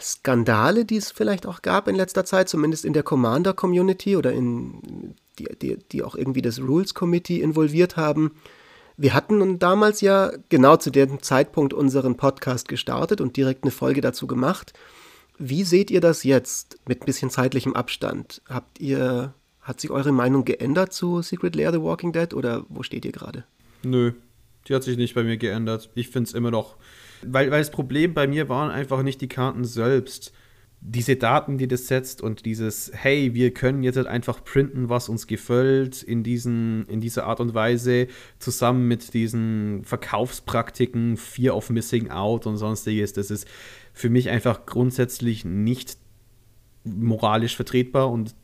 Skandale, 0.00 0.84
die 0.84 0.98
es 0.98 1.10
vielleicht 1.10 1.44
auch 1.44 1.60
gab 1.60 1.88
in 1.88 1.96
letzter 1.96 2.24
Zeit, 2.24 2.48
zumindest 2.48 2.84
in 2.84 2.92
der 2.92 3.02
Commander-Community 3.02 4.14
oder 4.14 4.32
in 4.32 5.16
die, 5.40 5.48
die, 5.60 5.76
die 5.90 6.04
auch 6.04 6.14
irgendwie 6.14 6.42
das 6.42 6.60
Rules 6.60 6.94
Committee 6.94 7.40
involviert 7.40 7.96
haben. 7.96 8.30
Wir 8.98 9.12
hatten 9.12 9.58
damals 9.58 10.00
ja 10.00 10.32
genau 10.48 10.76
zu 10.76 10.90
dem 10.90 11.22
Zeitpunkt 11.22 11.74
unseren 11.74 12.16
Podcast 12.16 12.66
gestartet 12.66 13.20
und 13.20 13.36
direkt 13.36 13.64
eine 13.64 13.70
Folge 13.70 14.00
dazu 14.00 14.26
gemacht. 14.26 14.72
Wie 15.38 15.64
seht 15.64 15.90
ihr 15.90 16.00
das 16.00 16.24
jetzt 16.24 16.78
mit 16.88 17.02
ein 17.02 17.06
bisschen 17.06 17.28
zeitlichem 17.28 17.74
Abstand? 17.74 18.40
Habt 18.48 18.80
ihr, 18.80 19.34
hat 19.60 19.80
sich 19.82 19.90
eure 19.90 20.12
Meinung 20.12 20.46
geändert 20.46 20.94
zu 20.94 21.20
Secret 21.20 21.54
Lair 21.56 21.72
The 21.72 21.82
Walking 21.82 22.12
Dead 22.12 22.32
oder 22.32 22.64
wo 22.70 22.82
steht 22.82 23.04
ihr 23.04 23.12
gerade? 23.12 23.44
Nö, 23.82 24.12
die 24.66 24.74
hat 24.74 24.82
sich 24.82 24.96
nicht 24.96 25.14
bei 25.14 25.24
mir 25.24 25.36
geändert. 25.36 25.90
Ich 25.94 26.08
finde 26.08 26.28
es 26.28 26.34
immer 26.34 26.50
noch, 26.50 26.76
weil, 27.20 27.50
weil 27.50 27.60
das 27.60 27.70
Problem 27.70 28.14
bei 28.14 28.26
mir 28.26 28.48
waren 28.48 28.70
einfach 28.70 29.02
nicht 29.02 29.20
die 29.20 29.28
Karten 29.28 29.66
selbst 29.66 30.32
diese 30.88 31.16
Daten, 31.16 31.58
die 31.58 31.66
das 31.66 31.88
setzt 31.88 32.22
und 32.22 32.44
dieses, 32.44 32.92
hey, 32.94 33.34
wir 33.34 33.52
können 33.52 33.82
jetzt 33.82 33.96
halt 33.96 34.06
einfach 34.06 34.44
printen, 34.44 34.88
was 34.88 35.08
uns 35.08 35.26
gefällt, 35.26 36.02
in, 36.04 36.22
diesen, 36.22 36.86
in 36.86 37.00
dieser 37.00 37.26
Art 37.26 37.40
und 37.40 37.54
Weise, 37.54 38.06
zusammen 38.38 38.86
mit 38.86 39.12
diesen 39.12 39.84
Verkaufspraktiken, 39.84 41.16
Fear 41.16 41.56
of 41.56 41.70
Missing 41.70 42.10
Out 42.10 42.46
und 42.46 42.56
sonstiges, 42.56 43.12
das 43.12 43.32
ist 43.32 43.48
für 43.92 44.10
mich 44.10 44.30
einfach 44.30 44.64
grundsätzlich 44.64 45.44
nicht 45.44 45.96
moralisch 46.84 47.56
vertretbar 47.56 48.08
und 48.08 48.36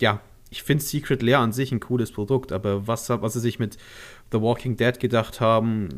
ja, 0.00 0.20
ich 0.48 0.62
finde 0.62 0.84
Secret 0.84 1.22
Lair 1.22 1.40
an 1.40 1.52
sich 1.52 1.72
ein 1.72 1.80
cooles 1.80 2.12
Produkt, 2.12 2.52
aber 2.52 2.86
was, 2.86 3.08
was 3.08 3.32
sie 3.32 3.40
sich 3.40 3.58
mit 3.58 3.78
The 4.30 4.40
Walking 4.40 4.76
Dead 4.76 4.98
gedacht 5.00 5.40
haben, 5.40 5.88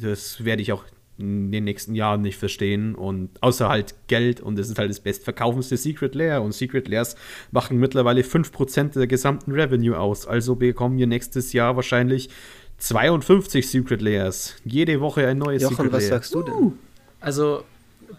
das 0.00 0.44
werde 0.44 0.60
ich 0.60 0.72
auch 0.72 0.84
in 1.18 1.50
den 1.50 1.64
nächsten 1.64 1.94
Jahren 1.94 2.22
nicht 2.22 2.38
verstehen. 2.38 2.94
Und 2.94 3.30
außer 3.42 3.68
halt 3.68 3.94
Geld 4.06 4.40
und 4.40 4.58
es 4.58 4.70
ist 4.70 4.78
halt 4.78 4.90
das 4.90 5.00
bestverkaufendste 5.00 5.76
Secret 5.76 6.14
Lair. 6.14 6.42
Und 6.42 6.52
Secret 6.52 6.88
Lairs 6.88 7.16
machen 7.50 7.78
mittlerweile 7.78 8.22
5% 8.22 8.92
der 8.94 9.06
gesamten 9.06 9.52
Revenue 9.52 9.98
aus. 9.98 10.26
Also 10.26 10.54
bekommen 10.54 10.96
wir 10.98 11.06
nächstes 11.06 11.52
Jahr 11.52 11.76
wahrscheinlich 11.76 12.30
52 12.78 13.68
Secret 13.68 14.00
Lairs. 14.00 14.54
Jede 14.64 15.00
Woche 15.00 15.26
ein 15.26 15.38
neues 15.38 15.62
Jochen, 15.62 15.76
Secret 15.76 15.92
Lair. 15.92 16.00
was 16.00 16.08
sagst 16.08 16.34
du 16.34 16.42
denn? 16.42 16.72
Also 17.20 17.64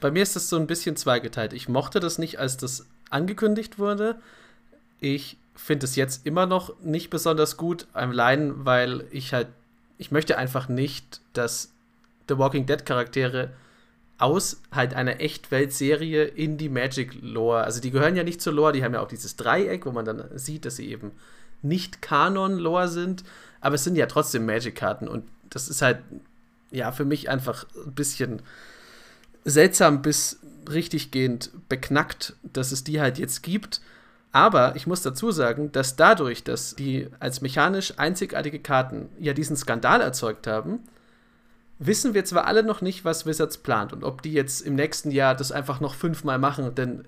bei 0.01 0.11
mir 0.11 0.23
ist 0.23 0.35
das 0.35 0.49
so 0.49 0.57
ein 0.57 0.67
bisschen 0.67 0.95
zweigeteilt. 0.95 1.53
Ich 1.53 1.69
mochte 1.69 1.99
das 1.99 2.17
nicht, 2.17 2.39
als 2.39 2.57
das 2.57 2.85
angekündigt 3.09 3.79
wurde. 3.79 4.19
Ich 4.99 5.37
finde 5.55 5.85
es 5.85 5.95
jetzt 5.95 6.25
immer 6.25 6.45
noch 6.45 6.79
nicht 6.81 7.09
besonders 7.09 7.57
gut, 7.57 7.87
allein 7.93 8.65
weil 8.65 9.05
ich 9.11 9.33
halt, 9.33 9.47
ich 9.97 10.11
möchte 10.11 10.37
einfach 10.37 10.69
nicht, 10.69 11.21
dass 11.33 11.73
The 12.29 12.37
Walking 12.37 12.65
Dead 12.65 12.85
Charaktere 12.85 13.49
aus 14.19 14.61
halt 14.71 14.93
einer 14.93 15.21
Echtweltserie 15.21 16.25
in 16.25 16.57
die 16.57 16.69
Magic-Lore. 16.69 17.63
Also 17.63 17.81
die 17.81 17.91
gehören 17.91 18.15
ja 18.15 18.23
nicht 18.23 18.41
zur 18.41 18.53
Lore, 18.53 18.73
die 18.73 18.83
haben 18.83 18.93
ja 18.93 19.01
auch 19.01 19.07
dieses 19.07 19.37
Dreieck, 19.37 19.85
wo 19.85 19.91
man 19.91 20.05
dann 20.05 20.25
sieht, 20.35 20.65
dass 20.65 20.75
sie 20.75 20.89
eben 20.89 21.11
nicht 21.61 22.01
Kanon-Lore 22.01 22.89
sind, 22.89 23.23
aber 23.61 23.75
es 23.75 23.83
sind 23.83 23.95
ja 23.95 24.05
trotzdem 24.05 24.45
Magic-Karten 24.45 25.07
und 25.07 25.25
das 25.49 25.67
ist 25.67 25.81
halt, 25.81 25.99
ja, 26.71 26.91
für 26.91 27.05
mich 27.05 27.29
einfach 27.29 27.65
ein 27.85 27.93
bisschen 27.93 28.41
seltsam 29.45 30.01
bis 30.01 30.39
richtiggehend 30.69 31.51
beknackt, 31.69 32.35
dass 32.43 32.71
es 32.71 32.83
die 32.83 33.01
halt 33.01 33.17
jetzt 33.17 33.41
gibt. 33.41 33.81
Aber 34.31 34.75
ich 34.75 34.85
muss 34.85 35.01
dazu 35.01 35.31
sagen, 35.31 35.71
dass 35.71 35.95
dadurch, 35.95 36.43
dass 36.43 36.75
die 36.75 37.07
als 37.19 37.41
mechanisch 37.41 37.97
einzigartige 37.97 38.59
Karten 38.59 39.09
ja 39.19 39.33
diesen 39.33 39.57
Skandal 39.57 40.01
erzeugt 40.01 40.45
haben, 40.45 40.81
wissen 41.79 42.13
wir 42.13 42.25
zwar 42.25 42.45
alle 42.45 42.61
noch 42.63 42.81
nicht, 42.81 43.05
was 43.05 43.25
Wizards 43.25 43.57
plant 43.57 43.93
und 43.93 44.03
ob 44.03 44.21
die 44.21 44.33
jetzt 44.33 44.61
im 44.61 44.75
nächsten 44.75 45.11
Jahr 45.11 45.33
das 45.33 45.51
einfach 45.51 45.79
noch 45.79 45.95
fünfmal 45.95 46.37
machen, 46.37 46.75
denn 46.75 47.05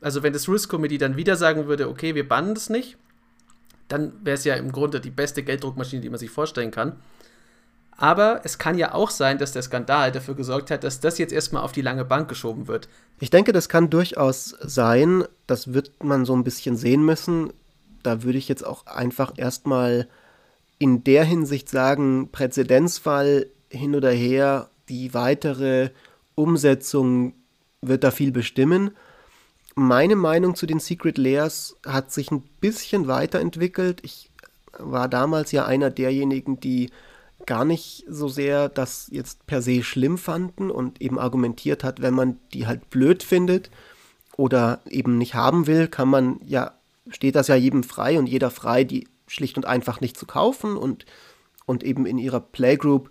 also 0.00 0.22
wenn 0.22 0.32
das 0.32 0.48
Rules 0.48 0.68
Committee 0.68 0.98
dann 0.98 1.16
wieder 1.16 1.36
sagen 1.36 1.66
würde, 1.66 1.88
okay, 1.88 2.14
wir 2.14 2.28
bannen 2.28 2.54
das 2.54 2.68
nicht, 2.68 2.98
dann 3.88 4.12
wäre 4.22 4.34
es 4.34 4.44
ja 4.44 4.54
im 4.54 4.72
Grunde 4.72 5.00
die 5.00 5.10
beste 5.10 5.42
Gelddruckmaschine, 5.42 6.02
die 6.02 6.10
man 6.10 6.18
sich 6.18 6.30
vorstellen 6.30 6.70
kann. 6.70 6.96
Aber 7.96 8.40
es 8.44 8.58
kann 8.58 8.76
ja 8.76 8.92
auch 8.92 9.10
sein, 9.10 9.38
dass 9.38 9.52
der 9.52 9.62
Skandal 9.62 10.10
dafür 10.10 10.34
gesorgt 10.34 10.70
hat, 10.70 10.84
dass 10.84 11.00
das 11.00 11.18
jetzt 11.18 11.32
erstmal 11.32 11.62
auf 11.62 11.72
die 11.72 11.80
lange 11.80 12.04
Bank 12.04 12.28
geschoben 12.28 12.66
wird. 12.66 12.88
Ich 13.20 13.30
denke, 13.30 13.52
das 13.52 13.68
kann 13.68 13.88
durchaus 13.88 14.56
sein. 14.60 15.24
Das 15.46 15.72
wird 15.72 16.02
man 16.02 16.24
so 16.24 16.34
ein 16.34 16.44
bisschen 16.44 16.76
sehen 16.76 17.04
müssen. 17.04 17.52
Da 18.02 18.22
würde 18.24 18.38
ich 18.38 18.48
jetzt 18.48 18.66
auch 18.66 18.86
einfach 18.86 19.32
erstmal 19.36 20.08
in 20.78 21.04
der 21.04 21.24
Hinsicht 21.24 21.68
sagen, 21.68 22.30
Präzedenzfall 22.32 23.46
hin 23.74 23.94
oder 23.94 24.10
her, 24.10 24.70
die 24.88 25.14
weitere 25.14 25.90
Umsetzung 26.34 27.34
wird 27.80 28.04
da 28.04 28.10
viel 28.10 28.32
bestimmen. 28.32 28.90
Meine 29.74 30.16
Meinung 30.16 30.54
zu 30.54 30.66
den 30.66 30.78
Secret 30.78 31.18
Layers 31.18 31.76
hat 31.86 32.12
sich 32.12 32.30
ein 32.30 32.42
bisschen 32.60 33.08
weiterentwickelt. 33.08 34.00
Ich 34.02 34.30
war 34.78 35.08
damals 35.08 35.52
ja 35.52 35.66
einer 35.66 35.90
derjenigen, 35.90 36.60
die 36.60 36.90
gar 37.46 37.64
nicht 37.64 38.04
so 38.08 38.28
sehr 38.28 38.68
das 38.68 39.08
jetzt 39.10 39.46
per 39.46 39.62
se 39.62 39.82
schlimm 39.82 40.18
fanden 40.18 40.70
und 40.70 41.00
eben 41.02 41.18
argumentiert 41.18 41.84
hat, 41.84 42.00
wenn 42.00 42.14
man 42.14 42.38
die 42.52 42.66
halt 42.66 42.88
blöd 42.90 43.22
findet 43.22 43.70
oder 44.36 44.80
eben 44.88 45.18
nicht 45.18 45.34
haben 45.34 45.66
will, 45.66 45.88
kann 45.88 46.08
man 46.08 46.40
ja, 46.46 46.72
steht 47.08 47.34
das 47.34 47.48
ja 47.48 47.54
jedem 47.54 47.82
frei 47.82 48.18
und 48.18 48.26
jeder 48.26 48.50
frei, 48.50 48.84
die 48.84 49.08
schlicht 49.26 49.56
und 49.56 49.66
einfach 49.66 50.00
nicht 50.00 50.16
zu 50.16 50.26
kaufen 50.26 50.76
und, 50.76 51.04
und 51.66 51.82
eben 51.82 52.06
in 52.06 52.18
ihrer 52.18 52.40
Playgroup 52.40 53.10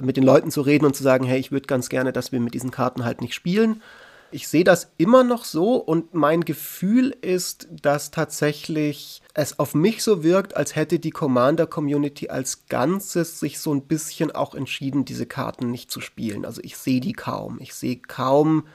mit 0.00 0.16
den 0.16 0.24
Leuten 0.24 0.50
zu 0.50 0.60
reden 0.60 0.86
und 0.86 0.96
zu 0.96 1.02
sagen, 1.02 1.24
hey, 1.24 1.38
ich 1.38 1.52
würde 1.52 1.66
ganz 1.66 1.88
gerne, 1.88 2.12
dass 2.12 2.32
wir 2.32 2.40
mit 2.40 2.54
diesen 2.54 2.70
Karten 2.70 3.04
halt 3.04 3.20
nicht 3.20 3.34
spielen. 3.34 3.82
Ich 4.30 4.48
sehe 4.48 4.64
das 4.64 4.90
immer 4.96 5.22
noch 5.22 5.44
so 5.44 5.76
und 5.76 6.12
mein 6.12 6.40
Gefühl 6.40 7.16
ist, 7.20 7.68
dass 7.70 8.10
tatsächlich 8.10 9.22
es 9.32 9.60
auf 9.60 9.76
mich 9.76 10.02
so 10.02 10.24
wirkt, 10.24 10.56
als 10.56 10.74
hätte 10.74 10.98
die 10.98 11.12
Commander-Community 11.12 12.30
als 12.30 12.66
Ganzes 12.66 13.38
sich 13.38 13.60
so 13.60 13.72
ein 13.72 13.82
bisschen 13.82 14.32
auch 14.32 14.56
entschieden, 14.56 15.04
diese 15.04 15.26
Karten 15.26 15.70
nicht 15.70 15.92
zu 15.92 16.00
spielen. 16.00 16.44
Also 16.44 16.60
ich 16.64 16.76
sehe 16.76 17.00
die 17.00 17.12
kaum. 17.12 17.58
Ich 17.60 17.74
sehe 17.74 17.96
kaum 17.96 18.66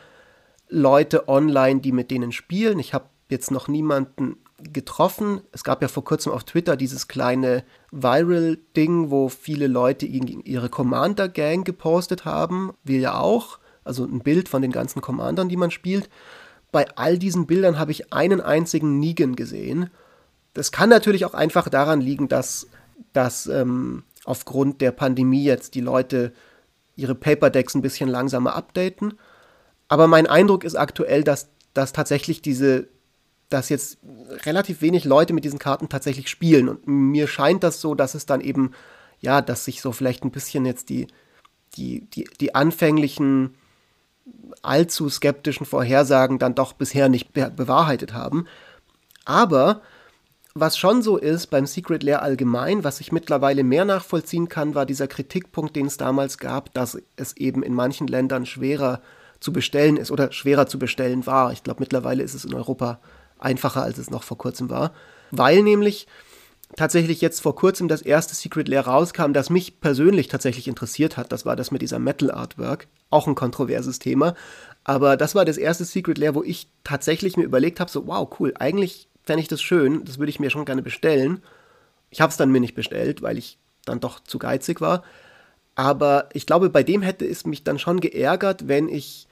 Leute 0.70 1.28
online, 1.28 1.82
die 1.82 1.92
mit 1.92 2.10
denen 2.10 2.32
spielen. 2.32 2.80
Ich 2.80 2.94
habe 2.94 3.10
jetzt 3.30 3.52
noch 3.52 3.68
niemanden 3.68 4.38
getroffen. 4.74 5.41
Es 5.52 5.63
gab 5.63 5.82
ja 5.82 5.88
vor 5.88 6.04
kurzem 6.04 6.32
auf 6.32 6.43
Twitter 6.43 6.76
dieses 6.76 7.08
kleine 7.08 7.63
Viral-Ding, 7.91 9.10
wo 9.10 9.30
viele 9.30 9.67
Leute 9.67 10.06
ihre 10.06 10.69
Commander-Gang 10.69 11.63
gepostet 11.63 12.26
haben. 12.26 12.74
Wir 12.84 13.00
ja 13.00 13.19
auch 13.19 13.60
also 13.84 14.06
ein 14.06 14.19
Bild 14.19 14.50
von 14.50 14.62
den 14.62 14.72
ganzen 14.72 15.02
Commandern, 15.02 15.50
die 15.50 15.58
man 15.58 15.72
spielt. 15.72 16.10
Bei 16.72 16.88
all 16.95 17.17
diesen 17.17 17.48
Bildern 17.48 17.80
habe 17.80 17.91
ich 17.91 18.13
einen 18.13 18.41
einzigen 18.41 19.00
Negan 19.00 19.36
gesehen. 19.36 19.89
Das 20.54 20.72
kann 20.72 20.89
natürlich 20.89 21.26
auch 21.26 21.34
einfach 21.34 21.69
daran 21.69 22.02
liegen, 22.02 22.28
dass, 22.28 22.67
dass 23.13 23.48
ähm, 23.48 24.04
aufgrund 24.26 24.82
der 24.82 24.91
Pandemie 24.91 25.43
jetzt 25.43 25.76
die 25.76 25.82
Leute 25.82 26.34
ihre 26.95 27.15
Paperdecks 27.15 27.76
ein 27.76 27.82
bisschen 27.82 28.10
langsamer 28.10 28.56
updaten. 28.56 29.13
Aber 29.88 30.08
mein 30.08 30.28
Eindruck 30.28 30.63
ist 30.63 30.76
aktuell, 30.76 31.24
dass, 31.24 31.50
dass 31.74 31.93
tatsächlich 31.93 32.41
diese, 32.41 32.88
dass 33.50 33.70
jetzt 33.70 33.98
relativ 34.46 34.82
wenig 34.82 35.06
Leute 35.06 35.34
mit 35.34 35.44
diesen 35.44 35.60
Karten 35.60 35.90
tatsächlich 35.90 36.30
spielen. 36.30 36.70
Und 36.70 36.88
mir 36.88 37.28
scheint 37.28 37.64
das 37.64 37.82
so, 37.82 37.96
dass 37.96 38.16
es 38.16 38.26
dann 38.26 38.42
eben, 38.42 38.72
ja, 39.20 39.42
dass 39.42 39.66
sich 39.66 39.82
so 39.82 39.92
vielleicht 39.92 40.24
ein 40.24 40.32
bisschen 40.32 40.66
jetzt 40.66 40.90
die, 40.90 41.08
die, 41.76 42.02
die, 42.02 42.30
die 42.40 42.56
anfänglichen 42.56 43.56
allzu 44.62 45.10
skeptischen 45.10 45.66
Vorhersagen 45.66 46.40
dann 46.40 46.56
doch 46.56 46.74
bisher 46.74 47.10
nicht 47.10 47.34
be 47.34 47.52
bewahrheitet 47.56 48.14
haben. 48.14 48.46
Aber 49.26 49.82
was 50.54 50.78
schon 50.78 51.02
so 51.02 51.18
ist 51.18 51.48
beim 51.48 51.66
Secret 51.66 52.04
Lair 52.04 52.22
allgemein, 52.22 52.84
was 52.84 53.00
ich 53.00 53.12
mittlerweile 53.12 53.64
mehr 53.64 53.86
nachvollziehen 53.86 54.50
kann, 54.50 54.76
war 54.76 54.86
dieser 54.86 55.08
Kritikpunkt, 55.08 55.76
den 55.76 55.86
es 55.86 55.98
damals 55.98 56.38
gab, 56.38 56.74
dass 56.74 57.02
es 57.16 57.38
eben 57.38 57.64
in 57.64 57.74
manchen 57.74 58.08
Ländern 58.08 58.46
schwerer 58.46 59.02
zu 59.40 59.54
bestellen 59.54 59.98
ist 59.98 60.12
oder 60.12 60.32
schwerer 60.32 60.68
zu 60.68 60.80
bestellen 60.80 61.26
war. 61.26 61.52
Ich 61.54 61.64
glaube, 61.64 61.80
mittlerweile 61.80 62.24
ist 62.24 62.34
es 62.34 62.46
in 62.46 62.54
Europa 62.54 63.00
einfacher, 63.39 63.84
als 63.84 63.97
es 63.97 64.10
noch 64.10 64.23
vor 64.23 64.38
kurzem 64.38 64.69
war, 64.69 64.93
weil 65.32 65.63
nämlich 65.63 66.08
tatsächlich 66.75 67.21
jetzt 67.21 67.41
vor 67.41 67.56
kurzem 67.56 67.88
das 67.88 68.02
erste 68.02 68.36
Secret 68.36 68.67
Lair 68.67 68.82
rauskam, 68.82 69.34
das 69.34 69.49
mich 69.49 69.82
persönlich 69.82 70.28
tatsächlich 70.28 70.67
interessiert 70.67 71.17
hat. 71.17 71.32
Das 71.32 71.45
war 71.45 71.56
das 71.56 71.71
mit 71.71 71.82
dieser 71.82 71.99
Metal 71.99 72.32
Artwork. 72.32 72.88
Auch 73.10 73.28
ein 73.28 73.36
kontroverses 73.36 73.99
Thema. 73.99 74.36
Aber 74.84 75.17
das 75.17 75.36
war 75.36 75.45
das 75.45 75.58
erste 75.58 75.86
Secret 75.86 76.17
Lair, 76.17 76.36
wo 76.36 76.43
ich 76.43 76.69
tatsächlich 76.84 77.38
mir 77.38 77.43
überlegt 77.43 77.80
habe, 77.80 77.89
so, 77.89 78.08
wow, 78.08 78.30
cool, 78.39 78.54
eigentlich 78.58 79.08
fände 79.23 79.41
ich 79.41 79.47
das 79.47 79.62
schön, 79.62 80.06
das 80.06 80.19
würde 80.19 80.30
ich 80.30 80.39
mir 80.39 80.49
schon 80.49 80.65
gerne 80.65 80.82
bestellen. 80.82 81.41
Ich 82.12 82.21
habe 82.21 82.32
es 82.32 82.38
dann 82.38 82.52
mir 82.52 82.60
nicht 82.60 82.75
bestellt, 82.75 83.21
weil 83.21 83.38
ich 83.38 83.58
dann 83.86 83.99
doch 83.99 84.19
zu 84.19 84.39
geizig 84.39 84.82
war. 84.82 85.04
Aber 85.75 86.30
ich 86.34 86.45
glaube, 86.45 86.69
bei 86.69 86.84
dem 86.84 87.02
hätte 87.02 87.25
es 87.25 87.45
mich 87.45 87.63
dann 87.63 87.80
schon 87.80 87.99
geärgert, 87.99 88.67
wenn 88.67 88.89
ich 88.89 89.28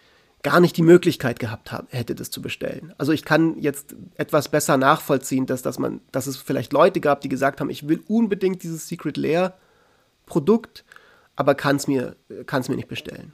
gar 0.48 0.62
nicht 0.62 0.78
die 0.78 0.84
Möglichkeit 0.84 1.40
gehabt 1.40 1.74
hab, 1.74 1.92
hätte, 1.92 2.16
das 2.16 2.32
zu 2.32 2.42
bestellen. 2.42 2.94
Also 2.98 3.12
ich 3.12 3.26
kann 3.26 3.60
jetzt 3.60 3.96
etwas 4.16 4.48
besser 4.48 4.78
nachvollziehen, 4.78 5.46
dass, 5.46 5.62
dass, 5.62 5.78
man, 5.78 6.00
dass 6.14 6.26
es 6.26 6.38
vielleicht 6.38 6.72
Leute 6.72 7.02
gab, 7.02 7.20
die 7.20 7.28
gesagt 7.28 7.60
haben, 7.60 7.70
ich 7.70 7.90
will 7.90 8.02
unbedingt 8.08 8.64
dieses 8.64 8.88
Secret 8.88 9.18
Lair 9.18 9.58
Produkt, 10.26 10.86
aber 11.36 11.54
kann 11.54 11.76
es 11.76 11.88
mir, 11.88 12.16
kann's 12.46 12.70
mir 12.70 12.78
nicht 12.78 12.88
bestellen. 12.88 13.34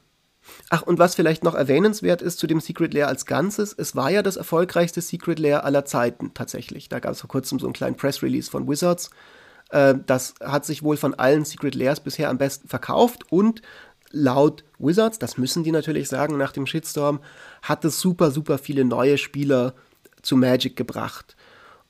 Ach, 0.72 0.82
und 0.82 0.98
was 0.98 1.14
vielleicht 1.14 1.44
noch 1.44 1.54
erwähnenswert 1.54 2.24
ist 2.24 2.40
zu 2.40 2.48
dem 2.48 2.60
Secret 2.60 2.96
Lair 2.96 3.08
als 3.08 3.28
Ganzes, 3.28 3.76
es 3.78 3.96
war 3.96 4.10
ja 4.10 4.24
das 4.24 4.36
erfolgreichste 4.36 5.02
Secret 5.02 5.38
Lair 5.38 5.64
aller 5.66 5.86
Zeiten 5.86 6.34
tatsächlich. 6.34 6.90
Da 6.90 7.00
gab 7.00 7.12
es 7.12 7.22
vor 7.22 7.30
kurzem 7.30 7.60
so 7.60 7.68
einen 7.68 7.74
kleinen 7.74 7.96
Press 7.96 8.24
Release 8.24 8.50
von 8.50 8.68
Wizards. 8.68 9.12
Äh, 9.70 9.96
das 10.06 10.34
hat 10.44 10.66
sich 10.66 10.82
wohl 10.82 10.98
von 10.98 11.14
allen 11.14 11.46
Secret 11.46 11.76
Lairs 11.76 12.00
bisher 12.00 12.30
am 12.30 12.38
besten 12.38 12.68
verkauft 12.68 13.32
und 13.32 13.62
laut 14.14 14.64
Wizards, 14.80 15.20
das 15.20 15.38
müssen 15.38 15.64
die 15.64 15.72
natürlich 15.72 16.08
sagen 16.08 16.38
nach 16.38 16.54
dem 16.54 16.66
Shitstorm, 16.66 17.20
hat 17.62 17.84
es 17.84 18.00
super, 18.00 18.32
super 18.32 18.58
viele 18.58 18.86
neue 18.86 19.18
Spieler 19.18 19.74
zu 20.22 20.38
Magic 20.38 20.78
gebracht. 20.78 21.36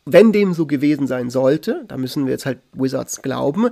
Wenn 0.06 0.32
dem 0.32 0.54
so 0.54 0.66
gewesen 0.66 1.06
sein 1.06 1.30
sollte, 1.30 1.86
da 1.88 1.98
müssen 1.98 2.26
wir 2.26 2.32
jetzt 2.32 2.46
halt 2.46 2.60
Wizards 2.74 3.22
glauben, 3.22 3.70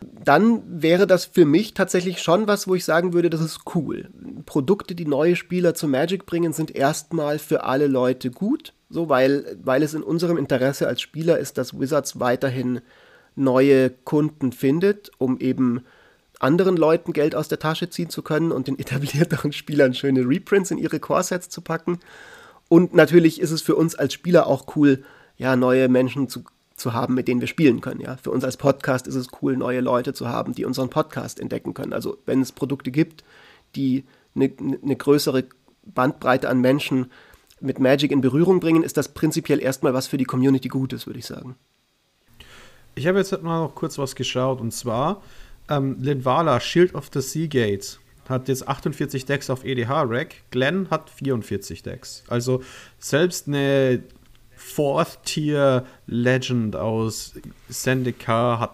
dann 0.00 0.62
wäre 0.82 1.06
das 1.06 1.24
für 1.24 1.46
mich 1.46 1.74
tatsächlich 1.74 2.20
schon 2.20 2.46
was, 2.46 2.68
wo 2.68 2.74
ich 2.74 2.84
sagen 2.84 3.12
würde, 3.12 3.30
das 3.30 3.40
ist 3.40 3.60
cool. 3.74 4.08
Produkte, 4.44 4.94
die 4.94 5.06
neue 5.06 5.34
Spieler 5.36 5.74
zu 5.74 5.88
Magic 5.88 6.26
bringen, 6.26 6.52
sind 6.52 6.74
erstmal 6.74 7.38
für 7.38 7.64
alle 7.64 7.86
Leute 7.86 8.30
gut, 8.30 8.74
so 8.90 9.08
weil, 9.08 9.56
weil 9.62 9.82
es 9.82 9.94
in 9.94 10.02
unserem 10.02 10.36
Interesse 10.36 10.86
als 10.86 11.00
Spieler 11.00 11.38
ist, 11.38 11.58
dass 11.58 11.78
Wizards 11.78 12.20
weiterhin 12.20 12.80
neue 13.34 13.90
Kunden 13.90 14.52
findet, 14.52 15.10
um 15.18 15.38
eben 15.38 15.84
anderen 16.44 16.76
Leuten 16.76 17.12
Geld 17.12 17.34
aus 17.34 17.48
der 17.48 17.58
Tasche 17.58 17.90
ziehen 17.90 18.10
zu 18.10 18.22
können 18.22 18.52
und 18.52 18.68
den 18.68 18.78
etablierteren 18.78 19.52
Spielern 19.52 19.94
schöne 19.94 20.20
Reprints 20.20 20.70
in 20.70 20.78
ihre 20.78 21.00
Core-Sets 21.00 21.48
zu 21.48 21.60
packen. 21.60 21.98
Und 22.68 22.94
natürlich 22.94 23.40
ist 23.40 23.50
es 23.50 23.62
für 23.62 23.74
uns 23.74 23.94
als 23.94 24.12
Spieler 24.12 24.46
auch 24.46 24.76
cool, 24.76 25.02
ja, 25.36 25.56
neue 25.56 25.88
Menschen 25.88 26.28
zu, 26.28 26.44
zu 26.76 26.92
haben, 26.92 27.14
mit 27.14 27.28
denen 27.28 27.40
wir 27.40 27.48
spielen 27.48 27.80
können. 27.80 28.00
Ja. 28.00 28.16
Für 28.16 28.30
uns 28.30 28.44
als 28.44 28.56
Podcast 28.56 29.06
ist 29.06 29.16
es 29.16 29.28
cool, 29.42 29.56
neue 29.56 29.80
Leute 29.80 30.14
zu 30.14 30.28
haben, 30.28 30.54
die 30.54 30.64
unseren 30.64 30.90
Podcast 30.90 31.40
entdecken 31.40 31.74
können. 31.74 31.92
Also 31.92 32.18
wenn 32.26 32.40
es 32.40 32.52
Produkte 32.52 32.90
gibt, 32.90 33.24
die 33.74 34.04
eine, 34.34 34.52
eine 34.82 34.96
größere 34.96 35.44
Bandbreite 35.84 36.48
an 36.48 36.60
Menschen 36.60 37.10
mit 37.60 37.78
Magic 37.78 38.10
in 38.10 38.20
Berührung 38.20 38.60
bringen, 38.60 38.82
ist 38.82 38.96
das 38.96 39.08
prinzipiell 39.08 39.60
erstmal 39.60 39.94
was 39.94 40.06
für 40.06 40.18
die 40.18 40.24
Community 40.24 40.68
Gutes, 40.68 41.06
würde 41.06 41.18
ich 41.18 41.26
sagen. 41.26 41.56
Ich 42.94 43.06
habe 43.06 43.18
jetzt 43.18 43.42
mal 43.42 43.60
noch 43.60 43.74
kurz 43.74 43.98
was 43.98 44.14
geschaut 44.14 44.60
und 44.60 44.72
zwar 44.72 45.22
ähm, 45.68 45.96
Linvala, 46.00 46.60
Shield 46.60 46.94
of 46.94 47.10
the 47.12 47.20
Seagate, 47.20 47.98
hat 48.28 48.48
jetzt 48.48 48.66
48 48.66 49.26
Decks 49.26 49.50
auf 49.50 49.64
EDH-Rack. 49.64 50.36
Glenn 50.50 50.88
hat 50.90 51.10
44 51.10 51.82
Decks. 51.82 52.24
Also 52.28 52.62
selbst 52.98 53.48
eine 53.48 54.02
Fourth-Tier-Legend 54.56 56.76
aus 56.76 57.34
Zendikar 57.68 58.60
hat 58.60 58.70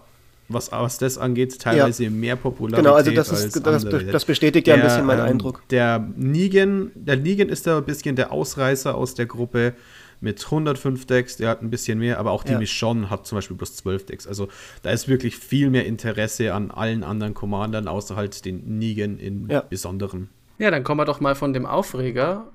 was, 0.53 0.73
was 0.73 0.99
das 0.99 1.17
angeht, 1.17 1.61
teilweise 1.61 2.05
ja. 2.05 2.11
mehr 2.11 2.37
Popularität 2.37 2.85
Genau, 2.85 2.97
also 2.97 3.11
das, 3.13 3.31
ist, 3.31 3.65
das, 3.65 3.85
das, 3.85 4.25
bestätigt 4.25 4.67
ja 4.67 4.75
ein 4.75 4.83
bisschen 4.83 5.07
meinen 5.07 5.21
ähm, 5.21 5.27
Eindruck. 5.27 5.63
Der 5.71 6.05
Negan, 6.17 6.91
der 6.95 7.17
Negan 7.17 7.49
ist 7.49 7.67
da 7.67 7.79
ein 7.79 7.85
bisschen 7.85 8.17
der 8.17 8.33
Ausreißer 8.33 8.95
aus 8.95 9.15
der 9.15 9.27
Gruppe 9.27 9.75
mit 10.21 10.45
105 10.45 11.07
Decks, 11.07 11.37
der 11.37 11.49
hat 11.49 11.63
ein 11.63 11.71
bisschen 11.71 11.99
mehr, 11.99 12.19
aber 12.19 12.31
auch 12.31 12.45
die 12.45 12.53
ja. 12.53 12.59
Michonne 12.59 13.09
hat 13.11 13.27
zum 13.27 13.37
Beispiel 13.37 13.57
bloß 13.57 13.77
12 13.77 14.07
Decks. 14.07 14.27
Also 14.27 14.49
da 14.83 14.91
ist 14.91 15.09
wirklich 15.09 15.37
viel 15.37 15.71
mehr 15.71 15.87
Interesse 15.87 16.55
an 16.55 16.71
allen 16.71 17.05
anderen 17.05 17.35
Commandern, 17.35 17.89
außer 17.89 18.17
halt 18.17 18.45
den 18.45 18.79
Negan 18.79 19.19
in 19.19 19.49
ja. 19.49 19.63
Besonderem. 19.63 20.29
Ja, 20.59 20.71
dann 20.71 20.85
kommen 20.85 21.01
wir 21.01 21.07
doch 21.07 21.21
mal 21.21 21.35
von 21.35 21.55
dem 21.55 21.65
Aufreger 21.65 22.47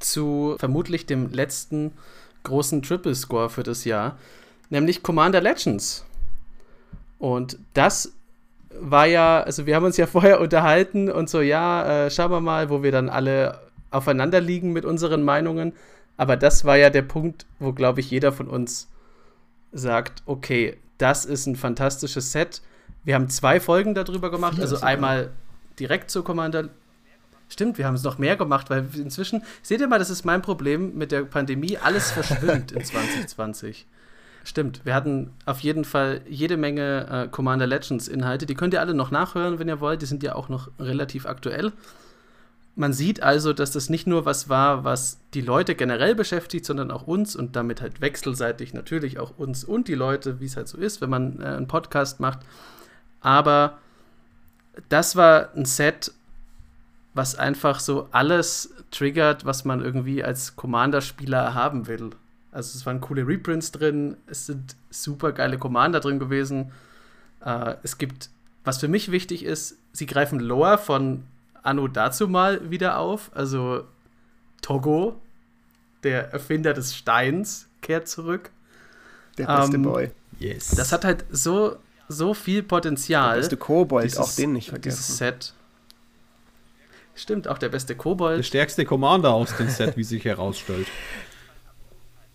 zu 0.00 0.56
vermutlich 0.58 1.06
dem 1.06 1.30
letzten 1.30 1.92
großen 2.42 2.82
Triple 2.82 3.14
Score 3.14 3.48
für 3.48 3.62
das 3.62 3.84
Jahr, 3.84 4.18
nämlich 4.68 5.02
Commander 5.02 5.40
Legends. 5.40 6.04
Und 7.18 7.56
das 7.72 8.12
war 8.78 9.06
ja, 9.06 9.40
also 9.40 9.64
wir 9.64 9.76
haben 9.76 9.84
uns 9.84 9.96
ja 9.96 10.06
vorher 10.08 10.40
unterhalten 10.40 11.10
und 11.10 11.30
so, 11.30 11.40
ja, 11.40 12.06
äh, 12.06 12.10
schauen 12.10 12.30
wir 12.30 12.40
mal, 12.40 12.68
wo 12.68 12.82
wir 12.82 12.92
dann 12.92 13.08
alle 13.08 13.60
aufeinander 13.90 14.40
liegen 14.40 14.72
mit 14.72 14.84
unseren 14.84 15.22
Meinungen. 15.22 15.72
Aber 16.16 16.36
das 16.36 16.64
war 16.64 16.76
ja 16.76 16.90
der 16.90 17.02
Punkt, 17.02 17.46
wo, 17.58 17.72
glaube 17.72 18.00
ich, 18.00 18.10
jeder 18.10 18.32
von 18.32 18.48
uns 18.48 18.88
sagt, 19.72 20.22
okay, 20.26 20.76
das 20.98 21.24
ist 21.24 21.46
ein 21.46 21.56
fantastisches 21.56 22.32
Set. 22.32 22.62
Wir 23.04 23.14
haben 23.14 23.28
zwei 23.28 23.58
Folgen 23.58 23.94
darüber 23.94 24.30
gemacht, 24.30 24.60
also 24.60 24.80
einmal 24.80 25.30
direkt 25.78 26.10
zu 26.10 26.22
Commander 26.22 26.68
Stimmt, 27.52 27.76
wir 27.76 27.84
haben 27.84 27.96
es 27.96 28.02
noch 28.02 28.16
mehr 28.16 28.36
gemacht, 28.36 28.70
weil 28.70 28.88
inzwischen, 28.96 29.42
seht 29.60 29.82
ihr 29.82 29.86
mal, 29.86 29.98
das 29.98 30.08
ist 30.08 30.24
mein 30.24 30.40
Problem 30.40 30.96
mit 30.96 31.12
der 31.12 31.24
Pandemie, 31.24 31.76
alles 31.76 32.10
verschwimmt 32.10 32.72
in 32.72 32.82
2020. 32.84 33.86
Stimmt, 34.42 34.86
wir 34.86 34.94
hatten 34.94 35.34
auf 35.44 35.60
jeden 35.60 35.84
Fall 35.84 36.22
jede 36.26 36.56
Menge 36.56 37.26
äh, 37.26 37.28
Commander 37.28 37.66
Legends 37.66 38.08
Inhalte. 38.08 38.46
Die 38.46 38.54
könnt 38.54 38.72
ihr 38.72 38.80
alle 38.80 38.94
noch 38.94 39.10
nachhören, 39.10 39.58
wenn 39.58 39.68
ihr 39.68 39.80
wollt. 39.80 40.00
Die 40.00 40.06
sind 40.06 40.22
ja 40.22 40.34
auch 40.34 40.48
noch 40.48 40.70
relativ 40.78 41.26
aktuell. 41.26 41.72
Man 42.74 42.94
sieht 42.94 43.22
also, 43.22 43.52
dass 43.52 43.70
das 43.70 43.90
nicht 43.90 44.06
nur 44.06 44.24
was 44.24 44.48
war, 44.48 44.82
was 44.82 45.18
die 45.34 45.42
Leute 45.42 45.74
generell 45.74 46.14
beschäftigt, 46.14 46.64
sondern 46.64 46.90
auch 46.90 47.06
uns 47.06 47.36
und 47.36 47.54
damit 47.54 47.82
halt 47.82 48.00
wechselseitig 48.00 48.72
natürlich 48.72 49.18
auch 49.18 49.36
uns 49.36 49.62
und 49.62 49.88
die 49.88 49.94
Leute, 49.94 50.40
wie 50.40 50.46
es 50.46 50.56
halt 50.56 50.68
so 50.68 50.78
ist, 50.78 51.00
wenn 51.02 51.10
man 51.10 51.40
äh, 51.40 51.44
einen 51.44 51.68
Podcast 51.68 52.18
macht. 52.18 52.40
Aber 53.20 53.78
das 54.88 55.16
war 55.16 55.54
ein 55.54 55.66
Set, 55.66 56.12
was 57.14 57.34
einfach 57.34 57.78
so 57.78 58.08
alles 58.10 58.74
triggert, 58.90 59.44
was 59.44 59.64
man 59.64 59.82
irgendwie 59.82 60.24
als 60.24 60.56
Commander-Spieler 60.56 61.54
haben 61.54 61.86
will. 61.86 62.10
Also 62.52 62.76
es 62.76 62.86
waren 62.86 63.00
coole 63.00 63.26
Reprints 63.26 63.72
drin, 63.72 64.16
es 64.26 64.46
sind 64.46 64.76
super 64.90 65.32
geile 65.32 65.58
Commander 65.58 66.00
drin 66.00 66.18
gewesen. 66.18 66.72
Äh, 67.44 67.76
es 67.82 67.98
gibt, 67.98 68.30
was 68.64 68.78
für 68.78 68.88
mich 68.88 69.10
wichtig 69.10 69.44
ist, 69.44 69.76
sie 69.92 70.06
greifen 70.06 70.40
Lore 70.40 70.78
von 70.78 71.24
Anno 71.62 71.88
dazu 71.88 72.28
mal 72.28 72.70
wieder 72.70 72.98
auf. 72.98 73.30
Also 73.34 73.84
Togo, 74.60 75.20
der 76.02 76.32
Erfinder 76.32 76.74
des 76.74 76.94
Steins, 76.94 77.68
kehrt 77.80 78.08
zurück. 78.08 78.50
Der 79.38 79.46
beste 79.46 79.76
ähm, 79.76 79.82
Boy. 79.82 80.10
Yes. 80.38 80.70
Das 80.70 80.92
hat 80.92 81.04
halt 81.04 81.24
so, 81.30 81.76
so 82.08 82.34
viel 82.34 82.62
Potenzial. 82.62 83.34
Der 83.34 83.40
beste 83.40 83.56
Kobold, 83.56 84.18
auch 84.18 84.34
den 84.34 84.52
nicht 84.52 84.70
vergessen. 84.70 84.96
Dieses 84.98 85.18
Set. 85.18 85.54
Stimmt, 87.14 87.46
auch 87.46 87.58
der 87.58 87.68
beste 87.68 87.94
Kobold. 87.94 88.38
Der 88.38 88.42
stärkste 88.42 88.84
Commander 88.84 89.32
aus 89.32 89.56
dem 89.56 89.68
Set, 89.68 89.96
wie 89.96 90.04
sich 90.04 90.24
herausstellt. 90.24 90.86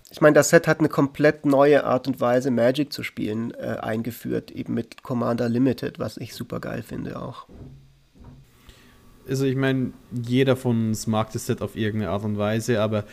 Ich 0.09 0.21
meine, 0.21 0.36
das 0.36 0.49
Set 0.49 0.67
hat 0.67 0.80
eine 0.80 0.89
komplett 0.89 1.45
neue 1.45 1.84
Art 1.84 2.07
und 2.07 2.21
Weise, 2.21 2.49
Magic 2.49 2.93
zu 2.93 3.03
spielen, 3.03 3.53
äh, 3.53 3.78
eingeführt, 3.82 4.51
eben 4.51 4.73
mit 4.73 5.03
Commander 5.03 5.49
Limited, 5.49 5.99
was 5.99 6.17
ich 6.17 6.34
super 6.34 6.59
geil 6.59 6.82
finde 6.82 7.19
auch. 7.19 7.47
Also 9.28 9.45
ich 9.45 9.55
meine, 9.55 9.91
jeder 10.11 10.55
von 10.55 10.89
uns 10.89 11.07
mag 11.07 11.32
das 11.32 11.45
Set 11.45 11.61
auf 11.61 11.75
irgendeine 11.75 12.11
Art 12.11 12.23
und 12.23 12.38
Weise, 12.38 12.82
aber 12.82 13.05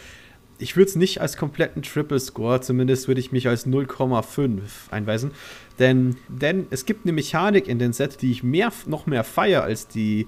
ich 0.58 0.76
würde 0.76 0.88
es 0.88 0.96
nicht 0.96 1.20
als 1.20 1.36
kompletten 1.36 1.82
Triple 1.82 2.20
Score, 2.20 2.60
zumindest 2.60 3.08
würde 3.08 3.20
ich 3.20 3.32
mich 3.32 3.48
als 3.48 3.66
0,5 3.66 4.60
einweisen. 4.90 5.32
Denn, 5.78 6.16
denn 6.28 6.66
es 6.70 6.86
gibt 6.86 7.04
eine 7.04 7.12
Mechanik 7.12 7.66
in 7.66 7.78
dem 7.78 7.92
Set, 7.92 8.22
die 8.22 8.30
ich 8.30 8.42
mehr, 8.42 8.72
noch 8.86 9.06
mehr 9.06 9.24
feiere 9.24 9.62
als 9.62 9.88
die 9.88 10.26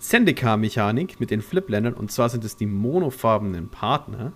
Zendikar-Mechanik 0.00 1.20
mit 1.20 1.30
den 1.30 1.42
Flipländern. 1.42 1.94
Und 1.94 2.10
zwar 2.10 2.28
sind 2.28 2.44
es 2.44 2.56
die 2.56 2.66
monofarbenen 2.66 3.68
Partner. 3.68 4.32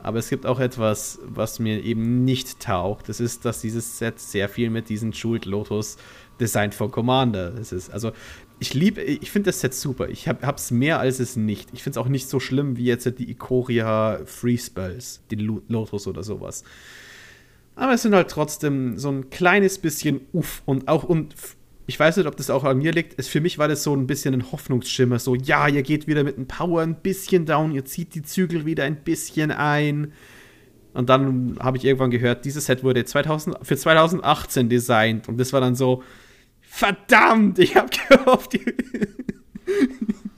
Aber 0.00 0.18
es 0.18 0.28
gibt 0.28 0.46
auch 0.46 0.60
etwas, 0.60 1.18
was 1.24 1.58
mir 1.58 1.82
eben 1.82 2.24
nicht 2.24 2.60
taugt. 2.60 3.08
Das 3.08 3.20
ist, 3.20 3.44
dass 3.44 3.60
dieses 3.60 3.98
Set 3.98 4.20
sehr 4.20 4.48
viel 4.48 4.70
mit 4.70 4.88
diesen 4.88 5.12
Jeweled 5.12 5.44
Lotus 5.44 5.96
Design 6.38 6.70
for 6.70 6.90
Commander 6.90 7.54
es 7.54 7.72
ist. 7.72 7.90
Also 7.90 8.12
ich 8.60 8.74
liebe, 8.74 9.02
ich 9.02 9.30
finde 9.30 9.48
das 9.48 9.60
Set 9.60 9.74
super. 9.74 10.08
Ich 10.08 10.28
habe 10.28 10.54
es 10.54 10.70
mehr 10.70 11.00
als 11.00 11.20
es 11.20 11.36
nicht. 11.36 11.70
Ich 11.72 11.82
finde 11.82 11.98
es 11.98 12.04
auch 12.04 12.08
nicht 12.08 12.28
so 12.28 12.40
schlimm 12.40 12.76
wie 12.76 12.84
jetzt 12.84 13.06
die 13.18 13.30
Ikoria 13.30 14.20
Free 14.24 14.56
Spells, 14.58 15.20
die 15.30 15.36
Lotus 15.36 16.06
oder 16.06 16.22
sowas. 16.22 16.64
Aber 17.74 17.94
es 17.94 18.02
sind 18.02 18.14
halt 18.14 18.28
trotzdem 18.28 18.98
so 18.98 19.10
ein 19.10 19.30
kleines 19.30 19.78
bisschen 19.78 20.20
uff 20.32 20.62
und 20.64 20.88
auch 20.88 21.04
und 21.04 21.34
ich 21.88 21.98
weiß 21.98 22.18
nicht, 22.18 22.26
ob 22.26 22.36
das 22.36 22.50
auch 22.50 22.64
an 22.64 22.76
mir 22.78 22.92
liegt. 22.92 23.18
Es, 23.18 23.28
für 23.28 23.40
mich 23.40 23.56
war 23.56 23.66
das 23.66 23.82
so 23.82 23.96
ein 23.96 24.06
bisschen 24.06 24.34
ein 24.34 24.52
Hoffnungsschimmer. 24.52 25.18
So, 25.18 25.34
ja, 25.34 25.66
ihr 25.68 25.82
geht 25.82 26.06
wieder 26.06 26.22
mit 26.22 26.36
dem 26.36 26.46
Power 26.46 26.82
ein 26.82 26.96
bisschen 26.96 27.46
down, 27.46 27.72
ihr 27.72 27.86
zieht 27.86 28.14
die 28.14 28.22
Zügel 28.22 28.66
wieder 28.66 28.84
ein 28.84 28.96
bisschen 28.96 29.50
ein. 29.50 30.12
Und 30.92 31.08
dann 31.08 31.56
habe 31.60 31.78
ich 31.78 31.86
irgendwann 31.86 32.10
gehört, 32.10 32.44
dieses 32.44 32.66
Set 32.66 32.84
wurde 32.84 33.06
2000, 33.06 33.66
für 33.66 33.74
2018 33.74 34.68
designt. 34.68 35.30
Und 35.30 35.38
das 35.38 35.54
war 35.54 35.62
dann 35.62 35.74
so, 35.74 36.02
verdammt, 36.60 37.58
ich 37.58 37.74
habe 37.74 37.88
gehofft, 37.88 38.52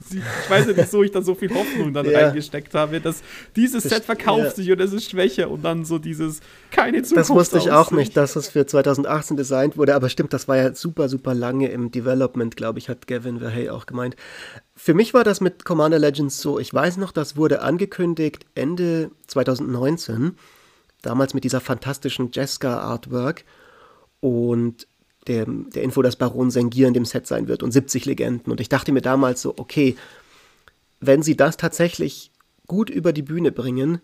ich 0.09 0.49
weiß 0.49 0.67
nicht, 0.67 0.77
wieso 0.77 1.03
ich 1.03 1.11
da 1.11 1.21
so 1.21 1.35
viel 1.35 1.53
Hoffnung 1.53 1.93
dann 1.93 2.09
ja. 2.09 2.19
reingesteckt 2.19 2.73
habe, 2.73 2.99
dass 2.99 3.21
dieses 3.55 3.83
Set 3.83 4.03
verkauft 4.03 4.43
ja. 4.43 4.51
sich 4.51 4.71
und 4.71 4.79
es 4.81 4.93
ist 4.93 5.09
schwächer 5.09 5.49
und 5.49 5.63
dann 5.63 5.85
so 5.85 5.99
dieses 5.99 6.41
keine 6.71 7.03
Zukunft. 7.03 7.29
Das 7.29 7.29
wusste 7.29 7.57
ich 7.57 7.71
auch 7.71 7.91
nicht, 7.91 8.17
dass 8.17 8.35
es 8.35 8.49
für 8.49 8.65
2018 8.65 9.37
designt 9.37 9.77
wurde, 9.77 9.95
aber 9.95 10.09
stimmt, 10.09 10.33
das 10.33 10.47
war 10.47 10.57
ja 10.57 10.73
super, 10.73 11.09
super 11.09 11.33
lange 11.33 11.69
im 11.69 11.91
Development, 11.91 12.55
glaube 12.55 12.79
ich, 12.79 12.89
hat 12.89 13.07
Gavin 13.07 13.39
Verhey 13.39 13.69
auch 13.69 13.85
gemeint. 13.85 14.15
Für 14.75 14.93
mich 14.93 15.13
war 15.13 15.23
das 15.23 15.41
mit 15.41 15.65
Commander 15.65 15.99
Legends 15.99 16.41
so, 16.41 16.59
ich 16.59 16.73
weiß 16.73 16.97
noch, 16.97 17.11
das 17.11 17.37
wurde 17.37 17.61
angekündigt 17.61 18.45
Ende 18.55 19.11
2019, 19.27 20.37
damals 21.01 21.33
mit 21.33 21.43
dieser 21.43 21.61
fantastischen 21.61 22.31
Jeska 22.33 22.79
Artwork 22.79 23.43
und 24.19 24.87
der, 25.27 25.45
der 25.47 25.83
Info, 25.83 26.01
dass 26.01 26.15
Baron 26.15 26.51
Sengir 26.51 26.87
in 26.87 26.93
dem 26.93 27.05
Set 27.05 27.27
sein 27.27 27.47
wird 27.47 27.63
und 27.63 27.71
70 27.71 28.05
Legenden. 28.05 28.51
Und 28.51 28.59
ich 28.59 28.69
dachte 28.69 28.91
mir 28.91 29.01
damals 29.01 29.41
so, 29.41 29.53
okay, 29.57 29.95
wenn 30.99 31.21
sie 31.21 31.35
das 31.35 31.57
tatsächlich 31.57 32.31
gut 32.67 32.89
über 32.89 33.13
die 33.13 33.21
Bühne 33.21 33.51
bringen, 33.51 34.01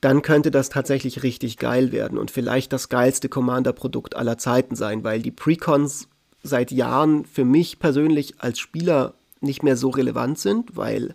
dann 0.00 0.22
könnte 0.22 0.50
das 0.50 0.68
tatsächlich 0.68 1.22
richtig 1.22 1.56
geil 1.56 1.92
werden 1.92 2.18
und 2.18 2.30
vielleicht 2.30 2.72
das 2.72 2.88
geilste 2.88 3.28
Commander-Produkt 3.28 4.16
aller 4.16 4.36
Zeiten 4.36 4.76
sein, 4.76 5.02
weil 5.02 5.22
die 5.22 5.30
Precons 5.30 6.08
seit 6.42 6.70
Jahren 6.70 7.24
für 7.24 7.44
mich 7.44 7.78
persönlich 7.78 8.34
als 8.38 8.58
Spieler 8.58 9.14
nicht 9.40 9.62
mehr 9.62 9.76
so 9.76 9.88
relevant 9.90 10.38
sind, 10.38 10.76
weil 10.76 11.14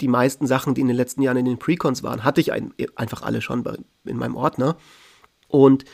die 0.00 0.08
meisten 0.08 0.46
Sachen, 0.46 0.74
die 0.74 0.80
in 0.80 0.88
den 0.88 0.96
letzten 0.96 1.22
Jahren 1.22 1.36
in 1.36 1.44
den 1.44 1.58
Precons 1.58 2.02
waren, 2.02 2.24
hatte 2.24 2.40
ich 2.40 2.52
ein, 2.52 2.72
einfach 2.96 3.22
alle 3.22 3.42
schon 3.42 3.62
bei, 3.62 3.76
in 4.04 4.16
meinem 4.16 4.36
Ordner. 4.36 4.76
Und 5.48 5.84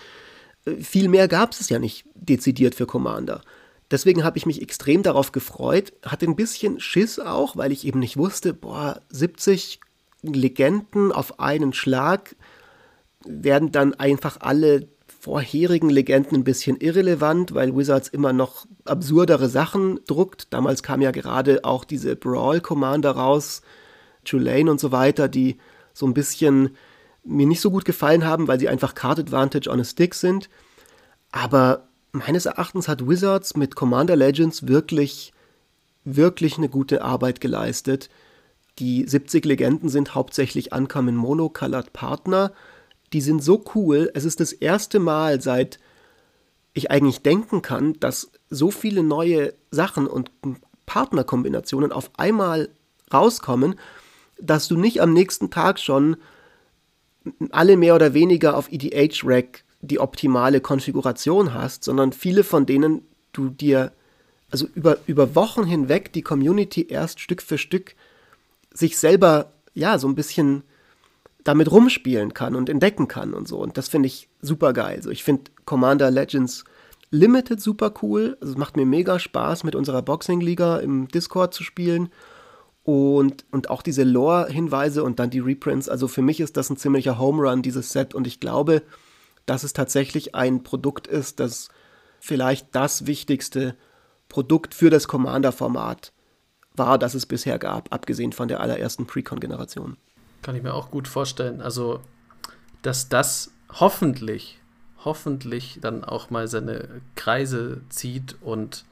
viel 0.81 1.09
mehr 1.09 1.29
gab 1.29 1.53
es 1.53 1.69
ja 1.69 1.79
nicht 1.79 2.07
dezidiert 2.15 2.75
für 2.75 2.87
Commander. 2.87 3.43
Deswegen 3.91 4.25
habe 4.25 4.37
ich 4.37 4.47
mich 4.47 4.63
extrem 4.63 5.03
darauf 5.03 5.31
gefreut, 5.31 5.93
hatte 6.05 6.27
ein 6.27 6.37
bisschen 6.37 6.81
Schiss 6.81 7.19
auch, 7.21 7.57
weil 7.57 7.71
ich 7.71 7.87
eben 7.87 8.01
nicht 8.01 8.17
wusste, 8.17 8.53
boah, 8.53 9.01
70 9.11 9.81
Legenden 10.23 11.13
auf 11.13 11.39
einen 11.39 11.73
Schlag 11.73 12.35
werden 13.25 13.71
dann 13.71 13.95
einfach 13.95 14.39
alle 14.41 14.89
vorherigen 15.21 15.91
Legenden 15.91 16.37
ein 16.37 16.45
bisschen 16.45 16.77
irrelevant, 16.77 17.55
weil 17.55 17.77
Wizards 17.77 18.09
immer 18.09 18.33
noch 18.33 18.67
absurdere 18.85 19.49
Sachen 19.49 20.01
druckt. 20.07 20.53
Damals 20.53 20.83
kam 20.83 21.01
ja 21.01 21.11
gerade 21.11 21.65
auch 21.65 21.85
diese 21.85 22.15
Brawl 22.17 22.61
Commander 22.61 23.13
raus, 23.13 23.63
Tulane 24.25 24.71
und 24.71 24.81
so 24.81 24.93
weiter, 24.93 25.29
die 25.29 25.59
so 25.93 26.07
ein 26.07 26.15
bisschen 26.15 26.77
mir 27.27 27.47
nicht 27.47 27.61
so 27.61 27.71
gut 27.71 27.85
gefallen 27.85 28.25
haben, 28.25 28.49
weil 28.49 28.59
sie 28.59 28.69
einfach 28.69 28.95
Card 28.95 29.19
Advantage 29.19 29.71
on 29.71 29.81
a 29.81 29.85
Stick 29.85 30.15
sind. 30.15 30.49
Aber 31.33 31.89
meines 32.13 32.47
Erachtens 32.47 32.89
hat 32.89 33.07
Wizards 33.07 33.57
mit 33.57 33.75
Commander 33.75 34.17
Legends 34.17 34.67
wirklich, 34.67 35.33
wirklich 36.05 36.57
eine 36.57 36.69
gute 36.69 37.03
Arbeit 37.03 37.41
geleistet. 37.41 38.09
Die 38.79 39.07
70 39.07 39.45
Legenden 39.45 39.89
sind 39.89 40.15
hauptsächlich 40.15 40.73
Uncommon 40.73 41.17
Monocolored 41.17 41.93
Partner. 41.93 42.53
Die 43.13 43.21
sind 43.21 43.43
so 43.43 43.65
cool. 43.75 44.11
Es 44.15 44.25
ist 44.25 44.41
das 44.41 44.53
erste 44.53 44.99
Mal 44.99 45.41
seit 45.41 45.79
ich 46.75 46.91
eigentlich 46.91 47.23
denken 47.23 47.63
kann, 47.63 47.95
dass 48.01 48.31
so 48.51 48.71
viele 48.71 49.03
neue 49.03 49.55
Sachen 49.71 50.07
und 50.07 50.31
Partnerkombinationen 50.85 51.91
auf 51.91 52.11
einmal 52.19 52.69
rauskommen, 53.13 53.77
dass 54.39 54.69
du 54.69 54.77
nicht 54.77 55.01
am 55.01 55.15
nächsten 55.15 55.51
Tag 55.51 55.81
schon 55.81 56.17
alle 57.51 57.77
mehr 57.77 57.95
oder 57.95 58.15
weniger 58.15 58.57
auf 58.57 58.71
EDH-Rack 58.71 59.65
die 59.81 60.01
optimale 60.01 60.61
Konfiguration 60.61 61.55
hast, 61.55 61.85
sondern 61.85 62.13
viele 62.13 62.45
von 62.45 62.67
denen 62.67 63.03
du 63.33 63.49
dir, 63.49 63.93
also 64.51 64.67
über, 64.75 64.99
über 65.07 65.35
Wochen 65.35 65.65
hinweg 65.65 66.13
die 66.13 66.23
Community 66.23 66.87
erst 66.89 67.21
Stück 67.21 67.43
für 67.43 67.59
Stück 67.59 67.95
sich 68.73 68.99
selber, 68.99 69.53
ja, 69.75 69.99
so 69.99 70.09
ein 70.09 70.15
bisschen 70.15 70.63
damit 71.45 71.71
rumspielen 71.71 72.35
kann 72.35 72.57
und 72.57 72.69
entdecken 72.69 73.07
kann 73.09 73.33
und 73.33 73.47
so. 73.47 73.59
Und 73.59 73.79
das 73.79 73.89
finde 73.89 74.09
ich 74.09 74.29
super 74.43 74.73
geil. 74.73 74.97
Also 74.97 75.11
ich 75.11 75.23
finde 75.23 75.45
Commander 75.65 76.11
Legends 76.11 76.65
Limited 77.11 77.61
super 77.61 77.93
cool. 78.03 78.37
Also 78.41 78.55
es 78.55 78.59
macht 78.59 78.77
mir 78.77 78.87
mega 78.87 79.19
Spaß, 79.19 79.63
mit 79.63 79.77
unserer 79.77 80.03
Boxing-Liga 80.03 80.79
im 80.79 81.07
Discord 81.09 81.55
zu 81.55 81.63
spielen. 81.63 82.09
Und, 82.87 83.45
und 83.51 83.69
auch 83.69 83.83
diese 83.83 84.05
Lore-Hinweise 84.05 85.03
und 85.03 85.19
dann 85.19 85.29
die 85.29 85.41
Reprints. 85.41 85.89
Also 85.89 86.07
für 86.07 86.23
mich 86.23 86.39
ist 86.39 86.57
das 86.57 86.71
ein 86.71 86.77
ziemlicher 86.77 87.19
Home 87.19 87.43
Run, 87.43 87.61
dieses 87.61 87.91
Set. 87.91 88.15
Und 88.15 88.29
ich 88.29 88.39
glaube, 88.39 88.83
dass 89.45 89.65
es 89.65 89.73
tatsächlich 89.73 90.37
ein 90.37 90.63
Produkt 90.63 91.09
ist, 91.09 91.41
das 91.41 91.69
vielleicht 92.21 92.77
das 92.77 93.07
wichtigste 93.07 93.75
Produkt 94.29 94.73
für 94.73 94.89
das 94.89 95.09
Commander-Format 95.09 96.13
war, 96.75 96.97
das 96.97 97.15
es 97.15 97.27
bisher 97.27 97.59
gab, 97.59 97.93
abgesehen 97.93 98.33
von 98.33 98.47
der 98.47 98.61
allerersten 98.61 99.05
Precon-Generation. 99.05 99.97
Kann 100.43 100.55
ich 100.55 100.63
mir 100.63 100.75
auch 100.75 100.93
gut 100.93 101.09
vorstellen. 101.09 101.61
Also, 101.61 101.99
dass 102.83 103.09
das 103.09 103.51
hoffentlich, 103.73 104.61
hoffentlich 105.05 105.81
dann 105.83 106.05
auch 106.05 106.31
mal 106.31 106.47
seine 106.47 107.01
Kreise 107.17 107.81
zieht 107.89 108.37
und 108.43 108.85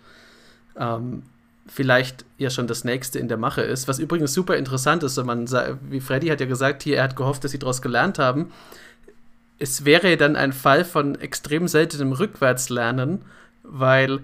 ähm, 0.76 1.22
vielleicht 1.66 2.24
ja 2.38 2.50
schon 2.50 2.66
das 2.66 2.84
nächste 2.84 3.18
in 3.18 3.28
der 3.28 3.36
Mache 3.36 3.62
ist. 3.62 3.88
Was 3.88 3.98
übrigens 3.98 4.34
super 4.34 4.56
interessant 4.56 5.02
ist, 5.02 5.16
wenn 5.16 5.26
man, 5.26 5.48
wie 5.88 6.00
Freddy 6.00 6.28
hat 6.28 6.40
ja 6.40 6.46
gesagt, 6.46 6.82
hier, 6.82 6.96
er 6.96 7.04
hat 7.04 7.16
gehofft, 7.16 7.44
dass 7.44 7.52
sie 7.52 7.58
daraus 7.58 7.82
gelernt 7.82 8.18
haben. 8.18 8.52
Es 9.58 9.84
wäre 9.84 10.16
dann 10.16 10.36
ein 10.36 10.52
Fall 10.52 10.84
von 10.84 11.14
extrem 11.14 11.68
seltenem 11.68 12.12
Rückwärtslernen, 12.12 13.22
weil 13.62 14.20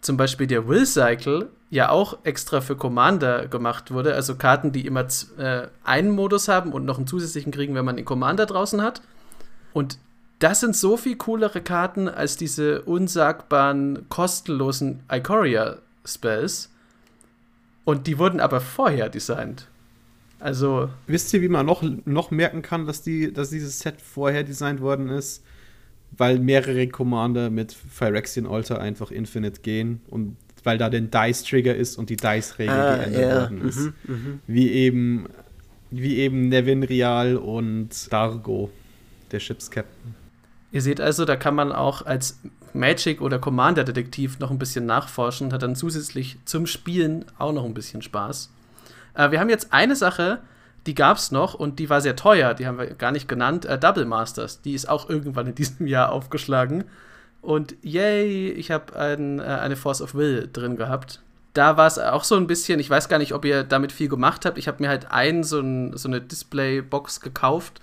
zum 0.00 0.16
Beispiel 0.16 0.46
der 0.46 0.68
Will 0.68 0.86
Cycle 0.86 1.48
ja 1.70 1.90
auch 1.90 2.18
extra 2.24 2.60
für 2.60 2.76
Commander 2.76 3.46
gemacht 3.46 3.90
wurde. 3.90 4.14
Also 4.14 4.36
Karten, 4.36 4.72
die 4.72 4.86
immer 4.86 5.06
äh, 5.38 5.68
einen 5.84 6.10
Modus 6.10 6.48
haben 6.48 6.72
und 6.72 6.84
noch 6.84 6.98
einen 6.98 7.06
zusätzlichen 7.06 7.52
kriegen, 7.52 7.74
wenn 7.74 7.84
man 7.84 7.96
den 7.96 8.04
Commander 8.04 8.46
draußen 8.46 8.82
hat. 8.82 9.02
Und 9.72 9.98
das 10.40 10.60
sind 10.60 10.74
so 10.74 10.96
viel 10.96 11.16
coolere 11.16 11.60
Karten 11.60 12.08
als 12.08 12.36
diese 12.36 12.82
unsagbaren, 12.82 14.06
kostenlosen 14.08 15.02
Ikoria-Spells. 16.04 16.70
Und 17.84 18.06
die 18.06 18.18
wurden 18.18 18.40
aber 18.40 18.60
vorher 18.60 19.08
designt. 19.08 19.66
Also. 20.38 20.90
Wisst 21.06 21.32
ihr, 21.34 21.42
wie 21.42 21.48
man 21.48 21.66
noch, 21.66 21.82
noch 22.04 22.30
merken 22.30 22.62
kann, 22.62 22.86
dass, 22.86 23.02
die, 23.02 23.32
dass 23.32 23.50
dieses 23.50 23.78
Set 23.80 24.00
vorher 24.00 24.44
designt 24.44 24.80
worden 24.80 25.08
ist? 25.08 25.42
Weil 26.16 26.38
mehrere 26.38 26.88
Commander 26.88 27.50
mit 27.50 27.72
Phyrexian 27.72 28.46
Altar 28.46 28.80
einfach 28.80 29.10
Infinite 29.10 29.60
gehen 29.60 30.00
und 30.08 30.36
weil 30.64 30.76
da 30.76 30.90
den 30.90 31.10
Dice-Trigger 31.10 31.74
ist 31.74 31.96
und 31.96 32.10
die 32.10 32.16
Dice-Regel 32.16 32.74
ah, 32.74 32.96
geändert 32.96 33.22
ja. 33.22 33.40
worden 33.40 33.68
ist. 33.68 33.78
Mhm, 33.78 33.92
mh. 34.14 34.38
Wie 34.46 34.70
eben, 34.72 35.26
wie 35.90 36.16
eben 36.18 36.48
Nevin 36.48 36.82
Rial 36.82 37.36
und 37.36 38.12
Dargo, 38.12 38.70
der 39.30 39.40
Ships 39.40 39.70
Captain. 39.70 40.14
Ihr 40.72 40.82
seht 40.82 41.00
also, 41.00 41.24
da 41.24 41.36
kann 41.36 41.54
man 41.54 41.72
auch 41.72 42.02
als 42.04 42.40
Magic- 42.74 43.20
oder 43.20 43.38
Commander-Detektiv 43.38 44.38
noch 44.38 44.50
ein 44.50 44.58
bisschen 44.58 44.86
nachforschen 44.86 45.48
und 45.48 45.52
hat 45.52 45.62
dann 45.62 45.76
zusätzlich 45.76 46.38
zum 46.44 46.66
Spielen 46.66 47.24
auch 47.38 47.52
noch 47.52 47.64
ein 47.64 47.74
bisschen 47.74 48.02
Spaß. 48.02 48.50
Äh, 49.14 49.30
wir 49.30 49.40
haben 49.40 49.48
jetzt 49.48 49.72
eine 49.72 49.96
Sache, 49.96 50.40
die 50.86 50.94
gab 50.94 51.18
es 51.18 51.30
noch 51.30 51.54
und 51.54 51.78
die 51.78 51.90
war 51.90 52.00
sehr 52.00 52.16
teuer, 52.16 52.54
die 52.54 52.66
haben 52.66 52.78
wir 52.78 52.86
gar 52.94 53.12
nicht 53.12 53.28
genannt, 53.28 53.66
äh, 53.66 53.78
Double 53.78 54.06
Masters. 54.06 54.62
Die 54.62 54.72
ist 54.72 54.88
auch 54.88 55.08
irgendwann 55.08 55.46
in 55.46 55.54
diesem 55.54 55.86
Jahr 55.86 56.12
aufgeschlagen. 56.12 56.84
Und 57.42 57.74
yay, 57.82 58.50
ich 58.50 58.70
habe 58.70 58.96
ein, 58.96 59.38
äh, 59.38 59.42
eine 59.42 59.76
Force 59.76 60.02
of 60.02 60.14
Will 60.14 60.48
drin 60.52 60.76
gehabt. 60.76 61.20
Da 61.52 61.76
war 61.76 61.86
es 61.86 61.98
auch 61.98 62.24
so 62.24 62.36
ein 62.36 62.46
bisschen, 62.46 62.78
ich 62.80 62.88
weiß 62.88 63.08
gar 63.08 63.18
nicht, 63.18 63.34
ob 63.34 63.44
ihr 63.44 63.64
damit 63.64 63.92
viel 63.92 64.08
gemacht 64.08 64.44
habt. 64.44 64.56
Ich 64.56 64.68
habe 64.68 64.82
mir 64.82 64.88
halt 64.88 65.10
ein 65.10 65.42
so, 65.42 65.60
ein, 65.60 65.96
so 65.96 66.08
eine 66.08 66.20
Display-Box 66.20 67.20
gekauft. 67.20 67.80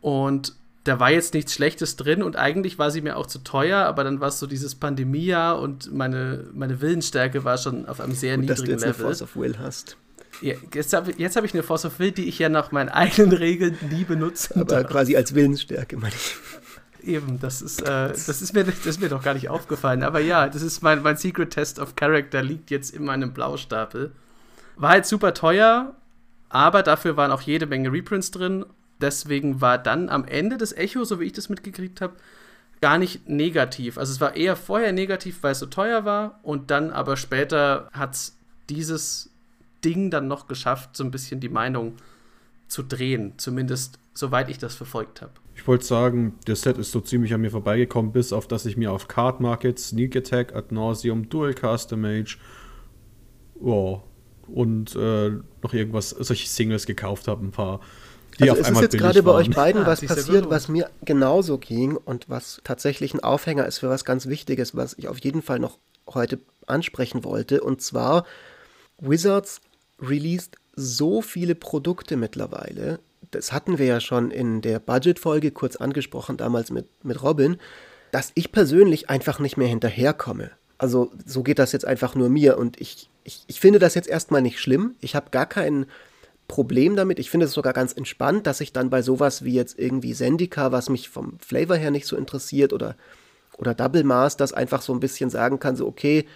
Und 0.00 0.54
da 0.88 0.98
war 0.98 1.10
jetzt 1.10 1.34
nichts 1.34 1.52
Schlechtes 1.52 1.96
drin 1.96 2.22
und 2.22 2.36
eigentlich 2.36 2.78
war 2.78 2.90
sie 2.90 3.02
mir 3.02 3.16
auch 3.16 3.26
zu 3.26 3.40
teuer, 3.40 3.84
aber 3.84 4.04
dann 4.04 4.20
war 4.20 4.28
es 4.28 4.38
so 4.38 4.46
dieses 4.46 4.74
Pandemiejahr 4.74 5.60
und 5.60 5.92
meine, 5.92 6.46
meine 6.54 6.80
Willensstärke 6.80 7.44
war 7.44 7.58
schon 7.58 7.86
auf 7.86 8.00
einem 8.00 8.14
sehr 8.14 8.36
Gut, 8.36 8.46
niedrigen 8.46 8.72
dass 8.72 8.80
du 8.80 8.86
jetzt 8.86 8.98
Level. 8.98 9.06
Eine 9.06 9.14
Force 9.14 9.22
of 9.22 9.36
Will 9.36 9.58
hast. 9.58 9.96
Ja, 10.40 10.54
jetzt 10.72 10.92
habe 10.94 11.12
hab 11.12 11.44
ich 11.44 11.52
eine 11.52 11.62
Force 11.62 11.84
of 11.84 11.98
Will, 11.98 12.12
die 12.12 12.28
ich 12.28 12.38
ja 12.38 12.48
nach 12.48 12.72
meinen 12.72 12.88
eigenen 12.88 13.32
Regeln 13.32 13.76
nie 13.90 14.04
benutze. 14.04 14.56
Aber 14.56 14.84
quasi 14.84 15.14
als 15.16 15.34
Willensstärke, 15.34 15.96
meine 15.98 16.14
ich. 16.14 16.36
Eben, 17.06 17.38
das 17.38 17.60
ist, 17.60 17.82
äh, 17.82 18.08
das, 18.08 18.28
ist 18.28 18.54
mir, 18.54 18.64
das 18.64 18.86
ist 18.86 19.00
mir 19.00 19.08
doch 19.08 19.22
gar 19.22 19.34
nicht 19.34 19.48
aufgefallen. 19.48 20.02
Aber 20.02 20.20
ja, 20.20 20.48
das 20.48 20.62
ist 20.62 20.82
mein, 20.82 21.02
mein 21.02 21.16
Secret 21.16 21.50
Test 21.50 21.78
of 21.78 21.96
Character, 21.96 22.42
liegt 22.42 22.70
jetzt 22.70 22.94
in 22.94 23.04
meinem 23.04 23.32
Blaustapel. 23.32 24.12
War 24.76 24.90
halt 24.90 25.06
super 25.06 25.34
teuer, 25.34 25.94
aber 26.48 26.82
dafür 26.82 27.16
waren 27.16 27.30
auch 27.30 27.42
jede 27.42 27.66
Menge 27.66 27.92
Reprints 27.92 28.30
drin. 28.30 28.64
Deswegen 29.00 29.60
war 29.60 29.78
dann 29.78 30.08
am 30.08 30.24
Ende 30.24 30.56
des 30.56 30.72
Echo, 30.72 31.04
so 31.04 31.20
wie 31.20 31.24
ich 31.24 31.32
das 31.32 31.48
mitgekriegt 31.48 32.00
habe, 32.00 32.16
gar 32.80 32.98
nicht 32.98 33.28
negativ. 33.28 33.98
Also 33.98 34.12
es 34.12 34.20
war 34.20 34.36
eher 34.36 34.56
vorher 34.56 34.92
negativ, 34.92 35.42
weil 35.42 35.52
es 35.52 35.58
so 35.58 35.66
teuer 35.66 36.04
war 36.04 36.40
und 36.42 36.70
dann 36.70 36.90
aber 36.90 37.16
später 37.16 37.88
hat 37.92 38.14
es 38.14 38.36
dieses 38.68 39.30
Ding 39.84 40.10
dann 40.10 40.28
noch 40.28 40.48
geschafft, 40.48 40.96
so 40.96 41.04
ein 41.04 41.10
bisschen 41.10 41.40
die 41.40 41.48
Meinung 41.48 41.94
zu 42.66 42.82
drehen. 42.82 43.34
Zumindest 43.36 43.98
soweit 44.14 44.48
ich 44.48 44.58
das 44.58 44.74
verfolgt 44.74 45.22
habe. 45.22 45.32
Ich 45.54 45.66
wollte 45.66 45.84
sagen, 45.84 46.34
das 46.44 46.62
Set 46.62 46.78
ist 46.78 46.92
so 46.92 47.00
ziemlich 47.00 47.34
an 47.34 47.40
mir 47.40 47.50
vorbeigekommen, 47.50 48.12
bis 48.12 48.32
auf 48.32 48.46
dass 48.46 48.66
ich 48.66 48.76
mir 48.76 48.92
auf 48.92 49.08
Card 49.08 49.40
Market, 49.40 49.78
Sneak 49.78 50.14
Attack, 50.14 50.54
Ad 50.54 50.72
Nauseum, 50.72 51.28
Dual 51.28 51.54
Caster 51.54 51.96
Mage 51.96 52.38
oh, 53.60 54.02
und 54.46 54.94
äh, 54.94 55.30
noch 55.62 55.72
irgendwas, 55.72 56.10
solche 56.10 56.48
Singles 56.48 56.86
gekauft 56.86 57.28
habe, 57.28 57.44
ein 57.44 57.50
paar. 57.50 57.80
Die 58.38 58.50
also 58.50 58.62
auf 58.62 58.68
ist 58.68 58.74
es 58.74 58.80
jetzt 58.80 58.98
gerade 58.98 59.22
bei 59.22 59.32
euch 59.32 59.50
beiden 59.50 59.82
ah, 59.82 59.86
was 59.86 60.00
passiert, 60.00 60.48
was 60.48 60.68
mir 60.68 60.90
genauso 61.04 61.58
ging 61.58 61.96
und 61.96 62.28
was 62.28 62.60
tatsächlich 62.64 63.14
ein 63.14 63.20
Aufhänger 63.20 63.66
ist 63.66 63.78
für 63.78 63.88
was 63.88 64.04
ganz 64.04 64.26
Wichtiges, 64.26 64.76
was 64.76 64.94
ich 64.96 65.08
auf 65.08 65.18
jeden 65.18 65.42
Fall 65.42 65.58
noch 65.58 65.78
heute 66.06 66.38
ansprechen 66.66 67.24
wollte. 67.24 67.60
Und 67.62 67.82
zwar, 67.82 68.24
Wizards 68.98 69.60
released 70.00 70.56
so 70.76 71.22
viele 71.22 71.54
Produkte 71.54 72.16
mittlerweile, 72.16 73.00
das 73.30 73.52
hatten 73.52 73.78
wir 73.78 73.86
ja 73.86 74.00
schon 74.00 74.30
in 74.30 74.62
der 74.62 74.78
Budget-Folge 74.78 75.50
kurz 75.50 75.76
angesprochen, 75.76 76.36
damals 76.36 76.70
mit, 76.70 76.86
mit 77.04 77.22
Robin, 77.22 77.58
dass 78.10 78.32
ich 78.34 78.52
persönlich 78.52 79.10
einfach 79.10 79.38
nicht 79.38 79.56
mehr 79.56 79.68
hinterherkomme. 79.68 80.50
Also 80.78 81.10
so 81.26 81.42
geht 81.42 81.58
das 81.58 81.72
jetzt 81.72 81.84
einfach 81.84 82.14
nur 82.14 82.28
mir 82.28 82.56
und 82.56 82.80
ich, 82.80 83.10
ich, 83.24 83.42
ich 83.48 83.60
finde 83.60 83.80
das 83.80 83.94
jetzt 83.94 84.08
erstmal 84.08 84.42
nicht 84.42 84.60
schlimm. 84.60 84.94
Ich 85.00 85.14
habe 85.14 85.30
gar 85.30 85.46
kein 85.46 85.86
Problem 86.48 86.96
damit. 86.96 87.18
Ich 87.18 87.30
finde 87.30 87.46
es 87.46 87.52
sogar 87.52 87.74
ganz 87.74 87.92
entspannt, 87.92 88.46
dass 88.46 88.60
ich 88.60 88.72
dann 88.72 88.90
bei 88.90 89.02
sowas 89.02 89.44
wie 89.44 89.54
jetzt 89.54 89.78
irgendwie 89.78 90.14
Sendika, 90.14 90.72
was 90.72 90.88
mich 90.88 91.08
vom 91.08 91.38
Flavor 91.38 91.76
her 91.76 91.90
nicht 91.90 92.06
so 92.06 92.16
interessiert, 92.16 92.72
oder, 92.72 92.96
oder 93.58 93.74
Double 93.74 94.02
Masters 94.02 94.52
einfach 94.52 94.82
so 94.82 94.92
ein 94.92 95.00
bisschen 95.00 95.30
sagen 95.30 95.60
kann, 95.60 95.76
so 95.76 95.86
okay, 95.86 96.26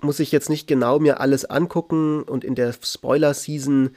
muss 0.00 0.20
ich 0.20 0.32
jetzt 0.32 0.50
nicht 0.50 0.66
genau 0.66 0.98
mir 0.98 1.20
alles 1.20 1.44
angucken 1.44 2.22
und 2.22 2.44
in 2.44 2.54
der 2.54 2.72
Spoiler-Season 2.72 3.94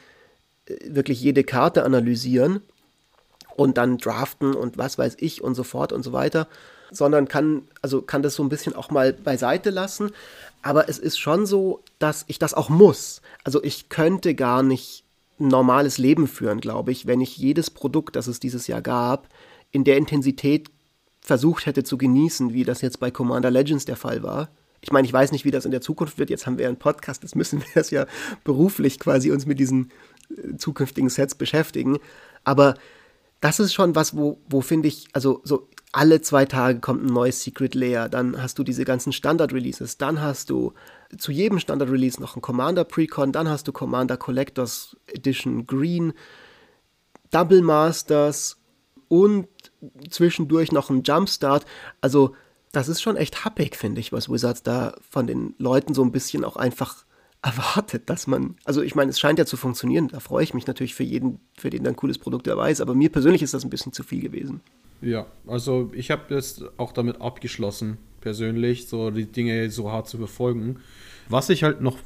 wirklich 0.85 1.21
jede 1.21 1.43
Karte 1.43 1.83
analysieren 1.83 2.61
und 3.55 3.77
dann 3.77 3.97
draften 3.97 4.53
und 4.55 4.77
was 4.77 4.97
weiß 4.97 5.17
ich 5.19 5.43
und 5.43 5.55
so 5.55 5.63
fort 5.63 5.91
und 5.91 6.03
so 6.03 6.11
weiter, 6.11 6.47
sondern 6.91 7.27
kann, 7.27 7.67
also 7.81 8.01
kann 8.01 8.21
das 8.21 8.35
so 8.35 8.43
ein 8.43 8.49
bisschen 8.49 8.75
auch 8.75 8.89
mal 8.91 9.13
beiseite 9.13 9.69
lassen. 9.69 10.11
Aber 10.61 10.89
es 10.89 10.97
ist 10.97 11.19
schon 11.19 11.45
so, 11.45 11.81
dass 11.99 12.25
ich 12.27 12.39
das 12.39 12.53
auch 12.53 12.69
muss. 12.69 13.21
Also 13.43 13.63
ich 13.63 13.89
könnte 13.89 14.33
gar 14.35 14.63
nicht 14.63 15.04
normales 15.37 15.97
Leben 15.97 16.27
führen, 16.27 16.61
glaube 16.61 16.91
ich, 16.91 17.07
wenn 17.07 17.21
ich 17.21 17.37
jedes 17.37 17.69
Produkt, 17.69 18.15
das 18.15 18.27
es 18.27 18.39
dieses 18.39 18.67
Jahr 18.67 18.81
gab, 18.81 19.29
in 19.71 19.83
der 19.83 19.97
Intensität 19.97 20.69
versucht 21.21 21.65
hätte 21.65 21.83
zu 21.83 21.97
genießen, 21.97 22.53
wie 22.53 22.63
das 22.63 22.81
jetzt 22.81 22.99
bei 22.99 23.11
Commander 23.11 23.51
Legends 23.51 23.85
der 23.85 23.95
Fall 23.95 24.23
war. 24.23 24.49
Ich 24.81 24.91
meine, 24.91 25.07
ich 25.07 25.13
weiß 25.13 25.31
nicht, 25.31 25.45
wie 25.45 25.51
das 25.51 25.65
in 25.65 25.71
der 25.71 25.81
Zukunft 25.81 26.19
wird. 26.19 26.29
Jetzt 26.29 26.45
haben 26.45 26.59
wir 26.59 26.67
einen 26.67 26.77
Podcast, 26.77 27.23
jetzt 27.23 27.35
müssen 27.35 27.59
wir 27.59 27.67
das 27.73 27.89
ja 27.89 28.05
beruflich 28.43 28.99
quasi 28.99 29.31
uns 29.31 29.45
mit 29.45 29.59
diesen 29.59 29.91
zukünftigen 30.57 31.09
Sets 31.09 31.35
beschäftigen. 31.35 31.97
Aber 32.43 32.75
das 33.41 33.59
ist 33.59 33.73
schon 33.73 33.95
was, 33.95 34.15
wo, 34.15 34.39
wo 34.47 34.61
finde 34.61 34.87
ich, 34.87 35.07
also 35.13 35.41
so 35.43 35.67
alle 35.91 36.21
zwei 36.21 36.45
Tage 36.45 36.79
kommt 36.79 37.03
ein 37.03 37.13
neues 37.13 37.43
Secret 37.43 37.73
Layer, 37.73 38.09
dann 38.09 38.41
hast 38.41 38.59
du 38.59 38.63
diese 38.63 38.85
ganzen 38.85 39.13
Standard-Releases, 39.13 39.97
dann 39.97 40.21
hast 40.21 40.49
du 40.49 40.73
zu 41.17 41.31
jedem 41.31 41.59
Standard-Release 41.59 42.21
noch 42.21 42.35
ein 42.35 42.41
Commander 42.41 42.83
Precon, 42.83 43.31
dann 43.31 43.49
hast 43.49 43.67
du 43.67 43.71
Commander 43.71 44.17
Collectors 44.17 44.97
Edition 45.07 45.65
Green, 45.65 46.13
Double 47.31 47.61
Masters 47.61 48.57
und 49.07 49.47
zwischendurch 50.09 50.71
noch 50.71 50.89
ein 50.89 51.03
Jumpstart. 51.03 51.65
Also 52.01 52.35
das 52.71 52.89
ist 52.89 53.01
schon 53.01 53.17
echt 53.17 53.45
happig, 53.45 53.75
finde 53.75 54.01
ich, 54.01 54.11
was 54.11 54.29
Wizards 54.29 54.63
da 54.63 54.95
von 55.09 55.27
den 55.27 55.55
Leuten 55.57 55.93
so 55.93 56.03
ein 56.03 56.11
bisschen 56.11 56.43
auch 56.43 56.57
einfach 56.57 57.05
erwartet, 57.41 58.09
dass 58.09 58.25
man, 58.25 58.55
also 58.65 58.81
ich 58.81 58.95
meine, 58.95 59.11
es 59.11 59.19
scheint 59.19 59.37
ja 59.37 59.45
zu 59.45 59.55
funktionieren, 59.55 60.07
da 60.07 60.19
freue 60.19 60.43
ich 60.43 60.53
mich 60.53 60.65
natürlich 60.65 60.95
für 60.95 61.03
jeden, 61.03 61.39
für 61.57 61.69
den 61.69 61.83
dann 61.83 61.95
cooles 61.95 62.17
Produkt 62.17 62.47
dabei 62.47 62.71
ist, 62.71 62.81
aber 62.81 62.95
mir 62.95 63.09
persönlich 63.09 63.43
ist 63.43 63.53
das 63.53 63.63
ein 63.63 63.69
bisschen 63.69 63.93
zu 63.93 64.03
viel 64.03 64.19
gewesen. 64.19 64.61
Ja, 65.01 65.27
also 65.45 65.91
ich 65.93 66.09
habe 66.09 66.33
jetzt 66.33 66.63
auch 66.77 66.91
damit 66.91 67.21
abgeschlossen, 67.21 67.97
persönlich, 68.21 68.87
so 68.87 69.11
die 69.11 69.31
Dinge 69.31 69.69
so 69.69 69.91
hart 69.91 70.09
zu 70.09 70.17
verfolgen. 70.17 70.77
Was 71.29 71.49
ich 71.49 71.63
halt 71.63 71.81
noch 71.81 71.97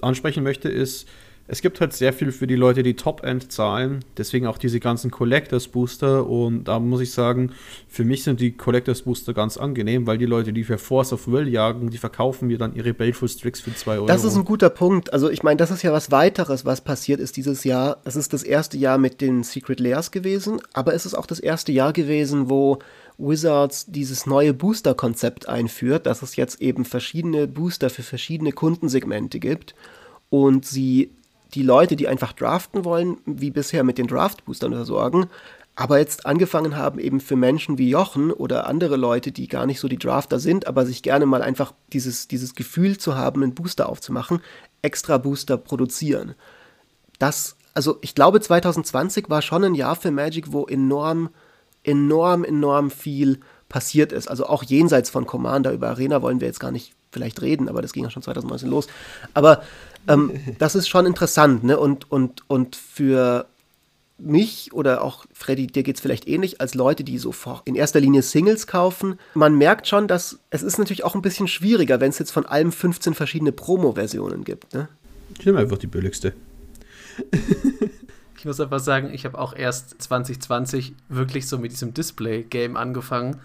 ansprechen 0.00 0.42
möchte, 0.42 0.68
ist, 0.68 1.08
es 1.50 1.62
gibt 1.62 1.80
halt 1.80 1.92
sehr 1.92 2.12
viel 2.12 2.30
für 2.30 2.46
die 2.46 2.54
Leute, 2.54 2.84
die 2.84 2.94
Top-End 2.94 3.50
zahlen. 3.50 4.04
Deswegen 4.16 4.46
auch 4.46 4.56
diese 4.56 4.78
ganzen 4.78 5.10
Collectors 5.10 5.66
Booster. 5.66 6.28
Und 6.28 6.64
da 6.64 6.78
muss 6.78 7.00
ich 7.00 7.10
sagen, 7.10 7.50
für 7.88 8.04
mich 8.04 8.22
sind 8.22 8.38
die 8.38 8.52
Collectors 8.52 9.02
Booster 9.02 9.34
ganz 9.34 9.56
angenehm, 9.56 10.06
weil 10.06 10.16
die 10.16 10.26
Leute, 10.26 10.52
die 10.52 10.62
für 10.62 10.78
Force 10.78 11.12
of 11.12 11.26
Will 11.26 11.48
jagen, 11.48 11.90
die 11.90 11.98
verkaufen 11.98 12.46
mir 12.46 12.56
dann 12.56 12.76
ihre 12.76 12.94
Baleful 12.94 13.28
Strix 13.28 13.60
für 13.60 13.74
2 13.74 13.94
Euro. 13.96 14.06
Das 14.06 14.22
ist 14.22 14.36
ein 14.36 14.44
guter 14.44 14.70
Punkt. 14.70 15.12
Also 15.12 15.28
ich 15.28 15.42
meine, 15.42 15.56
das 15.56 15.72
ist 15.72 15.82
ja 15.82 15.92
was 15.92 16.12
weiteres, 16.12 16.64
was 16.64 16.82
passiert 16.82 17.18
ist 17.18 17.36
dieses 17.36 17.64
Jahr. 17.64 17.98
Es 18.04 18.14
ist 18.14 18.32
das 18.32 18.44
erste 18.44 18.78
Jahr 18.78 18.98
mit 18.98 19.20
den 19.20 19.42
Secret 19.42 19.80
Layers 19.80 20.12
gewesen, 20.12 20.60
aber 20.72 20.94
es 20.94 21.04
ist 21.04 21.14
auch 21.14 21.26
das 21.26 21.40
erste 21.40 21.72
Jahr 21.72 21.92
gewesen, 21.92 22.48
wo 22.48 22.78
Wizards 23.18 23.86
dieses 23.86 24.24
neue 24.24 24.54
Booster-Konzept 24.54 25.48
einführt, 25.48 26.06
dass 26.06 26.22
es 26.22 26.36
jetzt 26.36 26.62
eben 26.62 26.84
verschiedene 26.84 27.48
Booster 27.48 27.90
für 27.90 28.04
verschiedene 28.04 28.52
Kundensegmente 28.52 29.40
gibt 29.40 29.74
und 30.30 30.64
sie 30.64 31.10
die 31.54 31.62
Leute, 31.62 31.96
die 31.96 32.08
einfach 32.08 32.32
draften 32.32 32.84
wollen, 32.84 33.18
wie 33.26 33.50
bisher 33.50 33.84
mit 33.84 33.98
den 33.98 34.06
Draft-Boostern 34.06 34.72
versorgen, 34.72 35.28
aber 35.76 35.98
jetzt 35.98 36.26
angefangen 36.26 36.76
haben, 36.76 36.98
eben 36.98 37.20
für 37.20 37.36
Menschen 37.36 37.78
wie 37.78 37.88
Jochen 37.88 38.32
oder 38.32 38.66
andere 38.66 38.96
Leute, 38.96 39.32
die 39.32 39.48
gar 39.48 39.66
nicht 39.66 39.80
so 39.80 39.88
die 39.88 39.98
Drafter 39.98 40.38
sind, 40.38 40.66
aber 40.66 40.84
sich 40.84 41.02
gerne 41.02 41.26
mal 41.26 41.42
einfach 41.42 41.72
dieses, 41.92 42.28
dieses 42.28 42.54
Gefühl 42.54 42.98
zu 42.98 43.16
haben, 43.16 43.42
einen 43.42 43.54
Booster 43.54 43.88
aufzumachen, 43.88 44.40
extra 44.82 45.16
Booster 45.16 45.56
produzieren. 45.56 46.34
Das, 47.18 47.56
also 47.72 47.98
ich 48.02 48.14
glaube, 48.14 48.40
2020 48.40 49.30
war 49.30 49.42
schon 49.42 49.64
ein 49.64 49.74
Jahr 49.74 49.96
für 49.96 50.10
Magic, 50.10 50.52
wo 50.52 50.66
enorm, 50.66 51.30
enorm, 51.82 52.44
enorm 52.44 52.90
viel 52.90 53.40
passiert 53.68 54.12
ist. 54.12 54.28
Also 54.28 54.46
auch 54.46 54.62
jenseits 54.62 55.08
von 55.08 55.26
Commander 55.26 55.72
über 55.72 55.88
Arena 55.88 56.20
wollen 56.20 56.40
wir 56.40 56.48
jetzt 56.48 56.60
gar 56.60 56.72
nicht 56.72 56.94
vielleicht 57.10 57.40
reden, 57.40 57.68
aber 57.68 57.80
das 57.80 57.92
ging 57.92 58.04
ja 58.04 58.10
schon 58.10 58.22
2019 58.22 58.68
los. 58.68 58.86
Aber 59.32 59.62
ähm, 60.08 60.32
das 60.58 60.74
ist 60.74 60.88
schon 60.88 61.06
interessant, 61.06 61.64
ne? 61.64 61.78
Und, 61.78 62.10
und, 62.10 62.42
und 62.48 62.76
für 62.76 63.46
mich 64.22 64.72
oder 64.72 65.02
auch 65.02 65.24
Freddy, 65.32 65.66
dir 65.66 65.82
geht 65.82 65.96
es 65.96 66.00
vielleicht 66.00 66.28
ähnlich, 66.28 66.60
als 66.60 66.74
Leute, 66.74 67.04
die 67.04 67.18
so 67.18 67.34
in 67.64 67.74
erster 67.74 68.00
Linie 68.00 68.22
Singles 68.22 68.66
kaufen. 68.66 69.18
Man 69.34 69.56
merkt 69.56 69.86
schon, 69.86 70.08
dass 70.08 70.38
es 70.50 70.62
ist 70.62 70.78
natürlich 70.78 71.04
auch 71.04 71.14
ein 71.14 71.22
bisschen 71.22 71.48
schwieriger, 71.48 72.00
wenn 72.00 72.10
es 72.10 72.18
jetzt 72.18 72.30
von 72.30 72.46
allem 72.46 72.72
15 72.72 73.14
verschiedene 73.14 73.52
Promo-Versionen 73.52 74.44
gibt. 74.44 74.74
Ne? 74.74 74.88
Ich 75.38 75.46
nehme 75.46 75.58
einfach 75.58 75.78
die 75.78 75.86
billigste. 75.86 76.34
ich 78.36 78.44
muss 78.44 78.60
einfach 78.60 78.80
sagen, 78.80 79.10
ich 79.12 79.24
habe 79.24 79.38
auch 79.38 79.54
erst 79.54 80.00
2020 80.02 80.94
wirklich 81.08 81.48
so 81.48 81.58
mit 81.58 81.72
diesem 81.72 81.94
Display-Game 81.94 82.76
angefangen, 82.76 83.40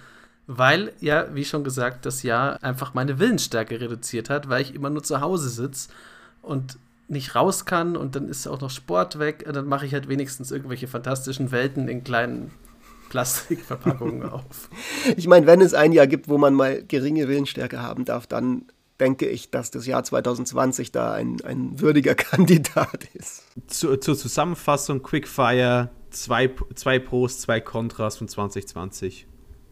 weil 0.48 0.94
ja, 1.00 1.34
wie 1.34 1.46
schon 1.46 1.64
gesagt, 1.64 2.06
das 2.06 2.24
Jahr 2.24 2.64
einfach 2.64 2.94
meine 2.94 3.20
Willensstärke 3.20 3.80
reduziert 3.80 4.30
hat, 4.30 4.50
weil 4.50 4.62
ich 4.62 4.76
immer 4.76 4.90
nur 4.90 5.04
zu 5.04 5.22
Hause 5.22 5.50
sitze 5.50 5.90
und 6.46 6.78
nicht 7.08 7.36
raus 7.36 7.66
kann 7.66 7.96
und 7.96 8.16
dann 8.16 8.28
ist 8.28 8.48
auch 8.48 8.62
noch 8.62 8.70
Sport 8.70 9.20
weg 9.20 9.44
und 9.48 9.56
dann 9.56 9.68
mache 9.68 9.86
ich 9.86 9.94
halt 9.94 10.08
wenigstens 10.08 10.52
irgendwelche 10.52 10.88
fantastischen 10.88 11.52
Welten 11.52 11.88
in 11.88 12.04
kleinen 12.04 12.52
Plastikverpackungen 13.10 14.24
auf. 14.32 14.70
Ich 15.16 15.28
meine, 15.28 15.46
wenn 15.46 15.62
es 15.62 15.74
ein 15.74 15.92
Jahr 15.92 16.08
gibt, 16.08 16.28
wo 16.28 16.38
man 16.38 16.54
mal 16.54 16.84
geringe 16.84 17.28
Willensstärke 17.28 17.82
haben 17.82 18.06
darf, 18.06 18.26
dann 18.26 18.66
denke 19.00 19.28
ich, 19.28 19.52
dass 19.52 19.72
das 19.72 19.86
Jahr 19.86 20.04
2020 20.04 20.92
da 20.92 21.14
ein, 21.14 21.38
ein 21.44 21.80
würdiger 21.80 22.16
Kandidat 22.16 23.04
ist. 23.14 23.44
Zu, 23.68 23.98
zur 23.98 24.18
Zusammenfassung, 24.18 25.04
Quickfire, 25.04 25.92
zwei, 26.10 26.50
zwei 26.74 27.00
Pros, 27.00 27.40
zwei 27.40 27.60
Kontras 27.60 28.18
von 28.18 28.28
2020. 28.28 29.28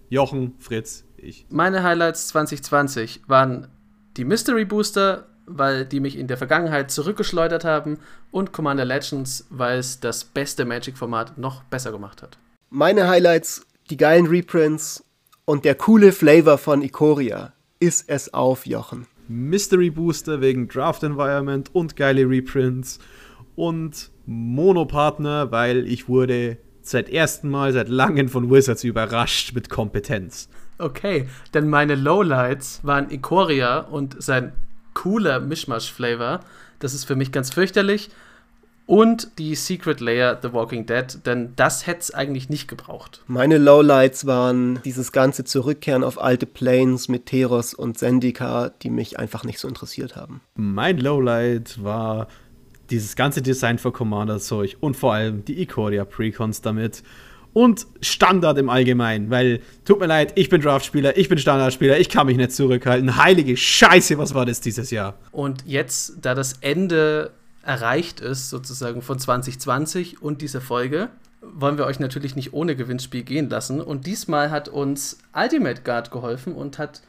Jochen, 0.10 0.54
Fritz, 0.60 1.06
ich. 1.18 1.48
Meine 1.50 1.82
Highlights 1.82 2.28
2020 2.28 3.24
waren 3.28 3.70
die 4.18 4.26
Mystery 4.26 4.66
Booster, 4.66 5.28
weil 5.46 5.86
die 5.86 6.00
mich 6.00 6.18
in 6.18 6.28
der 6.28 6.38
Vergangenheit 6.38 6.92
zurückgeschleudert 6.92 7.66
haben 7.66 8.00
und 8.32 8.54
Commander 8.54 8.86
Legends, 8.86 9.46
weil 9.50 9.80
es 9.80 10.00
das 10.00 10.24
beste 10.24 10.66
Magic-Format 10.66 11.38
noch 11.38 11.64
besser 11.64 11.92
gemacht 11.92 12.22
hat. 12.22 12.38
Meine 12.70 13.08
Highlights, 13.08 13.66
die 13.90 13.98
geilen 13.98 14.28
Reprints 14.28 15.04
und 15.46 15.66
der 15.66 15.76
coole 15.76 16.12
Flavor 16.12 16.58
von 16.58 16.82
Ikoria. 16.82 17.54
Ist 17.80 18.10
es 18.10 18.34
auf, 18.34 18.66
Jochen. 18.66 19.08
Mystery 19.28 19.90
Booster 19.90 20.42
wegen 20.42 20.68
Draft 20.68 21.04
Environment 21.04 21.74
und 21.74 21.96
geile 21.96 22.28
Reprints 22.30 23.00
und 23.56 24.10
Monopartner, 24.26 25.52
weil 25.52 25.88
ich 25.88 26.08
wurde 26.08 26.58
seit 26.82 27.10
ersten 27.10 27.50
Mal 27.50 27.74
seit 27.74 27.90
langem 27.90 28.30
von 28.30 28.50
Wizards 28.50 28.84
überrascht 28.84 29.54
mit 29.54 29.70
Kompetenz. 29.70 30.50
Okay, 30.78 31.28
denn 31.54 31.70
meine 31.70 31.96
Lowlights 31.96 32.82
waren 32.84 33.10
Ikoria 33.10 33.80
und 33.80 34.22
sein 34.22 34.54
cooler 35.04 35.42
Mischmasch-Flavor. 35.42 36.40
Das 36.80 36.94
ist 36.94 37.04
für 37.04 37.18
mich 37.18 37.34
ganz 37.34 37.54
fürchterlich. 37.54 38.10
Und 38.86 39.38
die 39.38 39.56
Secret 39.56 40.00
Layer 40.00 40.40
The 40.42 40.54
Walking 40.54 40.86
Dead, 40.86 41.06
denn 41.26 41.54
das 41.56 41.88
hätte 41.88 42.00
es 42.00 42.14
eigentlich 42.14 42.50
nicht 42.50 42.68
gebraucht. 42.68 43.22
Meine 43.28 43.58
Lowlights 43.58 44.26
waren 44.26 44.80
dieses 44.84 45.12
ganze 45.12 45.44
Zurückkehren 45.44 46.04
auf 46.04 46.22
alte 46.22 46.46
Planes 46.46 47.08
mit 47.10 47.26
Teros 47.26 47.74
und 47.74 47.98
Zendika, 47.98 48.70
die 48.82 48.90
mich 48.90 49.20
einfach 49.20 49.44
nicht 49.44 49.60
so 49.60 49.68
interessiert 49.68 50.16
haben. 50.16 50.42
Mein 50.56 50.98
Lowlight 50.98 51.84
war 51.84 52.28
dieses 52.90 53.16
ganze 53.16 53.42
Design 53.42 53.80
für 53.80 53.92
Commander-Zeug 53.92 54.78
und 54.80 54.96
vor 54.96 55.14
allem 55.14 55.46
die 55.46 55.62
Ikoria 55.62 56.06
Precons 56.06 56.62
damit 56.62 57.04
und 57.54 57.86
Standard 58.02 58.58
im 58.58 58.70
Allgemeinen, 58.70 59.30
weil, 59.30 59.62
tut 59.86 60.00
mir 60.00 60.08
leid, 60.08 60.34
ich 60.36 60.50
bin 60.50 60.62
Draftspieler, 60.62 61.18
ich 61.18 61.30
bin 61.30 61.38
Standardspieler, 61.38 62.00
ich 62.00 62.10
kann 62.10 62.26
mich 62.26 62.38
nicht 62.38 62.52
zurückhalten. 62.52 63.16
Heilige 63.18 63.56
Scheiße, 63.56 64.18
was 64.18 64.34
war 64.34 64.46
das 64.46 64.60
dieses 64.60 64.92
Jahr? 64.92 65.16
Und 65.32 65.64
jetzt, 65.66 66.18
da 66.22 66.34
das 66.36 66.54
Ende 66.62 67.32
erreicht 67.64 68.20
ist, 68.20 68.50
sozusagen 68.50 69.02
von 69.02 69.20
2020 69.20 70.22
und 70.22 70.42
dieser 70.42 70.62
Folge, 70.62 71.10
wollen 71.42 71.78
wir 71.78 71.86
euch 71.86 72.00
natürlich 72.00 72.36
nicht 72.36 72.54
ohne 72.54 72.76
Gewinnspiel 72.76 73.24
gehen 73.24 73.50
lassen. 73.50 73.82
Und 73.82 74.08
diesmal 74.08 74.50
hat 74.50 74.70
uns 74.70 75.20
Ultimate 75.34 75.82
Guard 75.82 76.12
geholfen 76.12 76.54
und 76.54 76.80
hat 76.80 77.02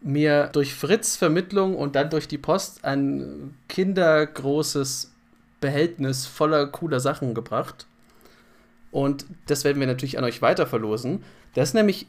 mir 0.00 0.50
durch 0.52 0.74
Fritz 0.74 1.16
Vermittlung 1.16 1.76
und 1.76 1.94
dann 1.94 2.10
durch 2.10 2.26
die 2.28 2.38
Post 2.38 2.84
ein 2.84 3.54
kindergroßes 3.68 5.12
Behältnis 5.60 6.26
voller 6.26 6.66
cooler 6.66 7.00
Sachen 7.00 7.34
gebracht. 7.34 7.86
Und 8.92 9.26
das 9.46 9.64
werden 9.64 9.80
wir 9.80 9.88
natürlich 9.88 10.18
an 10.18 10.24
euch 10.24 10.40
weiter 10.40 10.66
verlosen. 10.66 11.24
Da 11.54 11.62
ist 11.62 11.74
nämlich 11.74 12.06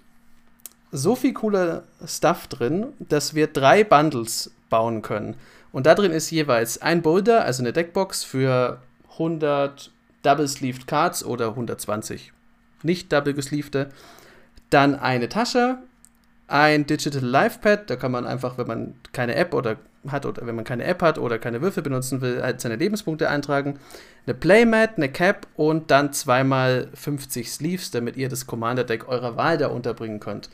so 0.91 1.15
viel 1.15 1.33
cooler 1.33 1.83
Stuff 2.05 2.45
drin, 2.47 2.93
dass 2.99 3.33
wir 3.33 3.47
drei 3.47 3.83
Bundles 3.83 4.51
bauen 4.69 5.01
können. 5.01 5.35
Und 5.71 5.87
da 5.87 5.95
drin 5.95 6.11
ist 6.11 6.29
jeweils 6.29 6.79
ein 6.79 7.01
Boulder, 7.01 7.43
also 7.45 7.63
eine 7.63 7.73
Deckbox 7.73 8.23
für 8.23 8.79
100 9.13 9.89
Double-Sleeved 10.21 10.85
Cards 10.85 11.25
oder 11.25 11.49
120 11.49 12.31
nicht 12.83 13.11
double 13.11 13.33
gesleevte. 13.33 13.89
Dann 14.69 14.95
eine 14.95 15.29
Tasche, 15.29 15.77
ein 16.47 16.85
Digital 16.85 17.23
Life 17.23 17.59
Pad, 17.59 17.89
da 17.89 17.95
kann 17.95 18.11
man 18.11 18.25
einfach, 18.25 18.57
wenn 18.57 18.67
man 18.67 18.95
keine 19.11 19.35
App 19.35 19.53
oder 19.53 19.77
hat 20.09 20.25
oder 20.25 20.45
wenn 20.45 20.55
man 20.55 20.65
keine 20.65 20.83
App 20.83 21.01
hat 21.01 21.17
oder 21.17 21.39
keine 21.39 21.61
Würfel 21.61 21.83
benutzen 21.83 22.21
will, 22.21 22.41
halt 22.41 22.61
seine 22.61 22.75
Lebenspunkte 22.75 23.29
eintragen. 23.29 23.79
Eine 24.25 24.35
Playmat, 24.35 24.97
eine 24.97 25.09
Cap 25.09 25.47
und 25.55 25.91
dann 25.91 26.13
zweimal 26.13 26.89
50 26.93 27.51
Sleeves, 27.51 27.91
damit 27.91 28.17
ihr 28.17 28.29
das 28.29 28.47
Commander 28.47 28.83
Deck 28.83 29.07
eurer 29.07 29.35
Wahl 29.35 29.57
da 29.57 29.67
unterbringen 29.67 30.19
könnt. 30.19 30.49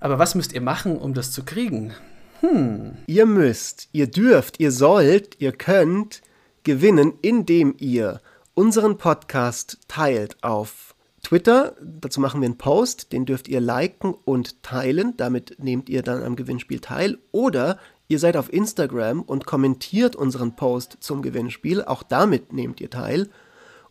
Aber 0.00 0.18
was 0.18 0.34
müsst 0.34 0.52
ihr 0.52 0.60
machen, 0.60 0.98
um 0.98 1.14
das 1.14 1.32
zu 1.32 1.44
kriegen? 1.44 1.94
Hm. 2.40 2.98
Ihr 3.06 3.26
müsst, 3.26 3.88
ihr 3.92 4.06
dürft, 4.06 4.60
ihr 4.60 4.70
sollt, 4.70 5.40
ihr 5.40 5.52
könnt 5.52 6.22
gewinnen, 6.64 7.14
indem 7.22 7.74
ihr 7.78 8.20
unseren 8.54 8.98
Podcast 8.98 9.78
teilt 9.88 10.42
auf 10.42 10.94
Twitter. 11.22 11.74
Dazu 11.82 12.20
machen 12.20 12.40
wir 12.40 12.46
einen 12.46 12.58
Post, 12.58 13.12
den 13.12 13.26
dürft 13.26 13.48
ihr 13.48 13.60
liken 13.60 14.14
und 14.24 14.62
teilen. 14.62 15.16
Damit 15.16 15.56
nehmt 15.58 15.88
ihr 15.88 16.02
dann 16.02 16.22
am 16.22 16.36
Gewinnspiel 16.36 16.80
teil. 16.80 17.18
Oder 17.32 17.78
Ihr 18.08 18.18
seid 18.18 18.36
auf 18.36 18.52
Instagram 18.52 19.22
und 19.22 19.46
kommentiert 19.46 20.14
unseren 20.14 20.54
Post 20.54 20.98
zum 21.00 21.22
Gewinnspiel. 21.22 21.82
Auch 21.82 22.02
damit 22.02 22.52
nehmt 22.52 22.80
ihr 22.80 22.90
teil. 22.90 23.28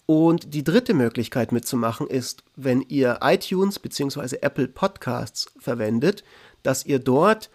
Und 0.05 0.53
die 0.53 0.63
dritte 0.63 0.93
Möglichkeit 0.93 1.51
mitzumachen 1.51 2.07
ist, 2.07 2.43
wenn 2.55 2.81
ihr 2.81 3.19
iTunes 3.21 3.79
bzw. 3.79 4.37
Apple 4.41 4.67
Podcasts 4.67 5.51
verwendet, 5.59 6.23
dass 6.63 6.85
ihr 6.85 6.99
dort 6.99 7.49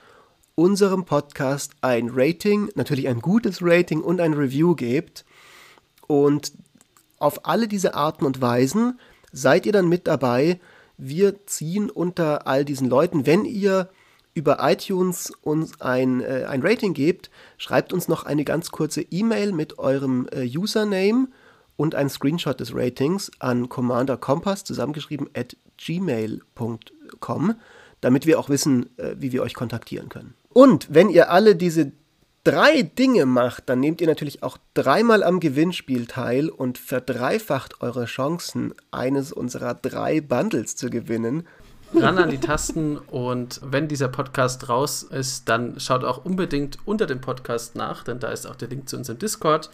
unserem 0.54 1.04
Podcast 1.04 1.72
ein 1.80 2.10
Rating, 2.12 2.68
natürlich 2.74 3.08
ein 3.08 3.20
gutes 3.20 3.60
Rating 3.62 4.02
und 4.02 4.20
ein 4.20 4.34
Review 4.34 4.74
gebt. 4.74 5.24
Und 6.06 6.52
auf 7.18 7.46
alle 7.46 7.68
diese 7.68 7.94
Arten 7.94 8.26
und 8.26 8.42
Weisen 8.42 8.98
seid 9.32 9.64
ihr 9.64 9.72
dann 9.72 9.88
mit 9.88 10.06
dabei. 10.06 10.60
Wir 10.98 11.46
ziehen 11.46 11.88
unter 11.88 12.46
all 12.46 12.64
diesen 12.64 12.90
Leuten, 12.90 13.24
wenn 13.24 13.44
ihr 13.44 13.88
über 14.34 14.58
iTunes 14.60 15.32
uns 15.42 15.80
ein, 15.80 16.20
äh, 16.20 16.46
ein 16.48 16.62
Rating 16.62 16.94
gebt, 16.94 17.30
schreibt 17.58 17.92
uns 17.92 18.08
noch 18.08 18.24
eine 18.24 18.44
ganz 18.44 18.70
kurze 18.70 19.02
E-Mail 19.02 19.52
mit 19.52 19.78
eurem 19.78 20.28
äh, 20.32 20.46
Username 20.46 21.28
und 21.76 21.94
ein 21.94 22.08
Screenshot 22.08 22.60
des 22.60 22.74
Ratings 22.74 23.30
an 23.38 23.68
Commander 23.68 24.16
Kompass 24.16 24.64
zusammengeschrieben 24.64 25.28
at 25.34 25.56
gmail.com, 25.78 27.54
damit 28.00 28.26
wir 28.26 28.38
auch 28.38 28.48
wissen, 28.48 28.96
äh, 28.98 29.16
wie 29.18 29.32
wir 29.32 29.42
euch 29.42 29.54
kontaktieren 29.54 30.08
können. 30.08 30.34
Und 30.52 30.88
wenn 30.90 31.08
ihr 31.08 31.30
alle 31.30 31.56
diese 31.56 31.92
drei 32.44 32.82
Dinge 32.82 33.26
macht, 33.26 33.68
dann 33.68 33.80
nehmt 33.80 34.00
ihr 34.00 34.06
natürlich 34.06 34.42
auch 34.42 34.58
dreimal 34.74 35.22
am 35.22 35.40
Gewinnspiel 35.40 36.06
teil 36.06 36.48
und 36.48 36.78
verdreifacht 36.78 37.80
eure 37.80 38.06
Chancen, 38.06 38.74
eines 38.90 39.32
unserer 39.32 39.74
drei 39.74 40.20
Bundles 40.20 40.76
zu 40.76 40.90
gewinnen. 40.90 41.46
Ran 41.94 42.18
an 42.18 42.30
die 42.30 42.38
Tasten 42.38 42.98
und 42.98 43.60
wenn 43.64 43.88
dieser 43.88 44.08
Podcast 44.08 44.68
raus 44.68 45.02
ist, 45.02 45.48
dann 45.48 45.80
schaut 45.80 46.04
auch 46.04 46.24
unbedingt 46.24 46.78
unter 46.84 47.06
dem 47.06 47.20
Podcast 47.20 47.74
nach, 47.74 48.04
denn 48.04 48.20
da 48.20 48.28
ist 48.28 48.46
auch 48.46 48.54
der 48.54 48.68
Link 48.68 48.88
zu 48.88 48.96
unserem 48.96 49.18
Discord. 49.18 49.70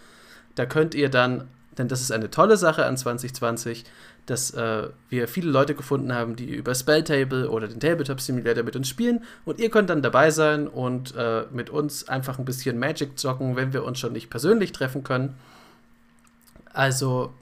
Da 0.55 0.64
könnt 0.64 0.95
ihr 0.95 1.11
dann, 1.11 1.49
denn 1.77 1.89
das 1.89 2.01
ist 2.01 2.12
eine 2.12 2.31
tolle 2.31 2.57
Sache 2.57 2.87
an 2.87 2.97
2020, 2.97 3.85
dass 4.25 4.51
äh, 4.53 4.89
wir 5.11 5.29
viele 5.29 5.51
Leute 5.51 5.75
gefunden 5.75 6.12
haben, 6.12 6.37
die 6.37 6.49
über 6.49 6.75
Spelltable 6.75 7.51
oder 7.51 7.69
den 7.69 7.81
Tabletop 7.81 8.21
Simulator 8.21 8.64
mit 8.64 8.77
uns 8.77 8.89
spielen. 8.89 9.23
Und 9.45 9.61
ihr 9.61 9.71
könnt 9.71 9.91
dann 9.91 10.03
dabei 10.03 10.31
sein 10.31 10.69
und 10.69 11.14
äh, 11.17 11.45
mit 11.53 11.69
uns 11.71 12.09
einfach 12.09 12.39
ein 12.39 12.47
bisschen 12.47 12.79
Magic 12.79 13.19
zocken, 13.19 13.57
wenn 13.57 13.73
wir 13.73 13.85
uns 13.85 13.99
schon 13.99 14.14
nicht 14.14 14.31
persönlich 14.31 14.73
treffen 14.73 15.05
können. 15.05 15.37
Also 16.73 17.33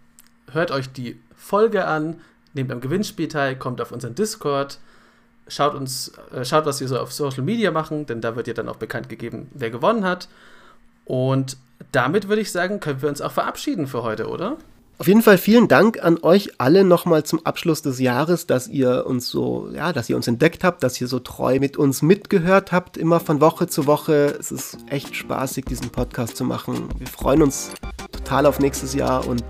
hört 0.53 0.72
euch 0.72 0.91
die 0.91 1.20
Folge 1.37 1.87
an, 1.87 2.16
nehmt 2.55 2.73
am 2.73 2.81
Gewinnspiel 2.81 3.29
teil, 3.29 3.57
kommt 3.57 3.81
auf 3.81 3.93
unseren 3.93 4.15
Discord, 4.15 4.79
schaut 5.49 5.75
uns, 5.75 6.13
äh, 6.33 6.45
schaut, 6.45 6.67
was 6.67 6.81
wir 6.81 6.89
so 6.89 6.99
auf 6.99 7.13
Social 7.13 7.43
Media 7.43 7.71
machen, 7.71 8.07
denn 8.07 8.21
da 8.21 8.37
wird 8.37 8.47
ja 8.47 8.55
dann 8.55 8.69
auch 8.69 8.77
bekannt 8.77 9.09
gegeben, 9.09 9.51
wer 9.53 9.71
gewonnen 9.71 10.05
hat. 10.05 10.29
Und 11.05 11.57
damit 11.93 12.29
würde 12.29 12.43
ich 12.43 12.51
sagen, 12.51 12.81
können 12.81 13.03
wir 13.03 13.09
uns 13.09 13.21
auch 13.21 13.33
verabschieden 13.33 13.87
für 13.87 14.03
heute, 14.03 14.29
oder? 14.29 14.57
Auf 14.97 15.09
jeden 15.09 15.23
Fall 15.23 15.39
vielen 15.39 15.67
Dank 15.67 16.03
an 16.03 16.19
euch 16.23 16.53
alle 16.59 16.85
nochmal 16.85 17.25
zum 17.25 17.45
Abschluss 17.45 17.83
des 17.83 17.99
Jahres, 17.99 18.47
dass 18.47 18.69
ihr 18.69 19.07
uns 19.07 19.29
so, 19.29 19.69
ja, 19.75 19.93
dass 19.93 20.09
ihr 20.09 20.15
uns 20.15 20.29
entdeckt 20.29 20.63
habt, 20.63 20.85
dass 20.85 21.01
ihr 21.01 21.09
so 21.09 21.19
treu 21.19 21.59
mit 21.59 21.77
uns 21.77 22.01
mitgehört 22.01 22.71
habt, 22.71 22.97
immer 22.97 23.19
von 23.19 23.41
Woche 23.41 23.67
zu 23.67 23.89
Woche. 23.89 24.37
Es 24.39 24.53
ist 24.53 24.79
echt 24.89 25.17
spaßig, 25.17 25.65
diesen 25.65 25.91
Podcast 25.91 26.37
zu 26.37 26.45
machen. 26.45 26.89
Wir 26.97 27.09
freuen 27.09 27.43
uns 27.43 27.73
total 28.13 28.47
auf 28.47 28.61
nächstes 28.61 28.95
Jahr 28.95 29.27
und 29.27 29.43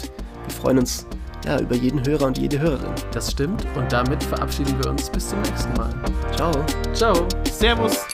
wir 0.46 0.54
freuen 0.54 0.78
uns 0.78 1.06
ja, 1.44 1.60
über 1.60 1.76
jeden 1.76 2.04
Hörer 2.04 2.26
und 2.26 2.38
jede 2.38 2.58
Hörerin. 2.58 2.94
Das 3.12 3.30
stimmt. 3.30 3.64
Und 3.76 3.92
damit 3.92 4.22
verabschieden 4.22 4.74
wir 4.82 4.90
uns 4.90 5.10
bis 5.10 5.28
zum 5.28 5.40
nächsten 5.42 5.72
Mal. 5.74 5.94
Ciao. 6.36 6.52
Ciao. 6.92 7.28
Servus. 7.50 8.04